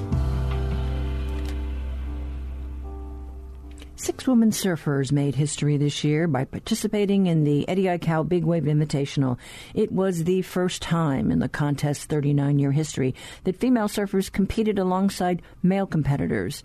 Six 4.02 4.26
women 4.26 4.52
surfers 4.52 5.12
made 5.12 5.36
history 5.36 5.76
this 5.76 6.06
year 6.06 6.26
by 6.26 6.46
participating 6.46 7.28
in 7.28 7.44
the 7.44 7.68
Eddie 7.68 7.84
Aikau 7.84 8.26
Big 8.26 8.46
Wave 8.46 8.64
Invitational. 8.64 9.38
It 9.74 9.92
was 9.92 10.24
the 10.24 10.42
first 10.42 10.82
time 10.82 11.30
in 11.30 11.40
the 11.40 11.50
contest's 11.50 12.06
39 12.06 12.60
year 12.60 12.72
history 12.72 13.14
that 13.44 13.58
female 13.58 13.90
surfers 13.90 14.32
competed 14.32 14.80
alongside 14.80 15.42
male 15.62 15.86
competitors. 15.86 16.64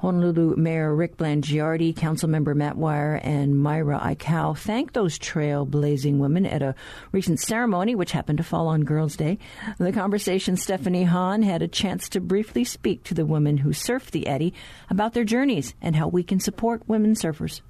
Honolulu 0.00 0.56
Mayor 0.56 0.94
Rick 0.94 1.18
Blangiardi, 1.18 1.94
Councilmember 1.94 2.54
Matt 2.54 2.78
Weyer, 2.78 3.20
and 3.22 3.58
Myra 3.58 3.98
Aikau 3.98 4.56
thanked 4.56 4.94
those 4.94 5.18
trailblazing 5.18 6.16
women 6.16 6.46
at 6.46 6.62
a 6.62 6.74
recent 7.12 7.38
ceremony, 7.38 7.94
which 7.94 8.12
happened 8.12 8.38
to 8.38 8.44
fall 8.44 8.66
on 8.68 8.84
Girls' 8.84 9.14
Day. 9.14 9.38
The 9.76 9.92
conversation, 9.92 10.56
Stephanie 10.56 11.04
Hahn 11.04 11.42
had 11.42 11.60
a 11.60 11.68
chance 11.68 12.08
to 12.10 12.20
briefly 12.20 12.64
speak 12.64 13.04
to 13.04 13.14
the 13.14 13.26
women 13.26 13.58
who 13.58 13.70
surfed 13.70 14.12
the 14.12 14.26
Eddie 14.26 14.54
about 14.88 15.12
their 15.12 15.24
journeys 15.24 15.74
and 15.82 15.94
how 15.94 16.08
we 16.08 16.22
can 16.22 16.40
support 16.40 16.88
women 16.88 17.12
surfers. 17.12 17.60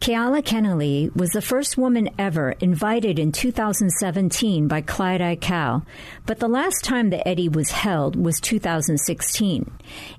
Keala 0.00 0.42
Kennelly 0.42 1.14
was 1.16 1.30
the 1.30 1.42
first 1.42 1.76
woman 1.76 2.08
ever 2.18 2.52
invited 2.60 3.18
in 3.18 3.32
2017 3.32 4.68
by 4.68 4.80
Clyde 4.80 5.20
Aikau, 5.20 5.84
but 6.24 6.38
the 6.38 6.46
last 6.46 6.84
time 6.84 7.10
the 7.10 7.26
Eddie 7.26 7.48
was 7.48 7.72
held 7.72 8.14
was 8.14 8.38
2016. 8.40 9.70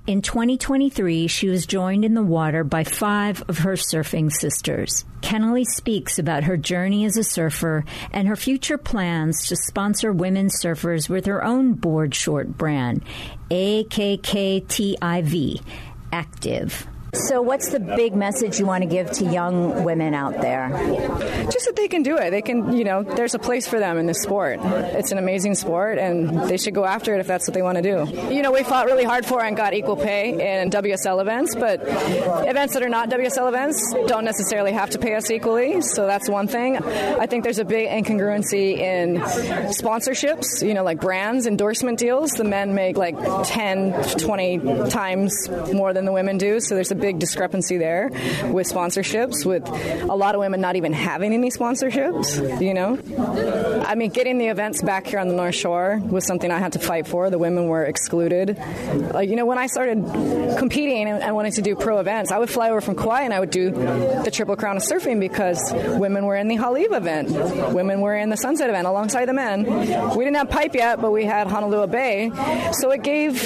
In 0.06 0.20
2023, 0.20 1.26
she 1.28 1.48
was 1.48 1.64
joined 1.64 2.04
in 2.04 2.12
the 2.12 2.22
water 2.22 2.62
by 2.62 2.84
five 2.84 3.42
of 3.48 3.60
her 3.60 3.72
surfing 3.72 4.30
sisters. 4.30 5.06
Kennelly 5.22 5.64
speaks 5.64 6.18
about 6.18 6.44
her 6.44 6.58
journey 6.58 7.06
as 7.06 7.16
a 7.16 7.24
surfer 7.24 7.86
and 8.12 8.28
her 8.28 8.36
future 8.36 8.76
plans 8.76 9.46
to 9.46 9.56
sponsor 9.56 10.12
women 10.12 10.48
surfers 10.48 11.08
with 11.08 11.24
her 11.24 11.42
own 11.42 11.72
board 11.72 12.14
short 12.14 12.58
brand, 12.58 13.02
AKKTIV, 13.50 14.92
Active. 16.12 16.86
So, 17.12 17.42
what's 17.42 17.70
the 17.70 17.80
big 17.80 18.14
message 18.14 18.60
you 18.60 18.66
want 18.66 18.82
to 18.82 18.88
give 18.88 19.10
to 19.12 19.24
young 19.24 19.82
women 19.82 20.14
out 20.14 20.40
there? 20.40 20.70
Just 21.50 21.66
that 21.66 21.74
they 21.74 21.88
can 21.88 22.04
do 22.04 22.16
it. 22.16 22.30
They 22.30 22.40
can, 22.40 22.72
you 22.72 22.84
know, 22.84 23.02
there's 23.02 23.34
a 23.34 23.38
place 23.38 23.66
for 23.66 23.80
them 23.80 23.98
in 23.98 24.06
this 24.06 24.22
sport. 24.22 24.60
It's 24.62 25.10
an 25.10 25.18
amazing 25.18 25.56
sport, 25.56 25.98
and 25.98 26.48
they 26.48 26.56
should 26.56 26.74
go 26.74 26.84
after 26.84 27.12
it 27.14 27.20
if 27.20 27.26
that's 27.26 27.48
what 27.48 27.54
they 27.54 27.62
want 27.62 27.78
to 27.78 27.82
do. 27.82 28.32
You 28.32 28.42
know, 28.42 28.52
we 28.52 28.62
fought 28.62 28.86
really 28.86 29.02
hard 29.02 29.26
for 29.26 29.42
and 29.42 29.56
got 29.56 29.74
equal 29.74 29.96
pay 29.96 30.60
in 30.60 30.70
WSL 30.70 31.20
events, 31.20 31.56
but 31.56 31.80
events 32.48 32.74
that 32.74 32.82
are 32.82 32.88
not 32.88 33.10
WSL 33.10 33.48
events 33.48 33.92
don't 34.06 34.24
necessarily 34.24 34.72
have 34.72 34.90
to 34.90 34.98
pay 34.98 35.16
us 35.16 35.32
equally. 35.32 35.80
So 35.80 36.06
that's 36.06 36.28
one 36.28 36.46
thing. 36.46 36.76
I 36.76 37.26
think 37.26 37.42
there's 37.42 37.58
a 37.58 37.64
big 37.64 37.88
incongruency 37.88 38.78
in 38.78 39.16
sponsorships, 39.72 40.64
you 40.64 40.74
know, 40.74 40.84
like 40.84 41.00
brands, 41.00 41.46
endorsement 41.46 41.98
deals. 41.98 42.30
The 42.30 42.44
men 42.44 42.72
make 42.74 42.96
like 42.96 43.16
10, 43.48 44.00
20 44.18 44.90
times 44.90 45.48
more 45.72 45.92
than 45.92 46.04
the 46.04 46.12
women 46.12 46.38
do. 46.38 46.60
So 46.60 46.76
there's 46.76 46.92
a 46.92 46.99
big 47.00 47.18
discrepancy 47.18 47.76
there 47.78 48.10
with 48.50 48.68
sponsorships, 48.68 49.44
with 49.44 49.66
a 50.02 50.14
lot 50.14 50.34
of 50.34 50.40
women 50.40 50.60
not 50.60 50.76
even 50.76 50.92
having 50.92 51.32
any 51.32 51.50
sponsorships, 51.50 52.60
you 52.60 52.74
know? 52.74 52.98
I 53.86 53.94
mean, 53.94 54.10
getting 54.10 54.38
the 54.38 54.48
events 54.48 54.82
back 54.82 55.06
here 55.06 55.18
on 55.18 55.28
the 55.28 55.34
North 55.34 55.54
Shore 55.54 56.00
was 56.04 56.26
something 56.26 56.50
I 56.50 56.58
had 56.58 56.72
to 56.72 56.78
fight 56.78 57.06
for. 57.06 57.30
The 57.30 57.38
women 57.38 57.66
were 57.66 57.84
excluded. 57.84 58.58
Like, 59.12 59.28
you 59.28 59.36
know, 59.36 59.46
when 59.46 59.58
I 59.58 59.66
started 59.66 60.04
competing 60.58 61.08
and, 61.08 61.34
wanted 61.34 61.54
to 61.54 61.62
do 61.62 61.76
pro 61.76 61.98
events, 62.00 62.32
I 62.32 62.38
would 62.38 62.50
fly 62.50 62.70
over 62.70 62.80
from 62.80 62.96
Kauai 62.96 63.22
and 63.22 63.32
I 63.32 63.40
would 63.40 63.50
do 63.50 63.70
the 63.70 64.30
Triple 64.32 64.56
Crown 64.56 64.76
of 64.76 64.82
Surfing 64.82 65.20
because 65.20 65.72
women 65.98 66.26
were 66.26 66.36
in 66.36 66.48
the 66.48 66.56
Haleiwa 66.56 66.96
event. 66.98 67.30
Women 67.72 68.00
were 68.00 68.16
in 68.16 68.30
the 68.30 68.36
Sunset 68.36 68.68
event 68.68 68.86
alongside 68.86 69.26
the 69.26 69.32
men. 69.32 69.64
We 69.64 70.24
didn't 70.24 70.36
have 70.36 70.50
pipe 70.50 70.74
yet, 70.74 71.00
but 71.00 71.12
we 71.12 71.24
had 71.24 71.46
Honolua 71.46 71.90
Bay. 71.90 72.30
So 72.72 72.90
it 72.90 73.02
gave 73.02 73.40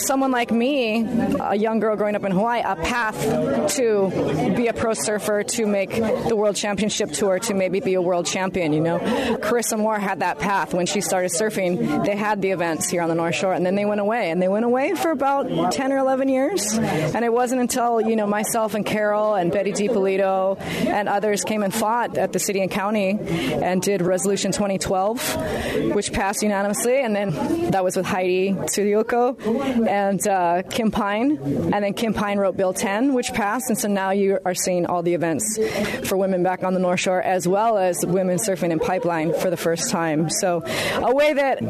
someone 0.00 0.30
like 0.30 0.50
me, 0.50 1.04
a 1.40 1.56
young 1.56 1.80
girl 1.80 1.96
growing 1.96 2.14
up 2.14 2.24
in 2.24 2.32
Hawaii, 2.32 2.62
a 2.64 2.76
path 2.86 3.74
to 3.76 4.54
be 4.56 4.68
a 4.68 4.72
pro 4.72 4.94
surfer, 4.94 5.42
to 5.42 5.66
make 5.66 5.90
the 5.90 6.36
world 6.36 6.56
championship 6.56 7.10
tour, 7.10 7.38
to 7.40 7.54
maybe 7.54 7.80
be 7.80 7.94
a 7.94 8.00
world 8.02 8.26
champion. 8.26 8.72
You 8.72 8.80
know, 8.80 8.98
Carissa 8.98 9.76
Moore 9.78 9.98
had 9.98 10.20
that 10.20 10.38
path 10.38 10.72
when 10.72 10.86
she 10.86 11.00
started 11.00 11.32
surfing. 11.32 12.04
They 12.04 12.16
had 12.16 12.42
the 12.42 12.50
events 12.50 12.88
here 12.88 13.02
on 13.02 13.08
the 13.08 13.14
North 13.14 13.34
Shore, 13.34 13.52
and 13.52 13.66
then 13.66 13.74
they 13.74 13.84
went 13.84 14.00
away, 14.00 14.30
and 14.30 14.40
they 14.40 14.48
went 14.48 14.64
away 14.64 14.94
for 14.94 15.10
about 15.10 15.72
ten 15.72 15.92
or 15.92 15.98
eleven 15.98 16.28
years. 16.28 16.78
And 16.78 17.24
it 17.24 17.32
wasn't 17.32 17.60
until 17.60 18.00
you 18.00 18.16
know 18.16 18.26
myself 18.26 18.74
and 18.74 18.86
Carol 18.86 19.34
and 19.34 19.50
Betty 19.50 19.72
DiPolito 19.72 20.60
and 20.60 21.08
others 21.08 21.42
came 21.42 21.62
and 21.62 21.74
fought 21.74 22.16
at 22.16 22.32
the 22.32 22.38
city 22.38 22.60
and 22.60 22.70
county 22.70 23.18
and 23.20 23.82
did 23.82 24.00
Resolution 24.00 24.52
2012, 24.52 25.94
which 25.94 26.12
passed 26.12 26.42
unanimously, 26.42 27.00
and 27.00 27.16
then 27.16 27.70
that 27.70 27.82
was 27.82 27.96
with 27.96 28.06
Heidi 28.06 28.52
Tsuneyoshi 28.52 29.86
and 29.88 30.26
uh, 30.26 30.62
Kym 30.68 30.92
Pine, 30.92 31.38
and 31.72 31.84
then 31.84 31.94
Kym 31.94 32.14
Pine 32.14 32.38
wrote 32.38 32.56
Bill 32.56 32.72
10, 32.76 33.14
which 33.14 33.32
passed, 33.32 33.68
and 33.68 33.78
so 33.78 33.88
now 33.88 34.10
you 34.10 34.38
are 34.44 34.54
seeing 34.54 34.86
all 34.86 35.02
the 35.02 35.14
events 35.14 35.58
for 36.08 36.16
women 36.16 36.42
back 36.42 36.62
on 36.62 36.74
the 36.74 36.80
North 36.80 37.00
Shore, 37.00 37.20
as 37.20 37.46
well 37.46 37.76
as 37.76 38.04
women 38.06 38.38
surfing 38.38 38.70
in 38.70 38.78
pipeline 38.78 39.34
for 39.34 39.50
the 39.50 39.56
first 39.56 39.90
time. 39.90 40.30
So, 40.30 40.62
a 40.94 41.14
way 41.14 41.32
that 41.32 41.62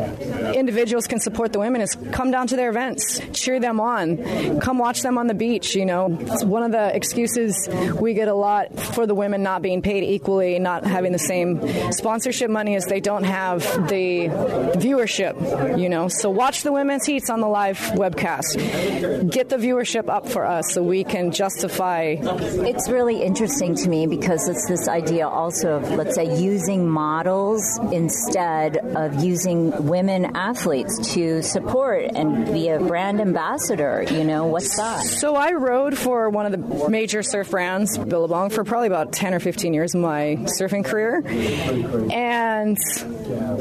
individuals 0.54 1.07
can 1.07 1.18
support 1.18 1.52
the 1.52 1.59
women 1.59 1.80
is 1.80 1.96
come 2.12 2.30
down 2.30 2.46
to 2.48 2.57
their 2.57 2.70
events, 2.70 3.20
cheer 3.32 3.59
them 3.59 3.80
on, 3.80 4.61
come 4.61 4.78
watch 4.78 5.02
them 5.02 5.18
on 5.18 5.26
the 5.26 5.34
beach. 5.34 5.74
You 5.74 5.86
know, 5.86 6.16
it's 6.20 6.44
one 6.44 6.62
of 6.62 6.72
the 6.72 6.94
excuses 6.94 7.68
we 8.00 8.14
get 8.14 8.28
a 8.28 8.34
lot 8.34 8.78
for 8.78 9.07
the 9.07 9.14
women 9.14 9.42
not 9.42 9.62
being 9.62 9.82
paid 9.82 10.04
equally, 10.04 10.59
not 10.59 10.84
having 10.84 11.12
the 11.12 11.18
same 11.18 11.92
sponsorship 11.92 12.50
money 12.50 12.74
is 12.74 12.84
they 12.84 13.00
don't 13.00 13.24
have 13.24 13.62
the 13.88 14.28
viewership. 14.76 15.78
You 15.78 15.88
know, 15.88 16.09
so 16.09 16.30
watch 16.30 16.62
the 16.62 16.72
women's 16.72 17.07
heats 17.07 17.30
on 17.30 17.40
the 17.40 17.48
live 17.48 17.78
webcast, 17.94 19.30
get 19.30 19.48
the 19.48 19.57
viewership 19.57 20.09
up 20.09 20.28
for 20.28 20.44
us 20.44 20.66
so 20.76 20.82
we 20.82 20.95
we 20.97 21.05
can 21.05 21.30
justify. 21.30 22.16
It's 22.22 22.88
really 22.88 23.22
interesting 23.22 23.74
to 23.74 23.88
me 23.90 24.07
because 24.07 24.49
it's 24.49 24.66
this 24.66 24.88
idea 24.88 25.28
also 25.28 25.76
of, 25.76 25.90
let's 25.90 26.14
say, 26.14 26.40
using 26.40 26.88
models 26.88 27.78
instead 27.92 28.78
of 28.78 29.22
using 29.22 29.86
women 29.86 30.34
athletes 30.34 31.12
to 31.12 31.42
support 31.42 32.05
and 32.14 32.47
be 32.47 32.70
a 32.70 32.78
brand 32.78 33.20
ambassador. 33.20 34.07
You 34.11 34.24
know, 34.24 34.47
what's 34.47 34.74
that? 34.78 35.03
So 35.03 35.36
I 35.36 35.53
rode 35.53 35.99
for 35.99 36.30
one 36.30 36.47
of 36.47 36.53
the 36.53 36.88
major 36.88 37.22
surf 37.22 37.51
brands, 37.51 37.99
Billabong, 37.99 38.49
for 38.49 38.64
probably 38.64 38.86
about 38.86 39.12
10 39.12 39.34
or 39.34 39.40
15 39.40 39.74
years 39.74 39.94
of 39.94 40.01
my 40.01 40.38
surfing 40.59 40.82
career. 40.82 41.22
And 42.11 42.78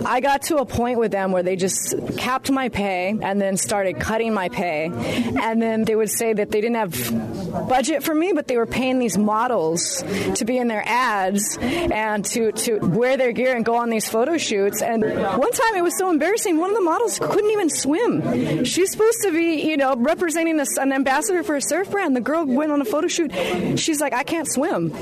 I 0.05 0.21
got 0.21 0.43
to 0.43 0.59
a 0.59 0.65
point 0.65 0.99
with 0.99 1.11
them 1.11 1.33
where 1.33 1.43
they 1.43 1.57
just 1.57 1.95
capped 2.17 2.49
my 2.49 2.69
pay 2.69 3.09
and 3.09 3.41
then 3.41 3.57
started 3.57 3.99
cutting 3.99 4.33
my 4.33 4.47
pay. 4.47 4.85
And 4.85 5.61
then 5.61 5.83
they 5.83 5.97
would 5.97 6.09
say 6.09 6.31
that 6.31 6.49
they 6.49 6.61
didn't 6.61 6.77
have 6.77 7.24
budget 7.67 8.03
for 8.03 8.13
me, 8.13 8.31
but 8.33 8.47
they 8.47 8.57
were 8.57 8.65
paying 8.65 8.99
these 8.99 9.17
models 9.17 10.03
to 10.35 10.45
be 10.45 10.57
in 10.57 10.67
their 10.67 10.83
ads 10.85 11.57
and 11.61 12.25
to, 12.25 12.51
to 12.51 12.79
wear 12.79 13.17
their 13.17 13.31
gear 13.31 13.55
and 13.55 13.65
go 13.65 13.75
on 13.75 13.89
these 13.89 14.07
photo 14.07 14.37
shoots. 14.37 14.81
And 14.81 15.03
one 15.03 15.51
time 15.51 15.75
it 15.75 15.83
was 15.83 15.97
so 15.97 16.09
embarrassing, 16.09 16.57
one 16.57 16.69
of 16.69 16.75
the 16.75 16.81
models 16.81 17.19
couldn't 17.19 17.51
even 17.51 17.69
swim. 17.69 18.63
She's 18.65 18.91
supposed 18.91 19.21
to 19.23 19.31
be, 19.31 19.67
you 19.67 19.77
know, 19.77 19.95
representing 19.95 20.59
a, 20.59 20.65
an 20.77 20.91
ambassador 20.91 21.43
for 21.43 21.55
a 21.55 21.61
surf 21.61 21.91
brand. 21.91 22.15
The 22.15 22.21
girl 22.21 22.45
went 22.45 22.71
on 22.71 22.81
a 22.81 22.85
photo 22.85 23.07
shoot. 23.07 23.31
She's 23.79 24.01
like, 24.01 24.13
I 24.13 24.23
can't 24.23 24.51
swim. 24.51 24.93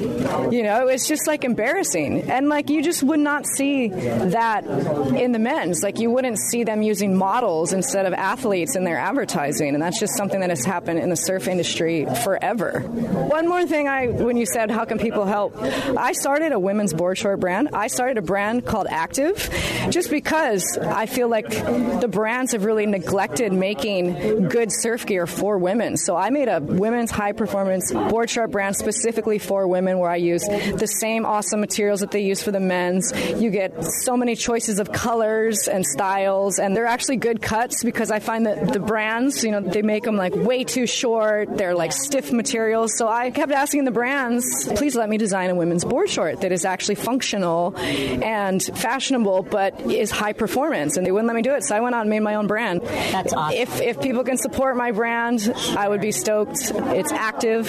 You 0.52 0.64
know, 0.64 0.88
it's 0.88 1.08
just 1.08 1.28
like 1.28 1.44
embarrassing. 1.44 2.30
And 2.30 2.50
like, 2.50 2.70
you 2.70 2.84
just 2.84 3.04
would 3.04 3.20
not 3.20 3.46
see 3.46 3.88
that 3.90 4.66
in 4.66 5.32
the 5.32 5.40
men's. 5.40 5.84
Like, 5.84 6.00
you 6.00 6.10
wouldn't 6.10 6.38
see 6.40 6.64
them 6.64 6.82
using 6.82 7.16
models 7.16 7.74
instead 7.74 8.06
of 8.06 8.14
athletes 8.14 8.76
in 8.76 8.84
their 8.84 8.98
advertising. 8.98 9.74
And 9.74 9.82
that's 9.82 10.00
just 10.00 10.16
something 10.18 10.40
that 10.40 10.50
has 10.50 10.66
happened 10.66 11.00
in 11.00 11.10
the 11.10 11.16
surf 11.16 11.48
industry 11.48 12.06
forever. 12.16 12.82
One 12.82 13.48
more 13.48 13.66
thing 13.66 13.88
I, 13.88 14.08
when 14.08 14.38
you 14.38 14.46
said, 14.46 14.72
how 14.72 14.86
can 14.86 15.00
people 15.00 15.26
help? 15.26 15.56
I 15.62 16.14
started 16.14 16.52
a 16.52 16.60
women's 16.60 16.94
board 16.94 17.18
short 17.18 17.40
brand. 17.40 17.70
I 17.74 17.88
started 17.88 18.18
a 18.18 18.22
brand 18.22 18.66
called 18.66 18.88
Active 18.90 19.50
just 19.90 20.10
because 20.10 20.78
I 20.78 21.06
feel 21.06 21.28
like 21.28 21.50
the 21.50 22.10
brands 22.10 22.52
have 22.54 22.66
really 22.66 22.86
neglected 22.86 23.54
making 23.54 24.50
good 24.50 24.72
surf 24.72 25.06
gear 25.06 25.28
for 25.28 25.58
women. 25.58 25.98
So 25.98 26.16
I 26.16 26.30
made 26.30 26.48
a 26.48 26.60
women's 26.60 27.12
high 27.12 27.32
performance 27.32 27.92
board 27.92 28.30
short 28.30 28.52
brand 28.52 28.76
specifically 28.76 29.40
for 29.40 29.68
women 29.68 30.00
where 30.00 30.10
I 30.10 30.18
use 30.18 30.44
the 30.44 30.88
same 30.88 31.26
awesome 31.26 31.60
materials 31.60 32.02
that 32.02 32.12
they 32.12 32.22
use 32.22 32.42
for 32.44 32.52
the 32.52 32.60
men's. 32.60 33.12
You 33.40 33.50
get 33.50 33.84
so 33.84 34.18
many 34.18 34.36
choices 34.36 34.80
of 34.80 34.92
colors 34.92 35.68
and 35.68 35.86
styles, 35.86 36.60
and 36.60 36.76
they're 36.76 36.86
actually 36.86 37.18
good 37.18 37.42
cuts 37.42 37.84
because 37.84 38.12
I 38.12 38.20
find 38.20 38.46
that 38.46 38.74
the 38.74 38.80
brands, 38.80 39.44
you 39.44 39.52
know, 39.52 39.62
they 39.62 39.82
make 39.82 40.04
them 40.04 40.16
like 40.16 40.36
way 40.36 40.64
too 40.64 40.88
short. 40.88 41.58
They're 41.58 41.76
like 41.76 41.92
stiff 42.04 42.32
materials. 42.32 42.98
So 42.98 43.08
I 43.08 43.32
kept 43.32 43.52
asking 43.52 43.86
the 43.86 43.92
brands, 43.92 44.68
please 44.76 44.96
let 44.96 45.10
me 45.10 45.18
design 45.18 45.50
a 45.50 45.56
women's 45.56 45.86
board 45.86 46.10
short 46.10 46.42
that 46.42 46.52
is 46.52 46.66
actually 46.66 46.96
functional 46.96 47.76
and 47.78 48.62
fashionable, 48.62 49.44
but 49.44 49.80
is 49.82 50.12
high 50.12 50.34
performance. 50.34 50.98
And 50.98 51.06
they 51.06 51.12
wouldn't 51.12 51.28
let 51.28 51.36
me 51.36 51.42
do 51.42 51.54
it. 51.54 51.64
So 51.64 51.76
I 51.76 51.80
went 51.80 51.96
out 51.96 52.02
and 52.02 52.10
made 52.10 52.20
my 52.22 52.36
own 52.36 52.48
brand. 52.48 52.82
That's 52.82 53.34
awesome. 53.34 53.58
If, 53.58 53.82
if 53.82 54.02
people 54.02 54.24
can 54.24 54.38
support 54.38 54.76
my 54.78 54.92
brand, 54.92 55.52
I 55.78 55.88
would 55.88 56.02
be 56.02 56.12
stoked. 56.12 56.72
It's 56.76 57.12
active, 57.12 57.68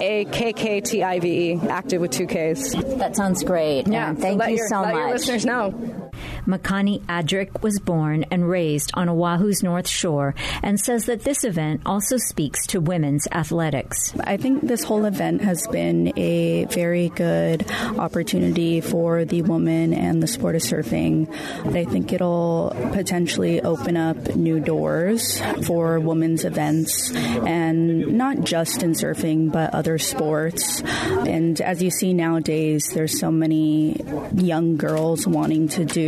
A 0.00 0.24
K 0.26 0.52
K 0.52 0.80
T 0.80 1.02
I 1.02 1.20
V 1.20 1.52
E, 1.52 1.60
active 1.68 2.00
with 2.00 2.10
two 2.10 2.26
Ks. 2.26 2.72
That 2.96 3.14
sounds 3.16 3.42
great. 3.44 3.86
Yeah, 3.86 4.10
And 4.10 4.18
thank 4.18 4.38
let 4.38 4.50
you 4.50 4.56
your, 4.56 4.68
so 4.68 4.80
let 4.82 4.94
much. 4.94 5.00
your 5.00 5.10
listeners 5.10 5.44
know. 5.46 6.05
Makani 6.46 7.00
Adric 7.06 7.62
was 7.62 7.78
born 7.78 8.24
and 8.30 8.48
raised 8.48 8.90
on 8.94 9.08
Oahu's 9.08 9.62
North 9.62 9.88
Shore 9.88 10.34
and 10.62 10.78
says 10.78 11.06
that 11.06 11.24
this 11.24 11.44
event 11.44 11.82
also 11.86 12.16
speaks 12.16 12.66
to 12.68 12.80
women's 12.80 13.26
athletics. 13.32 14.14
I 14.20 14.36
think 14.36 14.62
this 14.62 14.84
whole 14.84 15.04
event 15.04 15.42
has 15.42 15.66
been 15.68 16.12
a 16.18 16.64
very 16.66 17.08
good 17.10 17.70
opportunity 17.98 18.80
for 18.80 19.24
the 19.24 19.42
woman 19.42 19.92
and 19.92 20.22
the 20.22 20.26
sport 20.26 20.54
of 20.54 20.62
surfing. 20.62 21.28
I 21.74 21.84
think 21.84 22.12
it'll 22.12 22.72
potentially 22.92 23.60
open 23.62 23.96
up 23.96 24.36
new 24.36 24.60
doors 24.60 25.40
for 25.66 25.98
women's 26.00 26.44
events 26.44 27.12
and 27.14 28.16
not 28.16 28.40
just 28.40 28.82
in 28.82 28.92
surfing 28.92 29.50
but 29.50 29.74
other 29.74 29.98
sports. 29.98 30.82
And 30.82 31.60
as 31.60 31.82
you 31.82 31.90
see 31.90 32.12
nowadays, 32.12 32.84
there's 32.94 33.18
so 33.18 33.30
many 33.30 34.00
young 34.34 34.76
girls 34.76 35.26
wanting 35.26 35.68
to 35.68 35.84
do 35.84 36.05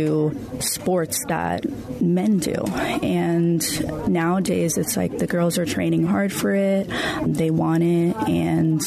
sports 0.59 1.23
that 1.27 1.65
men 2.01 2.39
do. 2.39 2.55
And 3.01 3.61
nowadays, 4.07 4.77
it's 4.77 4.97
like 4.97 5.17
the 5.17 5.27
girls 5.27 5.57
are 5.57 5.65
training 5.65 6.05
hard 6.05 6.31
for 6.31 6.53
it, 6.53 6.89
they 7.23 7.49
want 7.51 7.83
it, 7.83 8.15
and 8.27 8.81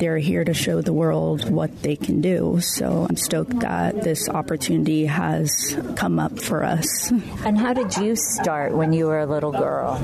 they're 0.00 0.18
here 0.18 0.44
to 0.44 0.54
show 0.54 0.80
the 0.80 0.92
world 0.92 1.50
what 1.50 1.82
they 1.82 1.96
can 1.96 2.20
do. 2.20 2.60
So 2.60 3.06
I'm 3.08 3.16
stoked 3.16 3.60
that 3.60 4.02
this 4.02 4.28
opportunity 4.28 5.06
has 5.06 5.76
come 5.96 6.18
up 6.18 6.38
for 6.38 6.64
us. 6.64 7.10
And 7.44 7.58
how 7.58 7.72
did 7.72 7.96
you 7.96 8.16
start 8.16 8.72
when 8.72 8.92
you 8.92 9.06
were 9.06 9.20
a 9.20 9.26
little 9.26 9.52
girl? 9.52 10.00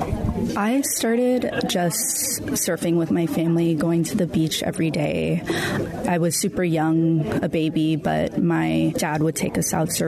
I 0.56 0.80
started 0.82 1.68
just 1.68 2.42
surfing 2.42 2.96
with 2.96 3.10
my 3.10 3.26
family, 3.26 3.74
going 3.74 4.04
to 4.04 4.16
the 4.16 4.26
beach 4.26 4.62
every 4.62 4.90
day. 4.90 5.42
I 6.06 6.18
was 6.18 6.36
super 6.36 6.64
young, 6.64 7.44
a 7.44 7.48
baby, 7.48 7.96
but 7.96 8.38
my 8.38 8.92
dad 8.96 9.22
would 9.22 9.36
take 9.36 9.58
us 9.58 9.72
out 9.72 9.88
surfing 9.88 10.07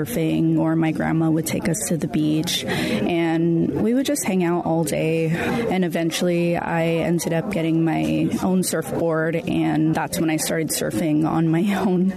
or 0.58 0.76
my 0.76 0.92
grandma 0.92 1.30
would 1.30 1.46
take 1.46 1.68
us 1.68 1.88
to 1.88 1.96
the 1.96 2.08
beach 2.08 2.64
and 2.64 3.82
we 3.82 3.94
would 3.94 4.06
just 4.06 4.24
hang 4.24 4.44
out 4.44 4.64
all 4.66 4.84
day. 4.84 5.28
And 5.28 5.84
eventually 5.84 6.56
I 6.56 6.86
ended 6.86 7.32
up 7.32 7.50
getting 7.50 7.84
my 7.84 8.28
own 8.42 8.62
surfboard 8.62 9.36
and 9.36 9.94
that's 9.94 10.20
when 10.20 10.30
I 10.30 10.36
started 10.36 10.68
surfing 10.68 11.28
on 11.28 11.48
my 11.48 11.74
own. 11.78 12.12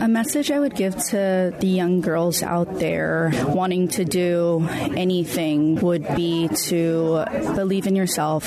A 0.00 0.08
message 0.08 0.50
I 0.50 0.60
would 0.60 0.74
give 0.74 0.96
to 1.10 1.54
the 1.58 1.66
young 1.66 2.00
girls 2.00 2.42
out 2.42 2.78
there 2.78 3.32
wanting 3.46 3.88
to 3.88 4.04
do 4.04 4.68
anything 4.70 5.76
would 5.76 6.06
be 6.14 6.48
to 6.66 7.24
believe 7.54 7.86
in 7.86 7.96
yourself, 7.96 8.44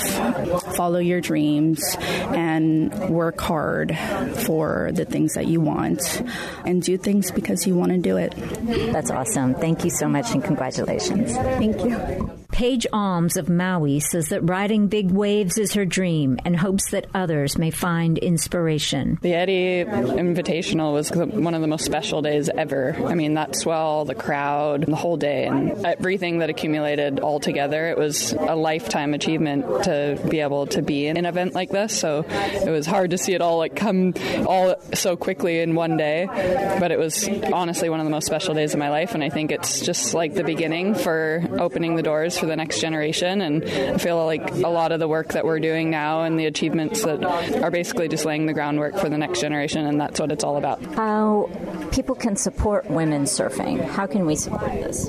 follow 0.74 0.98
your 0.98 1.20
dreams, 1.20 1.96
and 1.98 2.92
work 3.08 3.40
hard 3.40 3.96
for 4.46 4.90
the 4.92 5.04
things 5.04 5.34
that 5.34 5.46
you 5.46 5.60
want 5.60 6.22
and 6.64 6.82
do 6.82 6.96
things 6.96 7.30
because 7.30 7.66
you 7.66 7.74
want 7.74 7.92
to 7.92 7.98
do 7.98 8.16
it. 8.16 8.34
That's 8.92 9.10
awesome. 9.10 9.54
Thank 9.54 9.84
you 9.84 9.90
so 9.90 10.08
much 10.08 10.32
and 10.32 10.42
congratulations. 10.42 11.32
Thank 11.32 11.84
you. 11.84 12.38
Paige 12.50 12.86
Alms 12.92 13.36
of 13.36 13.48
Maui 13.48 14.00
says 14.00 14.30
that 14.30 14.40
riding 14.40 14.88
big 14.88 15.10
waves 15.10 15.58
is 15.58 15.74
her 15.74 15.84
dream 15.84 16.38
and 16.44 16.56
hopes 16.56 16.90
that 16.90 17.06
others 17.14 17.58
may 17.58 17.70
find 17.70 18.18
inspiration. 18.18 19.18
The 19.20 19.34
Eddie 19.34 19.84
Invitational 19.84 20.92
was 20.92 21.10
one 21.12 21.54
of 21.54 21.60
the 21.60 21.68
most 21.68 21.84
special 21.84 22.22
days 22.22 22.48
ever. 22.48 22.96
I 23.06 23.14
mean, 23.14 23.34
that 23.34 23.54
swell, 23.54 24.06
the 24.06 24.14
crowd, 24.14 24.86
the 24.86 24.96
whole 24.96 25.16
day, 25.16 25.44
and 25.44 25.84
everything 25.84 26.38
that 26.38 26.50
accumulated 26.50 27.20
all 27.20 27.38
together. 27.38 27.86
It 27.90 27.98
was 27.98 28.32
a 28.32 28.56
lifetime 28.56 29.14
achievement 29.14 29.84
to 29.84 30.18
be 30.28 30.40
able 30.40 30.66
to 30.68 30.82
be 30.82 31.06
in 31.06 31.16
an 31.16 31.26
event 31.26 31.54
like 31.54 31.70
this. 31.70 31.96
So 31.96 32.24
it 32.28 32.70
was 32.70 32.86
hard 32.86 33.10
to 33.10 33.18
see 33.18 33.34
it 33.34 33.42
all 33.42 33.58
like 33.58 33.76
come 33.76 34.14
all 34.46 34.74
so 34.94 35.16
quickly 35.16 35.60
in 35.60 35.74
one 35.74 35.96
day. 35.96 36.26
But 36.80 36.90
it 36.92 36.98
was 36.98 37.28
honestly 37.52 37.88
one 37.90 38.00
of 38.00 38.06
the 38.06 38.10
most 38.10 38.26
special 38.26 38.54
days 38.54 38.72
of 38.72 38.80
my 38.80 38.88
life, 38.88 39.14
and 39.14 39.22
I 39.22 39.28
think 39.28 39.52
it's 39.52 39.80
just 39.82 40.14
like 40.14 40.34
the 40.34 40.44
beginning 40.44 40.94
for 40.94 41.46
opening 41.60 41.94
the 41.94 42.02
doors 42.02 42.37
for 42.38 42.46
the 42.46 42.56
next 42.56 42.80
generation. 42.80 43.40
And 43.40 43.64
I 43.64 43.98
feel 43.98 44.24
like 44.24 44.50
a 44.50 44.68
lot 44.68 44.92
of 44.92 45.00
the 45.00 45.08
work 45.08 45.28
that 45.32 45.44
we're 45.44 45.60
doing 45.60 45.90
now 45.90 46.22
and 46.22 46.38
the 46.38 46.46
achievements 46.46 47.02
that 47.04 47.24
are 47.24 47.70
basically 47.70 48.08
just 48.08 48.24
laying 48.24 48.46
the 48.46 48.52
groundwork 48.52 48.96
for 48.96 49.08
the 49.08 49.18
next 49.18 49.40
generation, 49.40 49.86
and 49.86 50.00
that's 50.00 50.18
what 50.20 50.32
it's 50.32 50.44
all 50.44 50.56
about. 50.56 50.82
How 50.94 51.50
people 51.92 52.14
can 52.14 52.36
support 52.36 52.88
women 52.90 53.24
surfing. 53.24 53.84
How 53.84 54.06
can 54.06 54.26
we 54.26 54.36
support 54.36 54.72
this? 54.72 55.08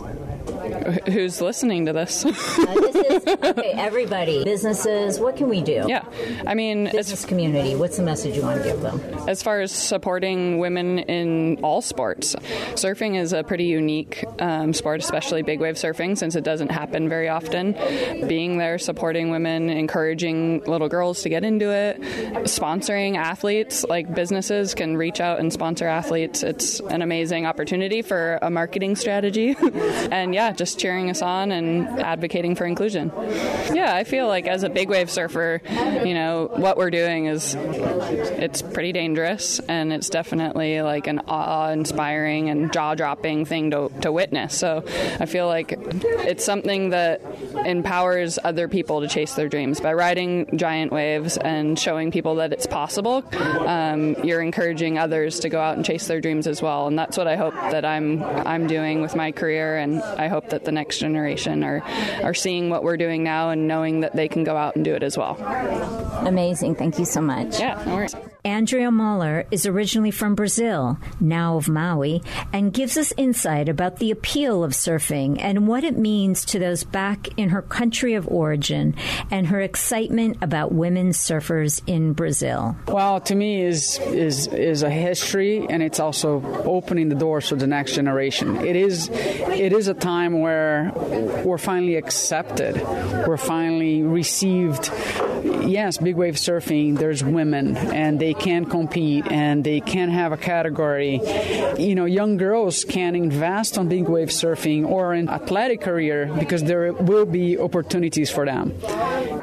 Who's 0.92 1.42
listening 1.42 1.86
to 1.86 1.94
this? 1.94 2.26
Uh, 2.60 2.74
this 2.74 2.96
is, 2.96 3.28
okay, 3.44 3.72
everybody, 3.72 4.44
businesses. 4.44 5.20
What 5.20 5.38
can 5.38 5.50
we 5.50 5.62
do? 5.62 5.86
Yeah, 5.88 6.04
I 6.46 6.56
mean, 6.56 6.86
business 6.92 7.26
community. 7.26 7.76
What's 7.76 7.98
the 7.98 8.04
message 8.04 8.36
you 8.36 8.42
want 8.42 8.62
to 8.62 8.68
give 8.68 8.82
them? 8.82 9.00
As 9.28 9.42
far 9.42 9.62
as 9.62 9.72
supporting 9.72 10.58
women 10.60 11.00
in 11.00 11.58
all 11.64 11.82
sports, 11.82 12.36
surfing 12.74 13.16
is 13.18 13.34
a 13.34 13.44
pretty 13.44 13.66
unique 13.66 14.26
um, 14.40 14.74
sport, 14.74 15.00
especially 15.00 15.42
big 15.42 15.60
wave 15.60 15.76
surfing, 15.76 16.18
since 16.18 16.36
it 16.36 16.44
doesn't 16.44 16.72
happen 16.72 17.08
very 17.08 17.30
often. 17.30 17.74
Being 18.28 18.58
there, 18.58 18.78
supporting 18.78 19.30
women, 19.30 19.70
encouraging 19.70 20.64
little 20.66 20.90
girls 20.90 21.22
to 21.24 21.30
get 21.30 21.44
into 21.44 21.72
it, 21.72 22.02
sponsoring 22.46 23.16
athletes, 23.16 23.86
like 23.88 24.14
businesses 24.14 24.74
can 24.74 24.98
reach 24.98 25.22
out 25.22 25.40
and 25.40 25.52
sponsor 25.54 25.88
athletes. 25.88 26.44
It's 26.44 26.80
an 26.82 27.02
amazing 27.02 27.46
opportunity 27.46 28.02
for 28.02 28.40
a 28.42 28.50
marketing 28.50 28.96
strategy, 28.96 29.56
and 30.12 30.34
yeah, 30.34 30.52
just 30.52 30.79
cheering 30.80 31.10
us 31.10 31.22
on 31.22 31.52
and 31.52 31.88
advocating 32.00 32.56
for 32.56 32.66
inclusion. 32.66 33.12
Yeah, 33.74 33.94
I 33.94 34.04
feel 34.04 34.28
like 34.28 34.48
as 34.48 34.64
a 34.64 34.70
big 34.70 34.90
wave 34.90 35.10
surfer, 35.12 35.62
you 36.06 36.14
know, 36.14 36.50
what 36.56 36.78
we're 36.78 36.90
doing 36.90 37.26
is 37.26 37.56
it's 37.56 38.62
pretty 38.62 38.92
dangerous 38.92 39.60
and 39.68 39.94
it's 39.94 40.10
definitely 40.10 40.82
like 40.82 41.08
an 41.08 41.20
awe-inspiring 41.28 42.50
and 42.50 42.74
jaw-dropping 42.74 43.46
thing 43.46 43.72
to, 43.72 43.90
to 44.02 44.12
witness. 44.12 44.58
So 44.58 44.84
I 45.20 45.26
feel 45.26 45.48
like 45.48 45.74
it's 45.78 46.46
something 46.46 46.90
that 46.90 47.22
empowers 47.66 48.40
other 48.44 48.68
people 48.68 49.02
to 49.02 49.08
chase 49.08 49.36
their 49.36 49.50
dreams 49.50 49.80
by 49.80 49.94
riding 49.94 50.58
giant 50.58 50.92
waves 50.92 51.38
and 51.38 51.78
showing 51.78 52.12
people 52.12 52.36
that 52.36 52.54
it's 52.54 52.66
possible. 52.66 53.24
Um, 53.34 54.16
you're 54.24 54.42
encouraging 54.42 54.98
others 54.98 55.42
to 55.42 55.50
go 55.50 55.60
out 55.60 55.76
and 55.76 55.86
chase 55.86 56.08
their 56.08 56.22
dreams 56.22 56.48
as 56.48 56.62
well, 56.62 56.88
and 56.88 56.98
that's 56.98 57.18
what 57.18 57.28
I 57.28 57.36
hope 57.36 57.54
that 57.54 57.84
I'm 57.84 58.24
I'm 58.24 58.68
doing 58.68 59.02
with 59.02 59.16
my 59.16 59.32
career, 59.32 59.78
and 59.78 60.02
I 60.02 60.28
hope 60.28 60.50
that 60.50 60.59
the 60.66 60.72
next 60.72 61.00
generation 61.00 61.64
are 61.64 61.84
are 62.24 62.34
seeing 62.34 62.70
what 62.70 62.84
we're 62.84 62.98
doing 62.98 63.24
now 63.24 63.50
and 63.50 63.68
knowing 63.68 64.02
that 64.02 64.16
they 64.16 64.28
can 64.28 64.44
go 64.44 64.56
out 64.58 64.76
and 64.76 64.86
do 64.86 64.94
it 64.94 65.04
as 65.04 65.18
well. 65.18 65.36
Amazing. 66.26 66.76
Thank 66.76 67.00
you 67.00 67.06
so 67.06 67.22
much. 67.22 67.60
Yeah, 67.60 67.82
no 67.86 67.96
worries. 67.96 68.16
Andrea 68.46 68.90
Moller 68.90 69.46
is 69.52 69.66
originally 69.66 70.12
from 70.12 70.34
Brazil, 70.34 70.98
now 71.20 71.58
of 71.58 71.68
Maui, 71.68 72.24
and 72.54 72.72
gives 72.72 72.96
us 72.96 73.12
insight 73.18 73.68
about 73.68 73.98
the 73.98 74.12
appeal 74.12 74.64
of 74.64 74.72
surfing 74.72 75.36
and 75.42 75.68
what 75.68 75.84
it 75.84 75.98
means 75.98 76.46
to 76.46 76.58
those 76.58 76.86
back 76.86 77.28
in 77.38 77.50
her 77.50 77.62
country 77.62 78.14
of 78.14 78.30
origin 78.30 78.96
and 79.30 79.48
her 79.48 79.60
excitement 79.60 80.38
about 80.42 80.72
women 80.72 81.10
surfers 81.10 81.82
in 81.86 82.14
Brazil. 82.14 82.78
Well, 82.88 83.20
to 83.20 83.36
me 83.36 83.62
is 83.62 84.00
is 84.00 84.48
is 84.48 84.84
a 84.84 84.90
history 84.90 85.68
and 85.70 85.84
it's 85.84 86.00
also 86.00 86.42
opening 86.64 87.10
the 87.10 87.16
doors 87.16 87.50
for 87.50 87.58
the 87.58 87.68
next 87.68 87.96
generation. 87.96 88.56
It 88.66 88.78
is 88.78 89.10
it 89.10 89.74
is 89.74 89.90
a 89.90 89.94
time 89.94 90.40
where 90.40 90.94
we're 91.44 91.58
finally 91.58 91.96
accepted. 91.98 92.78
We're 93.28 93.36
finally 93.36 94.02
received 94.02 94.90
yes, 95.44 95.98
big 95.98 96.16
wave 96.16 96.36
surfing, 96.36 96.98
there's 96.98 97.24
women 97.24 97.78
and 97.78 98.20
they 98.20 98.34
can 98.34 98.66
compete 98.66 99.32
and 99.32 99.64
they 99.64 99.80
can 99.80 100.10
have 100.10 100.32
a 100.32 100.38
category. 100.38 101.22
You 101.78 101.96
know, 101.96 102.06
young 102.06 102.38
girls 102.38 102.84
can 102.86 103.16
invest 103.16 103.78
on 103.78 103.88
big 103.90 104.08
wave 104.08 104.30
surfing 104.30 104.86
or 104.86 105.14
an 105.14 105.30
athletic 105.30 105.82
career 105.82 106.32
because 106.40 106.64
there 106.64 106.94
will 106.94 107.26
be 107.26 107.58
opportunities 107.58 108.30
for 108.30 108.46
them. 108.46 108.74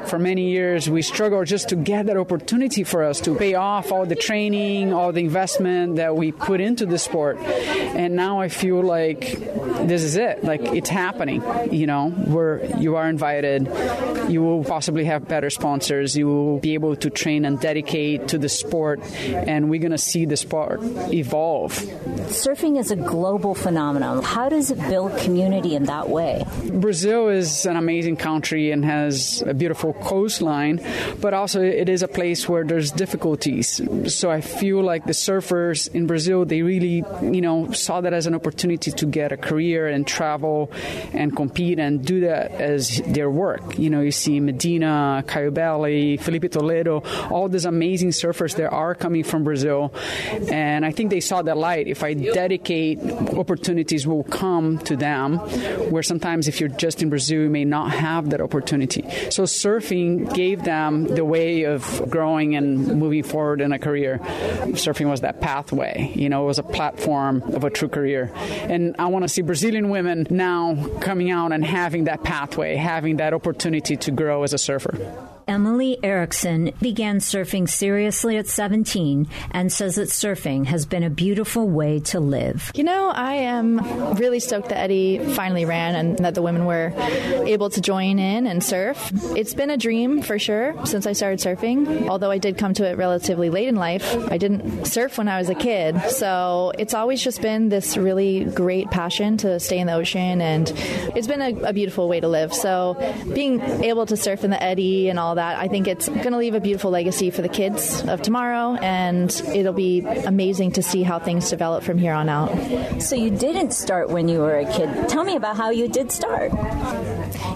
For 0.07 0.19
many 0.19 0.51
years, 0.51 0.89
we 0.89 1.01
struggled 1.01 1.47
just 1.47 1.69
to 1.69 1.75
get 1.75 2.05
that 2.05 2.17
opportunity 2.17 2.83
for 2.83 3.03
us 3.03 3.19
to 3.21 3.35
pay 3.35 3.55
off 3.55 3.91
all 3.91 4.05
the 4.05 4.15
training, 4.15 4.93
all 4.93 5.11
the 5.11 5.21
investment 5.21 5.97
that 5.97 6.15
we 6.15 6.31
put 6.31 6.61
into 6.61 6.85
the 6.85 6.97
sport. 6.97 7.37
And 7.37 8.15
now 8.15 8.39
I 8.39 8.49
feel 8.49 8.81
like 8.81 9.39
this 9.87 10.03
is 10.03 10.15
it. 10.15 10.43
Like 10.43 10.61
it's 10.61 10.89
happening, 10.89 11.43
you 11.71 11.87
know, 11.87 12.09
where 12.09 12.63
you 12.77 12.95
are 12.95 13.09
invited, 13.09 13.67
you 14.29 14.41
will 14.41 14.63
possibly 14.63 15.05
have 15.05 15.27
better 15.27 15.49
sponsors, 15.49 15.86
you 15.89 16.27
will 16.27 16.59
be 16.59 16.73
able 16.73 16.95
to 16.97 17.09
train 17.09 17.45
and 17.45 17.59
dedicate 17.59 18.29
to 18.29 18.37
the 18.37 18.49
sport, 18.49 18.99
and 19.25 19.69
we're 19.69 19.79
going 19.79 19.91
to 19.91 19.97
see 19.97 20.25
the 20.25 20.37
sport 20.37 20.79
evolve. 21.13 21.73
Surfing 22.27 22.79
is 22.79 22.91
a 22.91 22.95
global 22.95 23.55
phenomenon. 23.55 24.23
How 24.23 24.49
does 24.49 24.71
it 24.71 24.79
build 24.89 25.17
community 25.17 25.75
in 25.75 25.83
that 25.85 26.09
way? 26.09 26.43
Brazil 26.71 27.29
is 27.29 27.65
an 27.65 27.77
amazing 27.77 28.17
country 28.17 28.71
and 28.71 28.83
has 28.83 29.43
a 29.45 29.53
beautiful 29.53 29.93
coastline, 29.93 30.81
but 31.19 31.33
also 31.33 31.61
it 31.61 31.89
is 31.89 32.03
a 32.03 32.07
place 32.07 32.47
where 32.47 32.63
there's 32.63 32.91
difficulties. 32.91 33.81
So 34.13 34.29
I 34.29 34.41
feel 34.41 34.81
like 34.81 35.05
the 35.05 35.13
surfers 35.13 35.93
in 35.93 36.07
Brazil, 36.07 36.45
they 36.45 36.61
really, 36.61 37.03
you 37.21 37.41
know, 37.41 37.71
saw 37.71 38.01
that 38.01 38.13
as 38.13 38.27
an 38.27 38.35
opportunity 38.35 38.91
to 38.91 39.05
get 39.05 39.31
a 39.31 39.37
career 39.37 39.87
and 39.87 40.05
travel 40.05 40.71
and 41.13 41.35
compete 41.35 41.79
and 41.79 42.05
do 42.05 42.21
that 42.21 42.51
as 42.51 43.01
their 43.05 43.29
work. 43.29 43.77
You 43.77 43.89
know, 43.89 44.01
you 44.01 44.11
see 44.11 44.39
Medina, 44.39 45.23
Caio 45.27 45.51
Ibelli, 45.77 46.19
Filipe 46.19 46.51
Toledo, 46.51 47.03
all 47.29 47.49
these 47.49 47.65
amazing 47.65 48.09
surfers 48.09 48.55
that 48.55 48.69
are 48.69 48.95
coming 48.95 49.23
from 49.23 49.43
Brazil. 49.43 49.93
And 50.51 50.85
I 50.85 50.91
think 50.91 51.09
they 51.09 51.19
saw 51.19 51.41
that 51.41 51.57
light. 51.57 51.87
If 51.87 52.03
I 52.03 52.13
dedicate, 52.13 52.99
opportunities 53.33 54.07
will 54.07 54.23
come 54.23 54.79
to 54.79 54.95
them, 54.95 55.37
where 55.91 56.03
sometimes 56.03 56.47
if 56.47 56.59
you're 56.59 56.69
just 56.69 57.01
in 57.01 57.09
Brazil, 57.09 57.43
you 57.43 57.49
may 57.49 57.65
not 57.65 57.91
have 57.91 58.29
that 58.31 58.41
opportunity. 58.41 59.01
So 59.29 59.43
surfing 59.43 60.33
gave 60.33 60.63
them 60.63 61.05
the 61.05 61.25
way 61.25 61.63
of 61.63 62.09
growing 62.09 62.55
and 62.55 62.87
moving 62.99 63.23
forward 63.23 63.61
in 63.61 63.71
a 63.71 63.79
career. 63.79 64.19
Surfing 64.77 65.09
was 65.09 65.21
that 65.21 65.41
pathway, 65.41 66.11
you 66.15 66.29
know, 66.29 66.43
it 66.43 66.47
was 66.47 66.59
a 66.59 66.63
platform 66.63 67.41
of 67.53 67.63
a 67.63 67.69
true 67.69 67.89
career. 67.89 68.31
And 68.35 68.95
I 68.99 69.07
want 69.07 69.23
to 69.23 69.29
see 69.29 69.41
Brazilian 69.41 69.89
women 69.89 70.27
now 70.29 70.87
coming 70.99 71.31
out 71.31 71.51
and 71.51 71.63
having 71.63 72.05
that 72.05 72.23
pathway, 72.23 72.75
having 72.75 73.17
that 73.17 73.33
opportunity 73.33 73.95
to 73.97 74.11
grow 74.11 74.43
as 74.43 74.53
a 74.53 74.57
surfer. 74.57 75.36
Emily 75.47 75.97
Erickson 76.03 76.73
began 76.81 77.19
surfing 77.19 77.69
seriously 77.69 78.35
at 78.35 78.47
17 78.47 79.27
and 79.51 79.71
says 79.71 79.95
that 79.95 80.09
surfing 80.09 80.65
has 80.65 80.85
been 80.85 81.03
a 81.03 81.09
beautiful 81.09 81.69
way 81.69 82.01
to 82.01 82.19
live. 82.19 82.71
You 82.75 82.83
know, 82.83 83.09
I 83.09 83.35
am 83.35 84.15
really 84.15 84.41
stoked 84.41 84.69
that 84.69 84.77
Eddie 84.77 85.19
finally 85.35 85.63
ran 85.63 85.95
and 85.95 86.19
that 86.19 86.35
the 86.35 86.41
women 86.41 86.65
were 86.65 86.91
able 87.45 87.69
to 87.69 87.79
join 87.79 88.19
in 88.19 88.45
and 88.45 88.61
surf. 88.61 89.11
It's 89.37 89.53
been 89.53 89.69
a 89.69 89.77
dream 89.77 90.21
for 90.21 90.37
sure 90.37 90.75
since 90.85 91.07
I 91.07 91.13
started 91.13 91.39
surfing, 91.39 92.09
although 92.09 92.31
I 92.31 92.39
did 92.39 92.57
come 92.57 92.73
to 92.73 92.85
it 92.85 92.97
relatively 92.97 93.49
late 93.49 93.69
in 93.69 93.75
life. 93.75 94.17
I 94.29 94.37
didn't 94.37 94.85
surf 94.85 95.17
when 95.17 95.29
I 95.29 95.37
was 95.37 95.49
a 95.49 95.55
kid, 95.55 95.97
so 96.09 96.73
it's 96.77 96.93
always 96.93 97.21
just 97.23 97.41
been 97.41 97.69
this 97.69 97.95
really 97.95 98.43
great 98.43 98.91
passion 98.91 99.37
to 99.37 99.59
stay 99.61 99.79
in 99.79 99.87
the 99.87 99.93
ocean, 99.93 100.41
and 100.41 100.71
it's 101.15 101.27
been 101.27 101.41
a, 101.41 101.69
a 101.69 101.73
beautiful 101.73 102.09
way 102.09 102.19
to 102.19 102.27
live. 102.27 102.53
So 102.53 102.97
being 103.33 103.61
able 103.61 104.05
to 104.07 104.17
surf 104.17 104.43
in 104.43 104.49
the 104.49 104.61
Eddie 104.61 105.07
and 105.09 105.17
all 105.17 105.36
that, 105.37 105.57
I 105.57 105.67
think 105.67 105.87
it's 105.87 106.07
going 106.07 106.31
to 106.31 106.37
leave 106.37 106.53
a 106.53 106.59
beautiful 106.59 106.91
legacy 106.91 107.31
for 107.31 107.41
the 107.41 107.49
kids 107.49 108.03
of 108.07 108.21
tomorrow, 108.21 108.75
and 108.75 109.31
it'll 109.53 109.73
be 109.73 110.01
amazing 110.01 110.73
to 110.73 110.83
see 110.83 111.01
how 111.01 111.17
things 111.17 111.49
develop 111.49 111.83
from 111.83 111.97
here 111.97 112.13
on 112.13 112.29
out. 112.29 113.01
So 113.01 113.15
you 113.15 113.31
didn't 113.31 113.71
start 113.71 114.09
when 114.09 114.27
you 114.27 114.39
were 114.39 114.57
a 114.57 114.71
kid. 114.71 115.09
Tell 115.09 115.23
me 115.23 115.35
about 115.35 115.57
how 115.57 115.69
you 115.69 115.87
did 115.87 116.11
start. 116.11 116.51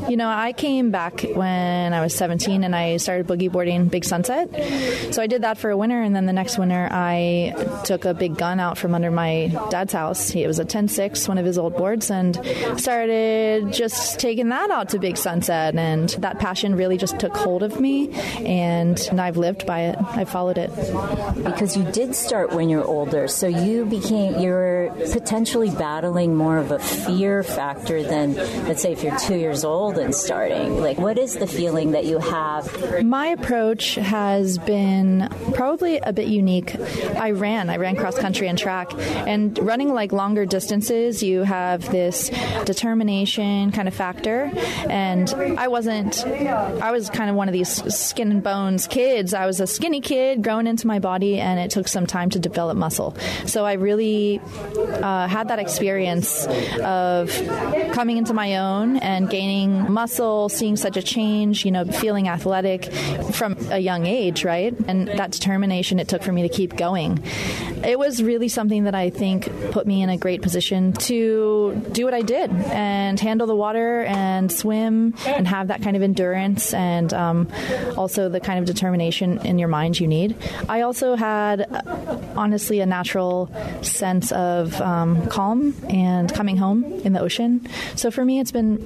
You 0.10 0.18
know, 0.18 0.30
I 0.30 0.54
came 0.54 0.92
back 0.92 1.22
when 1.22 1.94
I 1.94 2.02
was 2.02 2.16
17 2.16 2.64
and 2.64 2.76
I 2.76 2.98
started 2.98 3.28
boogie 3.28 3.52
boarding 3.52 3.88
Big 3.88 4.04
Sunset. 4.04 4.50
So 5.14 5.22
I 5.22 5.28
did 5.28 5.44
that 5.44 5.58
for 5.58 5.70
a 5.70 5.78
winter, 5.78 6.02
and 6.02 6.16
then 6.16 6.26
the 6.26 6.34
next 6.34 6.58
winter 6.58 6.88
I 6.92 7.54
took 7.86 8.06
a 8.06 8.14
big 8.14 8.38
gun 8.38 8.60
out 8.60 8.78
from 8.78 8.96
under 8.96 9.12
my 9.12 9.48
dad's 9.70 9.94
house. 9.94 10.36
It 10.36 10.48
was 10.48 10.60
a 10.60 10.66
10.6, 10.66 11.28
one 11.28 11.38
of 11.38 11.46
his 11.46 11.58
old 11.58 11.76
boards, 11.76 12.10
and 12.12 12.36
started 12.78 13.72
just 13.74 14.20
taking 14.20 14.50
that 14.50 14.72
out 14.72 14.90
to 14.90 15.00
Big 15.00 15.18
Sunset. 15.18 15.76
And 15.76 16.10
that 16.20 16.40
passion 16.40 16.76
really 16.76 16.98
just 16.98 17.20
took 17.20 17.36
hold 17.36 17.64
of 17.64 17.71
me, 17.80 18.12
and 18.46 19.00
I've 19.18 19.38
lived 19.38 19.66
by 19.66 19.82
it. 19.82 19.98
I 20.00 20.26
followed 20.26 20.58
it. 20.58 20.70
Because 21.44 21.78
you 21.78 21.84
did 21.92 22.16
start 22.16 22.52
when 22.52 22.70
you're 22.70 22.84
older, 22.84 23.28
so 23.28 23.48
you 23.48 23.86
became, 23.86 24.40
you're 24.40 24.92
potentially 25.12 25.70
battling 25.70 26.36
more 26.36 26.58
of 26.58 26.72
a 26.72 26.80
fear 26.80 27.44
factor 27.44 28.04
than, 28.04 28.36
let's 28.68 28.82
say, 28.82 28.92
if 28.92 29.04
you're 29.04 29.18
two 29.18 29.36
years 29.36 29.64
old 29.64 29.98
and 29.98 30.14
starting. 30.14 30.80
Like, 30.80 30.98
what 30.98 31.18
is 31.18 31.38
the 31.38 31.48
feeling 31.48 31.92
that 31.92 32.06
you 32.06 32.20
have? 32.20 33.04
My 33.04 33.28
approach 33.28 33.96
has 33.96 34.58
been 34.58 35.30
probably 35.54 35.98
a 35.98 36.14
bit 36.14 36.28
unique. 36.28 36.76
I 37.16 37.32
ran, 37.32 37.70
I 37.70 37.78
ran 37.78 37.96
cross 37.96 38.18
country 38.18 38.48
and 38.48 38.58
track, 38.58 38.92
and 39.28 39.58
running 39.60 39.94
like 39.94 40.12
longer 40.12 40.46
distances, 40.46 41.24
you 41.24 41.44
have 41.44 41.90
this 41.92 42.30
determination 42.66 43.72
kind 43.72 43.88
of 43.88 43.94
factor. 43.94 44.52
And 44.90 45.30
I 45.58 45.68
wasn't, 45.68 46.26
I 46.26 46.92
was 46.92 47.10
kind 47.10 47.30
of 47.30 47.36
one 47.36 47.48
of 47.48 47.54
these 47.62 47.96
skin 47.96 48.32
and 48.32 48.44
bones 48.44 48.88
kids. 48.88 49.34
I 49.34 49.46
was 49.46 49.60
a 49.60 49.68
skinny 49.68 50.02
kid 50.02 50.44
growing 50.44 50.68
into 50.68 50.88
my 50.88 51.00
body, 51.00 51.40
and 51.40 51.60
it 51.60 51.70
took 51.70 51.88
some 51.88 52.08
time 52.08 52.30
to 52.32 52.40
develop 52.40 52.76
muscle. 52.78 53.16
So 53.46 53.66
I 53.66 53.74
really 53.74 54.42
uh, 54.78 55.28
had 55.28 55.50
that 55.50 55.60
experience 55.60 56.48
of 56.82 57.30
coming 57.94 58.18
into 58.18 58.34
my 58.34 58.58
own 58.58 58.98
and 58.98 59.30
gaining 59.30 59.92
muscle, 59.92 60.50
seeing 60.50 60.76
such 60.76 60.98
a 60.98 61.02
change, 61.02 61.66
you 61.66 61.72
know, 61.72 61.86
feeling 61.86 62.28
athletic 62.28 62.92
from 63.34 63.56
a 63.70 63.80
young 63.80 64.06
age, 64.06 64.44
right? 64.44 64.74
And 64.88 65.08
that 65.08 65.32
determination 65.32 66.00
it 66.00 66.08
took 66.08 66.24
for 66.24 66.32
me 66.32 66.42
to 66.42 66.50
keep 66.50 66.76
going. 66.76 67.24
It 67.84 67.98
was 67.98 68.22
really 68.22 68.48
something 68.48 68.84
that 68.84 68.96
I 68.96 69.10
think 69.10 69.50
put 69.72 69.88
me 69.88 70.02
in 70.02 70.10
a 70.10 70.18
great 70.18 70.42
position 70.42 70.94
to 70.94 71.76
do 71.92 72.06
what 72.06 72.14
I 72.14 72.22
did 72.22 72.52
and 72.52 73.20
handle 73.20 73.48
the 73.48 73.56
water 73.56 74.04
and 74.04 74.52
swim 74.52 75.14
and 75.26 75.48
have 75.48 75.68
that 75.68 75.82
kind 75.82 75.96
of 75.96 76.02
endurance. 76.02 76.74
And 76.74 77.14
um, 77.14 77.51
also 77.98 78.30
the 78.30 78.40
kind 78.40 78.60
of 78.60 78.66
determination 78.66 79.40
in 79.46 79.60
your 79.60 79.68
mind 79.68 80.00
you 80.00 80.08
need. 80.08 80.36
I 80.70 80.82
also 80.82 81.16
had, 81.16 81.66
honestly, 82.36 82.80
a 82.80 82.86
natural 82.86 83.50
sense 83.82 84.32
of 84.32 84.80
um, 84.82 85.26
calm 85.28 85.74
and 85.90 86.34
coming 86.34 86.58
home 86.58 86.84
in 86.84 87.14
the 87.14 87.22
ocean. 87.22 87.68
So 87.96 88.12
for 88.12 88.24
me, 88.26 88.40
it's 88.40 88.52
been 88.52 88.78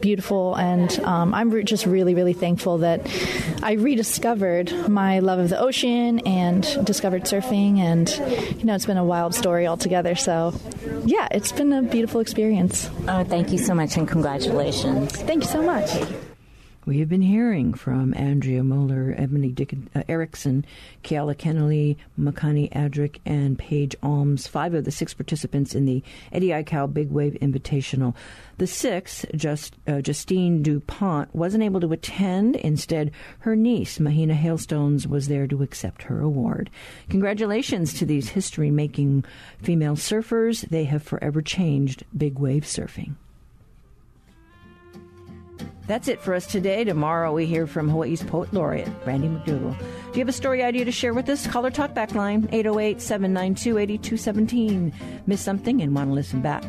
beautiful, 0.00 0.54
and 0.54 0.98
um, 1.00 1.34
I'm 1.34 1.50
re- 1.50 1.64
just 1.64 1.86
really, 1.86 2.14
really 2.14 2.32
thankful 2.32 2.78
that 2.78 3.00
I 3.62 3.72
rediscovered 3.72 4.88
my 4.88 5.18
love 5.18 5.38
of 5.38 5.48
the 5.48 5.58
ocean 5.58 6.20
and 6.20 6.62
discovered 6.84 7.24
surfing, 7.24 7.78
and 7.78 8.08
you 8.58 8.64
know, 8.64 8.74
it's 8.74 8.86
been 8.86 8.96
a 8.96 9.04
wild 9.04 9.34
story 9.34 9.66
altogether. 9.66 10.14
So, 10.14 10.54
yeah, 11.04 11.28
it's 11.30 11.52
been 11.52 11.72
a 11.72 11.82
beautiful 11.82 12.20
experience. 12.20 12.88
Oh, 13.08 13.24
thank 13.24 13.50
you 13.52 13.58
so 13.58 13.74
much, 13.74 13.96
and 13.96 14.06
congratulations. 14.06 15.12
Thank 15.12 15.42
you 15.42 15.48
so 15.48 15.62
much. 15.62 15.90
We 16.86 17.00
have 17.00 17.10
been 17.10 17.20
hearing 17.20 17.74
from 17.74 18.14
Andrea 18.14 18.64
Moller, 18.64 19.14
Ebony 19.16 19.52
Dick- 19.52 19.76
uh, 19.94 20.02
Erickson, 20.08 20.64
Keala 21.04 21.36
Kennelly, 21.36 21.98
Makani 22.18 22.72
Adric, 22.72 23.18
and 23.26 23.58
Paige 23.58 23.94
Alms, 24.02 24.46
five 24.46 24.72
of 24.72 24.86
the 24.86 24.90
six 24.90 25.12
participants 25.12 25.74
in 25.74 25.84
the 25.84 26.02
Eddie 26.32 26.48
Aikau 26.48 26.90
Big 26.90 27.10
Wave 27.10 27.36
Invitational. 27.42 28.14
The 28.56 28.66
sixth, 28.66 29.26
just, 29.36 29.76
uh, 29.86 30.00
Justine 30.00 30.62
Dupont, 30.62 31.32
wasn't 31.34 31.64
able 31.64 31.80
to 31.80 31.92
attend. 31.92 32.56
Instead, 32.56 33.10
her 33.40 33.54
niece, 33.54 34.00
Mahina 34.00 34.34
Hailstones, 34.34 35.06
was 35.06 35.28
there 35.28 35.46
to 35.46 35.62
accept 35.62 36.04
her 36.04 36.20
award. 36.20 36.70
Congratulations 37.10 37.92
to 37.94 38.06
these 38.06 38.30
history 38.30 38.70
making 38.70 39.24
female 39.62 39.96
surfers. 39.96 40.66
They 40.68 40.84
have 40.84 41.02
forever 41.02 41.42
changed 41.42 42.04
big 42.16 42.38
wave 42.38 42.64
surfing. 42.64 43.16
That's 45.90 46.06
it 46.06 46.20
for 46.20 46.34
us 46.34 46.46
today. 46.46 46.84
Tomorrow 46.84 47.32
we 47.32 47.46
hear 47.46 47.66
from 47.66 47.88
Hawaii's 47.88 48.22
Poet 48.22 48.54
Laureate, 48.54 48.88
Brandy 49.02 49.26
McDougall. 49.26 49.76
Do 49.76 50.12
you 50.12 50.20
have 50.20 50.28
a 50.28 50.32
story 50.32 50.62
idea 50.62 50.84
to 50.84 50.92
share 50.92 51.12
with 51.12 51.28
us? 51.28 51.48
Call 51.48 51.66
or 51.66 51.70
talk 51.72 51.94
back 51.94 52.14
line 52.14 52.48
808 52.52 53.02
792 53.02 53.76
8217. 53.76 54.92
Miss 55.26 55.40
something 55.40 55.82
and 55.82 55.92
want 55.92 56.10
to 56.10 56.14
listen 56.14 56.42
back? 56.42 56.62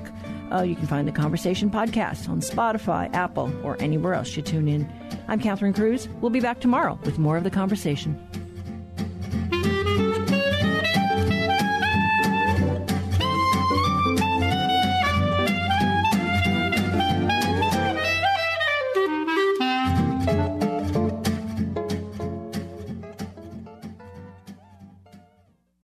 Uh, 0.51 0.63
you 0.63 0.75
can 0.75 0.87
find 0.87 1.07
the 1.07 1.11
Conversation 1.11 1.69
podcast 1.69 2.29
on 2.29 2.41
Spotify, 2.41 3.13
Apple, 3.13 3.53
or 3.63 3.79
anywhere 3.79 4.15
else 4.15 4.35
you 4.35 4.41
tune 4.41 4.67
in. 4.67 4.91
I'm 5.27 5.39
Catherine 5.39 5.73
Cruz. 5.73 6.09
We'll 6.19 6.31
be 6.31 6.39
back 6.39 6.59
tomorrow 6.59 6.97
with 7.05 7.19
more 7.19 7.37
of 7.37 7.43
the 7.43 7.51
conversation. 7.51 8.19